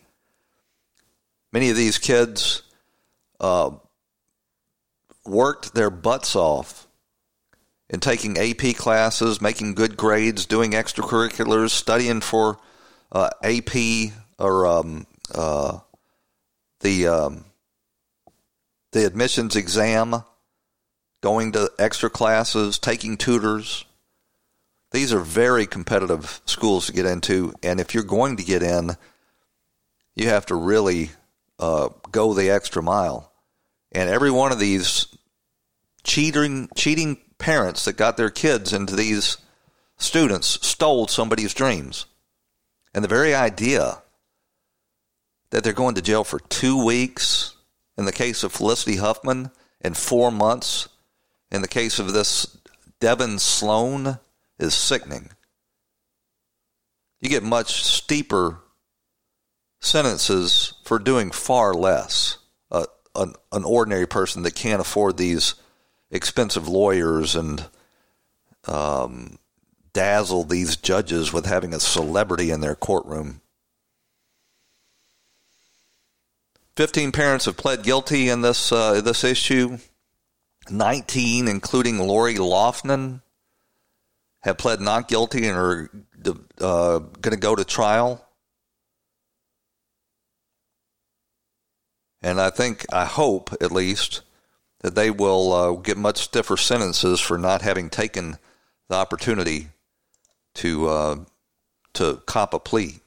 Many 1.53 1.71
of 1.71 1.77
these 1.77 1.99
kids 1.99 2.63
uh, 3.41 3.71
worked 5.25 5.75
their 5.75 5.91
butts 5.91 6.37
off 6.37 6.87
in 7.89 8.01
taking 8.01 8.37
AP 8.37 8.77
classes, 8.77 9.41
making 9.41 9.75
good 9.75 9.97
grades, 9.97 10.45
doing 10.45 10.73
extracurriculars, 10.73 11.71
studying 11.71 12.21
for 12.21 12.59
uh, 13.11 13.31
AP 13.43 14.13
or 14.39 14.67
um, 14.67 15.07
uh, 15.35 15.79
the 16.81 17.07
um, 17.07 17.45
the 18.93 19.07
admissions 19.07 19.57
exam, 19.57 20.23
going 21.23 21.53
to 21.53 21.71
extra 21.79 22.11
classes, 22.11 22.79
taking 22.79 23.17
tutors. 23.17 23.85
These 24.91 25.13
are 25.13 25.21
very 25.21 25.67
competitive 25.67 26.41
schools 26.47 26.87
to 26.87 26.93
get 26.93 27.07
into, 27.07 27.53
and 27.63 27.79
if 27.79 27.95
you're 27.95 28.03
going 28.03 28.37
to 28.39 28.45
get 28.45 28.63
in, 28.63 28.97
you 30.15 30.29
have 30.29 30.47
to 30.47 30.55
really 30.55 31.11
uh, 31.59 31.91
go 32.11 32.33
the 32.33 32.51
extra 32.51 32.83
mile. 32.83 33.33
And 33.93 34.09
every 34.09 34.31
one 34.31 34.53
of 34.53 34.59
these 34.59 35.07
cheating 36.05 36.69
cheating 36.75 37.19
parents 37.39 37.85
that 37.85 37.97
got 37.97 38.17
their 38.17 38.31
kids 38.31 38.73
into 38.73 38.97
these 38.97 39.37
students 39.97 40.67
stole 40.67 41.07
somebody's 41.07 41.55
dreams. 41.55 42.07
And 42.95 43.05
the 43.05 43.09
very 43.09 43.35
idea 43.35 44.03
that 45.51 45.65
they're 45.65 45.73
going 45.73 45.95
to 45.95 46.03
jail 46.03 46.25
for 46.25 46.41
two 46.41 46.85
weeks 46.85 47.57
in 47.97 48.05
the 48.05 48.13
case 48.13 48.43
of 48.43 48.53
Felicity 48.53 48.97
Huffman 48.97 49.51
and 49.81 49.97
four 49.97 50.31
months 50.31 50.89
in 51.51 51.63
the 51.63 51.69
case 51.69 51.99
of 51.99 52.13
this 52.13 52.59
Devin 53.01 53.39
Sloane 53.39 54.19
is 54.59 54.75
sickening. 54.75 55.31
You 57.21 57.29
get 57.29 57.43
much 57.43 57.83
steeper 57.83 58.61
sentences 59.81 60.75
for 60.85 60.99
doing 60.99 61.31
far 61.31 61.75
less. 61.75 62.39
Uh, 62.71 62.87
an, 63.15 63.35
an 63.53 63.65
ordinary 63.65 64.07
person 64.07 64.43
that 64.43 64.55
can't 64.55 64.81
afford 64.81 65.17
these 65.17 65.55
expensive 66.11 66.69
lawyers 66.69 67.35
and 67.35 67.67
um, 68.67 69.39
dazzle 69.93 70.45
these 70.45 70.77
judges 70.77 71.33
with 71.33 71.47
having 71.47 71.75
a 71.75 71.81
celebrity 71.81 72.51
in 72.51 72.61
their 72.61 72.75
courtroom. 72.75 73.41
15 76.77 77.11
parents 77.11 77.47
have 77.47 77.57
pled 77.57 77.83
guilty 77.83 78.29
in 78.29 78.41
this 78.41 78.71
uh, 78.71 79.01
this 79.01 79.25
issue. 79.25 79.79
19, 80.71 81.49
including 81.49 81.99
Lori 81.99 82.37
Loughlin, 82.37 83.23
have 84.43 84.59
pled 84.59 84.81
not 84.81 85.09
guilty 85.09 85.47
and 85.47 85.57
are 85.57 85.91
uh, 86.61 86.99
going 86.99 87.35
to 87.35 87.37
go 87.37 87.55
to 87.55 87.65
trial. 87.65 88.25
And 92.23 92.41
I 92.41 92.51
think, 92.51 92.85
I 92.93 93.05
hope 93.05 93.53
at 93.61 93.73
least, 93.73 94.23
that 94.81 94.95
they 94.95 95.11
will 95.11 95.53
uh, 95.53 95.73
get 95.73 95.97
much 95.97 96.19
stiffer 96.19 96.57
sentences 96.57 97.21
for 97.21 97.39
not 97.39 97.63
having 97.63 97.91
taken 97.91 98.39
the 98.89 98.97
opportunity 98.97 99.69
to 100.55 100.89
uh, 100.89 101.17
to 101.95 102.23
cop 102.27 102.55
a 102.55 102.59
plea. 102.59 103.01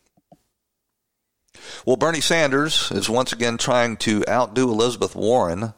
Well, 1.86 1.98
Bernie 1.98 2.22
Sanders 2.22 2.92
is 2.92 3.10
once 3.10 3.34
again 3.34 3.58
trying 3.58 3.98
to 3.98 4.24
outdo 4.28 4.70
Elizabeth 4.70 5.16
Warren. 5.16 5.74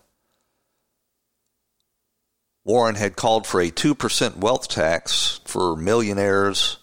Warren 2.65 2.95
had 2.95 3.15
called 3.15 3.45
for 3.45 3.59
a 3.59 3.71
2% 3.71 4.37
wealth 4.37 4.67
tax 4.67 5.41
for 5.45 5.75
millionaires, 5.75 6.77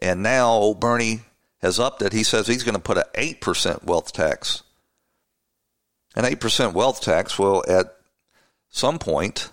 and 0.00 0.22
now 0.22 0.74
Bernie 0.74 1.22
has 1.60 1.80
upped 1.80 2.02
it. 2.02 2.12
He 2.12 2.22
says 2.22 2.46
he's 2.46 2.62
going 2.62 2.74
to 2.74 2.80
put 2.80 2.98
an 2.98 3.04
8% 3.14 3.84
wealth 3.84 4.12
tax. 4.12 4.62
An 6.14 6.24
8% 6.24 6.74
wealth 6.74 7.00
tax 7.00 7.38
will, 7.38 7.64
at 7.66 7.96
some 8.68 8.98
point, 8.98 9.50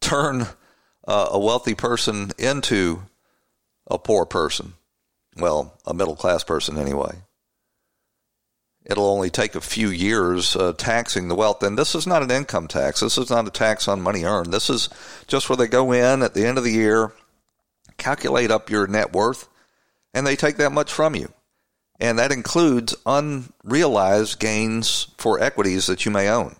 turn 0.00 0.46
uh, 1.08 1.28
a 1.30 1.38
wealthy 1.38 1.74
person 1.74 2.32
into 2.38 3.02
a 3.86 3.98
poor 3.98 4.26
person. 4.26 4.74
Well, 5.36 5.78
a 5.86 5.94
middle 5.94 6.16
class 6.16 6.44
person 6.44 6.78
anyway. 6.78 7.16
It'll 8.84 9.06
only 9.06 9.30
take 9.30 9.54
a 9.54 9.62
few 9.62 9.88
years 9.88 10.54
uh, 10.56 10.74
taxing 10.74 11.28
the 11.28 11.34
wealth. 11.34 11.62
And 11.62 11.78
this 11.78 11.94
is 11.94 12.06
not 12.06 12.22
an 12.22 12.30
income 12.30 12.68
tax. 12.68 13.00
This 13.00 13.16
is 13.16 13.30
not 13.30 13.48
a 13.48 13.50
tax 13.50 13.88
on 13.88 14.02
money 14.02 14.24
earned. 14.24 14.52
This 14.52 14.68
is 14.68 14.90
just 15.26 15.48
where 15.48 15.56
they 15.56 15.68
go 15.68 15.92
in 15.92 16.22
at 16.22 16.34
the 16.34 16.46
end 16.46 16.58
of 16.58 16.64
the 16.64 16.72
year, 16.72 17.12
calculate 17.96 18.50
up 18.50 18.68
your 18.68 18.86
net 18.86 19.12
worth, 19.12 19.48
and 20.12 20.26
they 20.26 20.36
take 20.36 20.58
that 20.58 20.72
much 20.72 20.92
from 20.92 21.14
you. 21.14 21.32
And 21.98 22.18
that 22.18 22.32
includes 22.32 22.94
unrealized 23.06 24.38
gains 24.38 25.08
for 25.16 25.40
equities 25.40 25.86
that 25.86 26.04
you 26.04 26.10
may 26.10 26.28
own. 26.28 26.56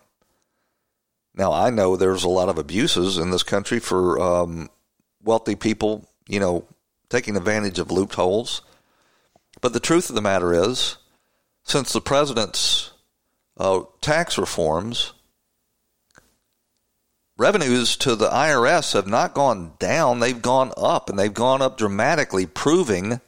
Now, 1.35 1.53
I 1.53 1.70
know 1.70 1.97
there's 1.97 2.25
a 2.25 2.29
lot 2.29 2.49
of 2.49 2.59
abuses 2.59 3.18
in 3.18 3.33
this 3.33 3.43
country 3.43 3.81
for 3.81 4.20
um, 4.20 4.70
wealthy 5.22 5.57
people, 5.57 6.09
you 6.29 6.39
know, 6.39 6.64
taking 7.11 7.37
advantage 7.37 7.79
of 7.79 7.91
loopholes. 7.91 8.62
But 9.61 9.72
the 9.72 9.81
truth 9.81 10.09
of 10.09 10.14
the 10.14 10.22
matter 10.22 10.55
is, 10.55 10.97
since 11.65 11.93
the 11.93 12.01
president's 12.01 12.93
uh, 13.57 13.81
tax 14.01 14.39
reforms, 14.39 15.12
revenues 17.37 17.97
to 17.97 18.15
the 18.15 18.29
IRS 18.29 18.93
have 18.93 19.07
not 19.07 19.35
gone 19.35 19.73
down, 19.79 20.21
they've 20.21 20.43
gone 20.43 20.73
up, 20.77 21.09
and 21.09 21.19
they've 21.19 21.33
gone 21.33 21.62
up 21.62 21.77
dramatically, 21.77 22.47
proving 22.47 23.21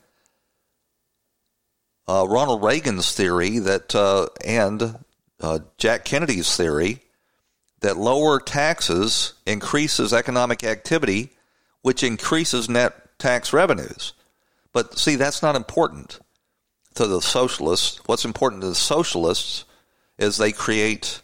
uh, 2.07 2.25
Ronald 2.29 2.63
Reagan's 2.63 3.13
theory 3.13 3.59
that, 3.59 3.95
uh, 3.95 4.29
and 4.45 4.99
uh, 5.41 5.59
Jack 5.79 6.05
Kennedy's 6.05 6.57
theory 6.57 7.01
that 7.81 7.97
lower 7.97 8.39
taxes 8.39 9.35
increases 9.45 10.13
economic 10.13 10.63
activity, 10.63 11.31
which 11.83 12.03
increases 12.03 12.69
net 12.69 13.19
tax 13.19 13.53
revenues. 13.53 14.13
But 14.73 14.99
see, 14.99 15.17
that's 15.17 15.43
not 15.43 15.57
important 15.57 16.21
to 16.97 17.07
the 17.07 17.21
socialists. 17.21 18.01
What's 18.07 18.25
important 18.25 18.63
to 18.63 18.69
the 18.69 18.75
socialists 18.75 19.65
is 20.19 20.37
they 20.37 20.53
create 20.53 21.21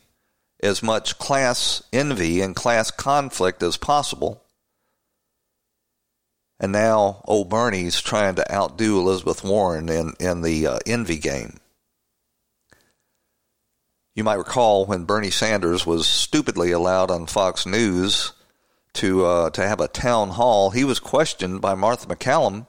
as 0.62 0.82
much 0.82 1.18
class 1.18 1.82
envy 1.92 2.40
and 2.40 2.54
class 2.54 2.90
conflict 2.90 3.62
as 3.62 3.76
possible. 3.76 4.42
And 6.60 6.70
now 6.70 7.22
old 7.26 7.48
Bernie's 7.50 8.00
trying 8.00 8.36
to 8.36 8.54
outdo 8.54 8.98
Elizabeth 8.98 9.42
Warren 9.42 9.88
in, 9.88 10.14
in 10.20 10.42
the 10.42 10.66
uh, 10.68 10.78
envy 10.86 11.18
game. 11.18 11.58
You 14.14 14.24
might 14.24 14.34
recall 14.34 14.86
when 14.86 15.04
Bernie 15.04 15.30
Sanders 15.30 15.86
was 15.86 16.06
stupidly 16.06 16.70
allowed 16.70 17.10
on 17.10 17.26
Fox 17.26 17.66
News 17.66 18.32
to 18.94 19.24
uh, 19.24 19.50
to 19.50 19.66
have 19.66 19.80
a 19.80 19.88
town 19.88 20.30
hall, 20.30 20.70
he 20.70 20.84
was 20.84 21.00
questioned 21.00 21.60
by 21.60 21.74
Martha 21.74 22.06
MacCallum 22.06 22.66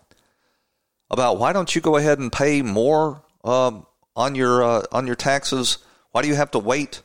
about 1.14 1.38
why 1.38 1.54
don't 1.54 1.74
you 1.74 1.80
go 1.80 1.96
ahead 1.96 2.20
and 2.20 2.32
pay 2.32 2.62
more 2.62 3.24
um, 3.44 3.86
on 4.16 4.36
your 4.36 4.64
uh, 4.64 4.84
on 4.92 5.08
your 5.08 5.16
taxes? 5.16 5.78
Why 6.12 6.22
do 6.22 6.28
you 6.28 6.36
have 6.36 6.52
to 6.52 6.60
wait? 6.60 7.02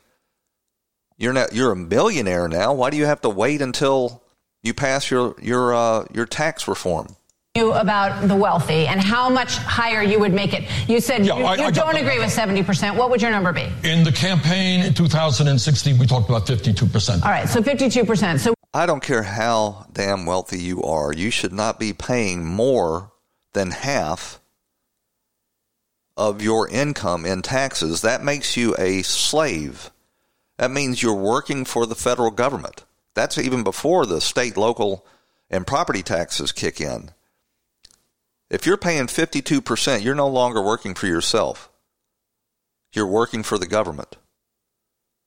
You're 1.17 1.33
not, 1.33 1.53
you're 1.53 1.71
a 1.71 1.75
millionaire 1.75 2.47
now. 2.47 2.73
Why 2.73 2.89
do 2.89 2.97
you 2.97 3.05
have 3.05 3.21
to 3.21 3.29
wait 3.29 3.61
until 3.61 4.23
you 4.63 4.73
pass 4.73 5.09
your 5.09 5.35
your 5.41 5.73
uh, 5.73 6.05
your 6.13 6.25
tax 6.25 6.67
reform? 6.67 7.15
You 7.55 7.73
about 7.73 8.27
the 8.27 8.35
wealthy 8.35 8.87
and 8.87 9.01
how 9.01 9.27
much 9.27 9.57
higher 9.57 10.03
you 10.03 10.19
would 10.19 10.33
make 10.33 10.53
it. 10.53 10.65
You 10.87 11.01
said 11.01 11.25
yeah, 11.25 11.37
you, 11.37 11.43
I, 11.45 11.55
you 11.55 11.63
I 11.63 11.71
don't 11.71 11.95
agree 11.95 12.19
with 12.19 12.29
70%. 12.29 12.95
What 12.95 13.09
would 13.09 13.23
your 13.23 13.31
number 13.31 13.51
be? 13.51 13.67
In 13.83 14.03
the 14.03 14.11
campaign 14.11 14.85
in 14.85 14.93
2016, 14.93 15.97
we 15.97 16.05
talked 16.05 16.29
about 16.29 16.45
52%. 16.45 17.23
All 17.23 17.31
right, 17.31 17.49
so 17.49 17.59
52%. 17.59 18.39
So 18.39 18.53
I 18.71 18.85
don't 18.85 19.01
care 19.01 19.23
how 19.23 19.87
damn 19.91 20.27
wealthy 20.27 20.59
you 20.59 20.83
are, 20.83 21.11
you 21.11 21.31
should 21.31 21.51
not 21.51 21.79
be 21.79 21.91
paying 21.91 22.45
more 22.45 23.11
than 23.59 23.71
half 23.71 24.39
of 26.15 26.41
your 26.41 26.69
income 26.69 27.25
in 27.25 27.41
taxes. 27.41 28.01
That 28.01 28.23
makes 28.23 28.55
you 28.55 28.73
a 28.79 29.01
slave. 29.01 29.91
That 30.57 30.71
means 30.71 31.03
you're 31.03 31.13
working 31.13 31.65
for 31.65 31.85
the 31.85 31.95
federal 31.95 32.31
government. 32.31 32.85
That's 33.15 33.37
even 33.37 33.65
before 33.65 34.05
the 34.05 34.21
state, 34.21 34.55
local, 34.55 35.05
and 35.49 35.67
property 35.67 36.01
taxes 36.01 36.53
kick 36.53 36.79
in. 36.79 37.11
If 38.49 38.65
you're 38.65 38.77
paying 38.77 39.07
52%, 39.07 40.03
you're 40.03 40.15
no 40.15 40.29
longer 40.29 40.61
working 40.61 40.95
for 40.95 41.07
yourself. 41.07 41.69
You're 42.93 43.07
working 43.07 43.43
for 43.43 43.57
the 43.57 43.67
government. 43.67 44.15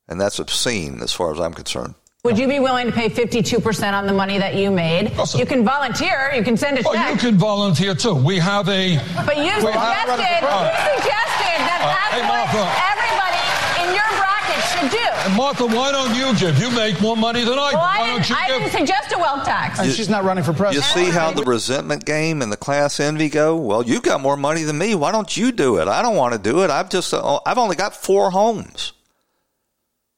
And 0.08 0.18
that's 0.18 0.38
obscene 0.38 1.00
as 1.02 1.12
far 1.12 1.32
as 1.32 1.38
I'm 1.38 1.52
concerned. 1.52 1.96
Would 2.24 2.38
you 2.38 2.46
be 2.46 2.60
willing 2.60 2.86
to 2.86 2.92
pay 2.92 3.08
52% 3.08 3.92
on 3.94 4.06
the 4.06 4.12
money 4.12 4.38
that 4.38 4.54
you 4.54 4.70
made? 4.70 5.10
Awesome. 5.18 5.40
You 5.40 5.44
can 5.44 5.64
volunteer. 5.64 6.30
You 6.32 6.44
can 6.44 6.56
send 6.56 6.78
a 6.78 6.82
check. 6.84 6.92
Oh, 6.94 7.10
you 7.10 7.18
can 7.18 7.36
volunteer 7.36 7.96
too. 7.96 8.14
We 8.14 8.38
have 8.38 8.68
a. 8.68 8.94
But 9.26 9.38
you 9.38 9.50
suggested, 9.58 10.38
you 10.38 10.70
suggested 10.86 11.58
that 11.66 11.82
uh, 11.82 11.90
that's 11.90 12.14
hey, 12.14 12.22
what 12.22 12.70
everybody 12.94 13.42
in 13.82 13.90
your 13.98 14.06
bracket 14.22 14.62
should 14.70 14.90
do. 14.92 15.08
And 15.26 15.36
Martha, 15.36 15.66
why 15.66 15.90
don't 15.90 16.14
you 16.14 16.32
give? 16.38 16.62
You 16.62 16.70
make 16.70 17.00
more 17.00 17.16
money 17.16 17.42
than 17.42 17.58
I 17.58 17.70
do. 17.72 17.76
Well, 17.76 17.86
why 17.86 17.98
I, 17.98 18.14
didn't, 18.14 18.28
don't 18.28 18.38
I 18.38 18.46
didn't 18.46 18.70
suggest 18.70 19.12
a 19.12 19.18
wealth 19.18 19.44
tax. 19.44 19.84
You, 19.84 19.90
she's 19.90 20.08
not 20.08 20.22
running 20.22 20.44
for 20.44 20.52
president. 20.52 20.94
You 20.94 21.06
see 21.06 21.10
how 21.10 21.32
the 21.32 21.42
resentment 21.42 22.04
game 22.04 22.40
and 22.40 22.52
the 22.52 22.56
class 22.56 23.00
envy 23.00 23.30
go? 23.30 23.56
Well, 23.56 23.82
you 23.82 24.00
got 24.00 24.20
more 24.20 24.36
money 24.36 24.62
than 24.62 24.78
me. 24.78 24.94
Why 24.94 25.10
don't 25.10 25.36
you 25.36 25.50
do 25.50 25.78
it? 25.78 25.88
I 25.88 26.02
don't 26.02 26.14
want 26.14 26.34
to 26.34 26.38
do 26.38 26.62
it. 26.62 26.70
I've 26.70 26.88
just, 26.88 27.12
uh, 27.12 27.40
I've 27.44 27.58
only 27.58 27.74
got 27.74 27.96
four 27.96 28.30
homes. 28.30 28.92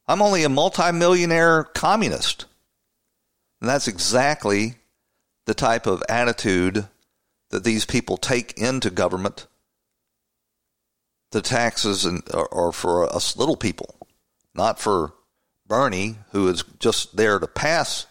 I'm 0.07 0.23
only 0.23 0.45
a 0.45 0.49
multimillionaire 0.49 1.65
communist. 1.65 2.45
And 3.61 3.69
that's 3.69 3.89
exactly 3.89 4.75
the 5.47 5.55
type 5.55 5.87
of 5.87 6.03
attitude 6.09 6.87
that 7.51 7.65
these 7.65 7.85
people 7.85 8.17
take 8.17 8.59
into 8.59 8.91
government. 8.91 9.47
The 11.31 11.41
taxes 11.41 12.05
and, 12.05 12.23
are, 12.33 12.73
for 12.73 13.05
us 13.13 13.37
little 13.37 13.57
people, 13.57 13.95
not 14.55 14.79
for 14.79 15.15
Bernie, 15.67 16.17
who 16.33 16.49
is 16.49 16.65
just 16.79 17.17
there 17.17 17.39
to 17.39 17.47
pass 17.47 18.07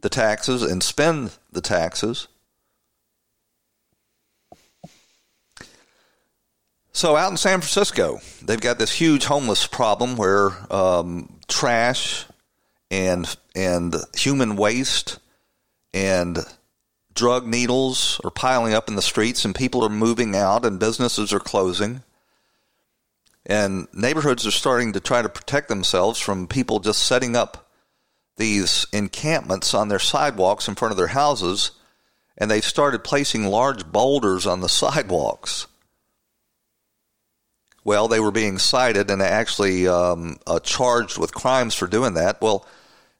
the 0.00 0.08
taxes 0.08 0.62
and 0.62 0.82
spend 0.82 1.32
the 1.52 1.60
taxes. 1.60 2.28
So 6.92 7.16
out 7.16 7.30
in 7.30 7.36
San 7.36 7.60
Francisco, 7.60 8.20
they've 8.42 8.60
got 8.60 8.78
this 8.78 8.92
huge 8.92 9.26
homeless 9.26 9.66
problem 9.66 10.16
where 10.16 10.50
um, 10.72 11.35
trash 11.48 12.26
and 12.90 13.36
and 13.54 13.94
human 14.14 14.56
waste 14.56 15.18
and 15.92 16.38
drug 17.14 17.46
needles 17.46 18.20
are 18.22 18.30
piling 18.30 18.74
up 18.74 18.88
in 18.88 18.94
the 18.94 19.02
streets, 19.02 19.44
and 19.44 19.54
people 19.54 19.84
are 19.84 19.88
moving 19.88 20.36
out, 20.36 20.64
and 20.64 20.78
businesses 20.78 21.32
are 21.32 21.40
closing, 21.40 22.02
and 23.46 23.88
neighborhoods 23.92 24.46
are 24.46 24.52
starting 24.52 24.92
to 24.92 25.00
try 25.00 25.22
to 25.22 25.28
protect 25.28 25.68
themselves 25.68 26.20
from 26.20 26.46
people 26.46 26.78
just 26.78 27.02
setting 27.02 27.34
up 27.34 27.70
these 28.36 28.86
encampments 28.92 29.72
on 29.72 29.88
their 29.88 29.98
sidewalks 29.98 30.68
in 30.68 30.74
front 30.74 30.92
of 30.92 30.98
their 30.98 31.06
houses, 31.08 31.70
and 32.36 32.50
they've 32.50 32.64
started 32.64 33.02
placing 33.02 33.46
large 33.46 33.86
boulders 33.86 34.46
on 34.46 34.60
the 34.60 34.68
sidewalks 34.82 35.66
well, 37.86 38.08
they 38.08 38.18
were 38.18 38.32
being 38.32 38.58
cited 38.58 39.12
and 39.12 39.22
actually 39.22 39.86
um, 39.86 40.38
uh, 40.44 40.58
charged 40.58 41.18
with 41.18 41.32
crimes 41.32 41.72
for 41.72 41.86
doing 41.86 42.14
that. 42.14 42.42
Well, 42.42 42.66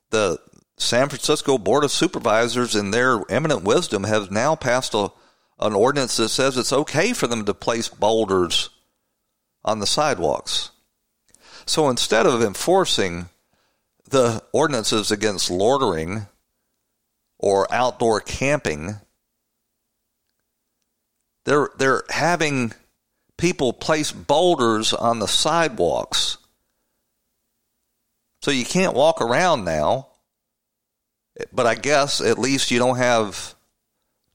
the 0.09 0.39
San 0.75 1.07
Francisco 1.07 1.57
Board 1.57 1.85
of 1.85 1.91
Supervisors, 1.91 2.75
in 2.75 2.91
their 2.91 3.21
eminent 3.29 3.63
wisdom, 3.63 4.03
have 4.03 4.29
now 4.29 4.55
passed 4.55 4.93
a, 4.93 5.07
an 5.61 5.73
ordinance 5.73 6.17
that 6.17 6.27
says 6.27 6.57
it's 6.57 6.73
okay 6.73 7.13
for 7.13 7.27
them 7.27 7.45
to 7.45 7.53
place 7.53 7.87
boulders 7.87 8.69
on 9.63 9.79
the 9.79 9.87
sidewalks. 9.87 10.71
So 11.65 11.89
instead 11.89 12.25
of 12.25 12.43
enforcing 12.43 13.29
the 14.09 14.43
ordinances 14.51 15.11
against 15.11 15.49
loitering 15.49 16.27
or 17.39 17.73
outdoor 17.73 18.19
camping, 18.19 18.95
they're 21.45 21.69
they're 21.77 22.03
having 22.09 22.73
people 23.37 23.73
place 23.73 24.11
boulders 24.11 24.93
on 24.93 25.19
the 25.19 25.27
sidewalks. 25.27 26.37
So 28.41 28.51
you 28.51 28.65
can't 28.65 28.93
walk 28.93 29.21
around 29.21 29.65
now. 29.65 30.07
But 31.53 31.67
I 31.67 31.75
guess 31.75 32.19
at 32.19 32.39
least 32.39 32.71
you 32.71 32.79
don't 32.79 32.97
have 32.97 33.53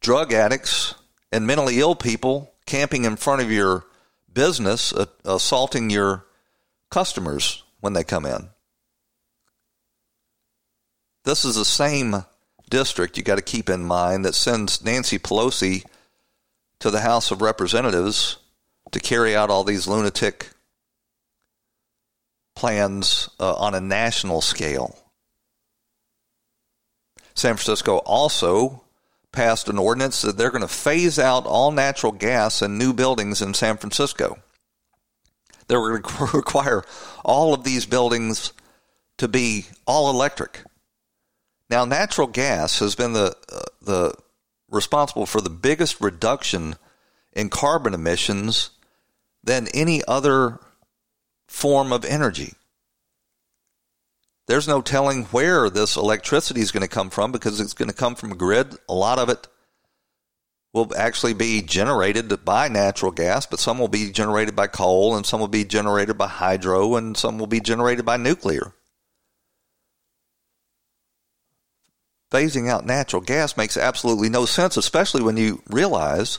drug 0.01 0.33
addicts 0.33 0.95
and 1.33 1.47
mentally 1.47 1.81
ill 1.81 1.97
people 1.97 2.53
camping 2.67 3.05
in 3.05 3.17
front 3.17 3.43
of 3.43 3.51
your 3.51 3.85
business, 4.33 4.93
uh, 4.93 5.07
assaulting 5.25 5.91
your 5.91 6.25
customers 6.91 7.65
when 7.81 7.93
they 7.93 8.05
come 8.05 8.25
in. 8.25 8.51
This 11.25 11.45
is 11.45 11.57
the 11.57 11.65
same 11.65 12.25
district 12.71 13.17
you 13.17 13.23
got 13.23 13.37
to 13.37 13.43
keep 13.43 13.69
in 13.69 13.85
mind 13.85 14.25
that 14.25 14.35
sends 14.35 14.85
Nancy 14.85 15.19
Pelosi 15.19 15.85
to 16.79 16.91
the 16.91 17.01
House 17.01 17.31
of 17.31 17.43
Representatives 17.43 18.39
to 18.93 19.01
carry 19.01 19.35
out 19.35 19.51
all 19.51 19.65
these 19.65 19.89
lunatic 19.89 20.51
plans 22.55 23.29
uh, 23.41 23.55
on 23.55 23.75
a 23.75 23.81
national 23.81 24.41
scale. 24.41 24.97
San 27.35 27.57
Francisco 27.57 27.97
also 27.99 28.83
passed 29.33 29.69
an 29.69 29.79
ordinance 29.79 30.23
that 30.23 30.37
they're 30.37 30.51
going 30.51 30.61
to 30.61 30.69
phase 30.69 31.19
out 31.19 31.47
all 31.47 31.73
natural 31.73 32.13
gas 32.13 32.61
in 32.61 32.77
new 32.77 32.93
buildings 32.93 33.41
in 33.41 33.55
San 33.55 33.79
Francisco. 33.79 34.39
They're 35.67 35.79
going 35.79 36.03
to 36.29 36.37
require 36.37 36.85
all 37.25 37.55
of 37.55 37.65
these 37.65 37.87
buildings 37.87 38.53
to 39.19 39.29
be 39.29 39.67
all 39.87 40.11
electric. 40.11 40.61
Now, 41.71 41.87
natural 41.87 42.27
gas 42.27 42.81
has 42.81 42.95
been 42.95 43.15
the 43.15 43.35
uh, 43.51 43.63
the 43.81 44.15
responsible 44.71 45.27
for 45.27 45.41
the 45.41 45.51
biggest 45.51 46.01
reduction 46.01 46.77
in 47.33 47.49
carbon 47.49 47.95
emissions 47.95 48.71
than 49.45 49.69
any 49.69 50.03
other 50.07 50.61
form 51.49 51.93
of 51.93 52.05
energy. 52.05 52.55
There's 54.49 54.69
no 54.69 54.83
telling 54.83 55.25
where 55.27 55.71
this 55.71 55.97
electricity 55.97 56.61
is 56.61 56.73
going 56.73 56.83
to 56.83 56.89
come 56.89 57.11
from 57.11 57.33
because 57.33 57.61
it's 57.61 57.75
going 57.75 57.89
to 57.89 57.95
come 57.95 58.15
from 58.15 58.33
a 58.33 58.37
grid. 58.37 58.77
A 58.89 58.95
lot 58.95 59.19
of 59.19 59.29
it 59.29 59.47
will 60.73 60.91
actually 60.97 61.35
be 61.35 61.63
generated 61.63 62.45
by 62.45 62.69
natural 62.69 63.13
gas, 63.13 63.47
but 63.47 63.61
some 63.61 63.79
will 63.79 63.89
be 63.89 64.11
generated 64.11 64.57
by 64.57 64.67
coal, 64.67 65.15
and 65.15 65.27
some 65.27 65.39
will 65.39 65.49
be 65.49 65.65
generated 65.65 66.17
by 66.17 66.27
hydro, 66.27 66.97
and 66.97 67.17
some 67.17 67.39
will 67.39 67.47
be 67.47 67.61
generated 67.61 68.05
by 68.05 68.17
nuclear. 68.17 68.73
Phasing 72.31 72.71
out 72.71 72.87
natural 72.87 73.21
gas 73.21 73.57
makes 73.57 73.77
absolutely 73.77 74.31
no 74.31 74.47
sense, 74.47 74.79
especially 74.79 75.23
when 75.23 75.37
you 75.37 75.63
realize 75.69 76.39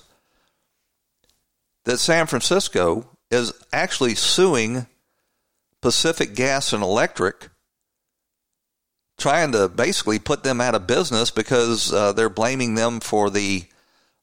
that 1.85 1.97
San 1.97 2.27
Francisco 2.27 3.09
is 3.29 3.53
actually 3.71 4.15
suing 4.15 4.87
Pacific 5.81 6.35
Gas 6.35 6.73
and 6.73 6.83
Electric 6.83 7.49
trying 9.17 9.51
to 9.51 9.69
basically 9.69 10.19
put 10.19 10.43
them 10.43 10.59
out 10.59 10.75
of 10.75 10.87
business 10.87 11.31
because 11.31 11.93
uh, 11.93 12.13
they're 12.13 12.29
blaming 12.29 12.75
them 12.75 12.99
for 12.99 13.29
the 13.29 13.63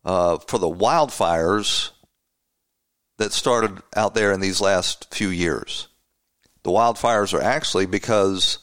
uh, 0.05 0.39
for 0.39 0.59
the 0.59 0.69
wildfires 0.69 1.91
that 3.19 3.33
started 3.33 3.83
out 3.95 4.15
there 4.15 4.33
in 4.33 4.41
these 4.41 4.61
last 4.61 5.13
few 5.15 5.29
years. 5.29 5.89
The 6.63 6.71
wildfires 6.71 7.35
are 7.35 7.43
actually 7.43 7.87
because 7.87 8.59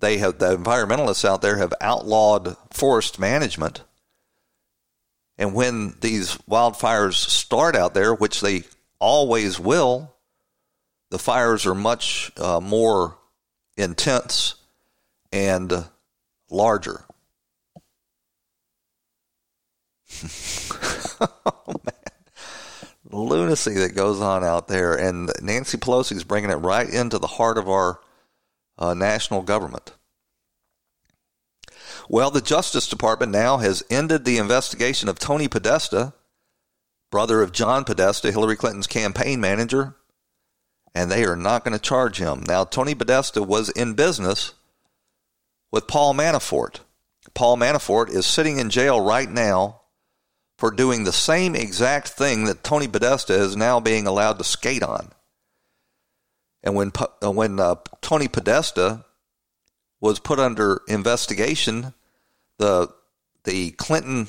they 0.00 0.18
have 0.18 0.38
the 0.38 0.56
environmentalists 0.56 1.24
out 1.24 1.42
there 1.42 1.58
have 1.58 1.72
outlawed 1.80 2.56
forest 2.72 3.18
management. 3.18 3.82
And 5.38 5.54
when 5.54 5.94
these 6.00 6.36
wildfires 6.50 7.14
start 7.14 7.76
out 7.76 7.94
there, 7.94 8.14
which 8.14 8.40
they 8.40 8.62
always 8.98 9.60
will, 9.60 10.14
the 11.10 11.18
fires 11.18 11.66
are 11.66 11.74
much 11.74 12.32
uh, 12.38 12.60
more 12.60 13.18
intense 13.76 14.54
and 15.32 15.84
larger. 16.50 17.04
oh, 21.20 21.74
man. 21.84 21.92
Lunacy 23.10 23.74
that 23.74 23.94
goes 23.94 24.20
on 24.20 24.42
out 24.42 24.68
there. 24.68 24.94
And 24.94 25.30
Nancy 25.42 25.78
Pelosi 25.78 26.12
is 26.12 26.24
bringing 26.24 26.50
it 26.50 26.56
right 26.56 26.88
into 26.88 27.18
the 27.18 27.26
heart 27.26 27.58
of 27.58 27.68
our 27.68 28.00
uh, 28.78 28.94
national 28.94 29.42
government. 29.42 29.92
Well, 32.08 32.30
the 32.30 32.40
Justice 32.40 32.88
Department 32.88 33.32
now 33.32 33.56
has 33.58 33.82
ended 33.90 34.24
the 34.24 34.38
investigation 34.38 35.08
of 35.08 35.18
Tony 35.18 35.48
Podesta, 35.48 36.14
brother 37.10 37.42
of 37.42 37.52
John 37.52 37.84
Podesta, 37.84 38.30
Hillary 38.30 38.56
Clinton's 38.56 38.86
campaign 38.86 39.40
manager, 39.40 39.96
and 40.94 41.10
they 41.10 41.24
are 41.24 41.36
not 41.36 41.64
going 41.64 41.76
to 41.76 41.82
charge 41.82 42.18
him. 42.18 42.44
Now, 42.46 42.64
Tony 42.64 42.94
Podesta 42.94 43.42
was 43.42 43.70
in 43.70 43.94
business 43.94 44.54
with 45.72 45.88
Paul 45.88 46.14
Manafort. 46.14 46.80
Paul 47.34 47.56
Manafort 47.56 48.08
is 48.08 48.24
sitting 48.24 48.58
in 48.58 48.70
jail 48.70 49.00
right 49.00 49.28
now 49.28 49.82
for 50.58 50.70
doing 50.70 51.04
the 51.04 51.12
same 51.12 51.54
exact 51.54 52.08
thing 52.08 52.44
that 52.44 52.64
Tony 52.64 52.88
Podesta 52.88 53.34
is 53.34 53.56
now 53.56 53.80
being 53.80 54.06
allowed 54.06 54.38
to 54.38 54.44
skate 54.44 54.82
on. 54.82 55.10
And 56.62 56.74
when 56.74 56.92
uh, 57.22 57.30
when 57.30 57.60
uh, 57.60 57.76
Tony 58.00 58.26
Podesta 58.26 59.04
was 60.06 60.20
put 60.20 60.38
under 60.38 60.82
investigation, 60.86 61.92
the 62.58 62.88
the 63.42 63.72
Clinton 63.72 64.28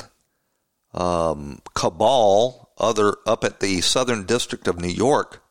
um, 0.91 1.61
cabal, 1.75 2.71
other 2.80 3.15
up 3.28 3.43
at 3.43 3.59
the 3.59 3.82
Southern 3.82 4.25
District 4.25 4.67
of 4.67 4.80
New 4.80 4.89
York, 4.89 5.43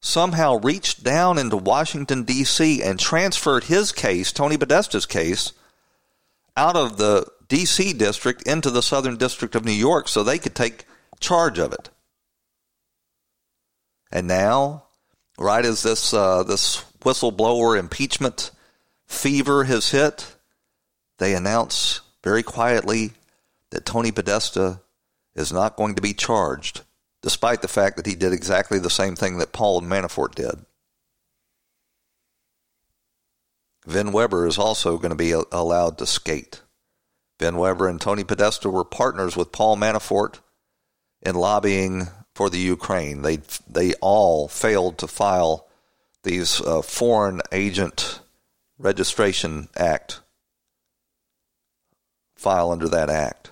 somehow 0.00 0.58
reached 0.60 1.04
down 1.04 1.36
into 1.36 1.58
Washington, 1.58 2.24
D.C., 2.24 2.82
and 2.82 2.98
transferred 2.98 3.64
his 3.64 3.92
case, 3.92 4.32
Tony 4.32 4.56
Podesta's 4.56 5.04
case, 5.04 5.52
out 6.56 6.76
of 6.76 6.96
the 6.96 7.26
D.C. 7.48 7.92
district 7.92 8.42
into 8.42 8.70
the 8.70 8.82
Southern 8.82 9.18
District 9.18 9.54
of 9.54 9.64
New 9.64 9.72
York 9.72 10.08
so 10.08 10.22
they 10.22 10.38
could 10.38 10.54
take 10.54 10.86
charge 11.20 11.58
of 11.58 11.74
it. 11.74 11.90
And 14.10 14.26
now, 14.26 14.84
right 15.38 15.64
as 15.64 15.82
this, 15.82 16.14
uh, 16.14 16.44
this 16.44 16.82
whistleblower 17.02 17.78
impeachment 17.78 18.50
fever 19.06 19.64
has 19.64 19.90
hit, 19.90 20.36
they 21.18 21.34
announce 21.34 22.00
very 22.22 22.42
quietly 22.42 23.12
that 23.70 23.84
Tony 23.84 24.12
Podesta 24.12 24.80
is 25.34 25.52
not 25.52 25.76
going 25.76 25.94
to 25.94 26.02
be 26.02 26.14
charged 26.14 26.82
despite 27.22 27.62
the 27.62 27.68
fact 27.68 27.96
that 27.96 28.06
he 28.06 28.14
did 28.14 28.32
exactly 28.32 28.78
the 28.78 28.90
same 28.90 29.16
thing 29.16 29.38
that 29.38 29.52
Paul 29.52 29.80
Manafort 29.80 30.34
did. 30.34 30.66
Vin 33.86 34.12
Weber 34.12 34.46
is 34.46 34.58
also 34.58 34.98
going 34.98 35.10
to 35.10 35.16
be 35.16 35.32
allowed 35.32 35.98
to 35.98 36.06
skate. 36.06 36.62
Vin 37.40 37.56
Weber 37.56 37.88
and 37.88 38.00
Tony 38.00 38.24
Podesta 38.24 38.70
were 38.70 38.84
partners 38.84 39.36
with 39.36 39.52
Paul 39.52 39.76
Manafort 39.76 40.40
in 41.22 41.34
lobbying 41.34 42.08
for 42.34 42.50
the 42.50 42.58
Ukraine. 42.58 43.22
They 43.22 43.38
they 43.68 43.94
all 43.94 44.48
failed 44.48 44.98
to 44.98 45.06
file 45.06 45.66
these 46.22 46.60
uh, 46.60 46.82
foreign 46.82 47.40
agent 47.52 48.20
registration 48.78 49.68
act 49.76 50.20
file 52.36 52.70
under 52.70 52.88
that 52.88 53.08
act. 53.08 53.50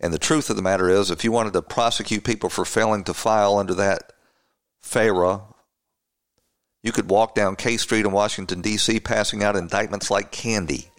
And 0.00 0.12
the 0.12 0.18
truth 0.18 0.50
of 0.50 0.56
the 0.56 0.62
matter 0.62 0.88
is, 0.88 1.10
if 1.10 1.24
you 1.24 1.32
wanted 1.32 1.54
to 1.54 1.62
prosecute 1.62 2.24
people 2.24 2.50
for 2.50 2.64
failing 2.64 3.04
to 3.04 3.14
file 3.14 3.56
under 3.56 3.74
that 3.74 4.12
FARA, 4.82 5.40
you 6.82 6.92
could 6.92 7.08
walk 7.08 7.34
down 7.34 7.56
K 7.56 7.78
Street 7.78 8.04
in 8.04 8.12
Washington, 8.12 8.60
D.C., 8.60 9.00
passing 9.00 9.42
out 9.42 9.56
indictments 9.56 10.10
like 10.10 10.30
candy. 10.30 10.90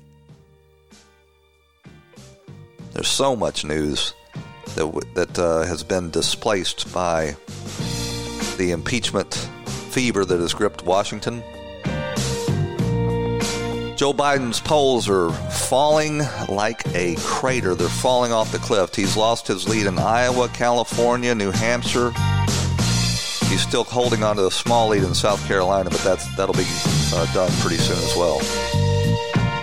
There's 2.93 3.07
so 3.07 3.35
much 3.35 3.63
news 3.63 4.13
that, 4.75 5.05
that 5.13 5.37
uh, 5.37 5.63
has 5.63 5.83
been 5.83 6.09
displaced 6.09 6.91
by 6.91 7.35
the 8.57 8.71
impeachment 8.71 9.35
fever 9.91 10.25
that 10.25 10.39
has 10.39 10.53
gripped 10.53 10.83
Washington. 10.83 11.43
Joe 13.95 14.11
Biden's 14.11 14.59
polls 14.59 15.07
are 15.07 15.29
falling 15.31 16.19
like 16.49 16.85
a 16.93 17.15
crater. 17.19 17.75
They're 17.75 17.87
falling 17.87 18.33
off 18.33 18.51
the 18.51 18.57
cliff. 18.57 18.93
He's 18.93 19.15
lost 19.15 19.47
his 19.47 19.69
lead 19.69 19.85
in 19.85 19.97
Iowa, 19.97 20.49
California, 20.49 21.33
New 21.33 21.51
Hampshire. 21.51 22.11
He's 23.47 23.61
still 23.61 23.85
holding 23.85 24.21
on 24.21 24.35
to 24.35 24.47
a 24.47 24.51
small 24.51 24.89
lead 24.89 25.03
in 25.03 25.13
South 25.13 25.45
Carolina, 25.47 25.89
but 25.89 26.01
that's 26.01 26.27
that'll 26.35 26.55
be 26.55 26.65
uh, 27.13 27.33
done 27.33 27.49
pretty 27.61 27.77
soon 27.77 27.97
as 27.97 28.15
well. 28.17 28.41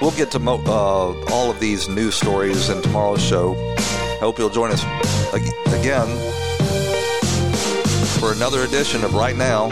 We'll 0.01 0.17
get 0.17 0.31
to 0.31 0.39
mo- 0.39 0.63
uh, 0.65 1.31
all 1.31 1.51
of 1.51 1.61
these 1.61 1.91
news 1.91 2.15
stories 2.15 2.71
in 2.71 2.81
tomorrow's 2.81 3.23
show. 3.23 3.55
I 3.77 4.19
hope 4.21 4.39
you'll 4.39 4.49
join 4.49 4.71
us 4.73 4.83
again 5.75 6.09
for 8.19 8.33
another 8.33 8.63
edition 8.63 9.05
of 9.05 9.13
Right 9.13 9.37
Now 9.37 9.65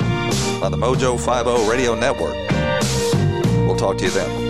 on 0.63 0.71
the 0.71 0.77
Mojo 0.77 1.19
50 1.19 1.71
Radio 1.71 1.95
Network. 1.95 2.37
We'll 3.67 3.77
talk 3.77 3.97
to 3.99 4.05
you 4.05 4.11
then. 4.11 4.50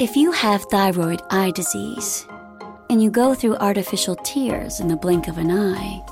If 0.00 0.16
you 0.16 0.32
have 0.32 0.64
thyroid 0.64 1.22
eye 1.30 1.52
disease 1.52 2.26
and 2.90 3.00
you 3.00 3.12
go 3.12 3.32
through 3.32 3.54
artificial 3.58 4.16
tears 4.16 4.80
in 4.80 4.88
the 4.88 4.96
blink 4.96 5.28
of 5.28 5.38
an 5.38 5.52
eye, 5.52 6.04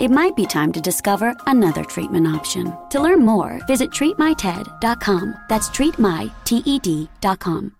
it 0.00 0.10
might 0.10 0.34
be 0.34 0.46
time 0.46 0.72
to 0.72 0.80
discover 0.80 1.34
another 1.46 1.84
treatment 1.84 2.26
option. 2.26 2.74
To 2.90 2.98
learn 2.98 3.26
more, 3.26 3.60
visit 3.66 3.90
treatmyted.com. 3.90 5.34
That's 5.50 5.68
treatmyted.com. 5.68 7.76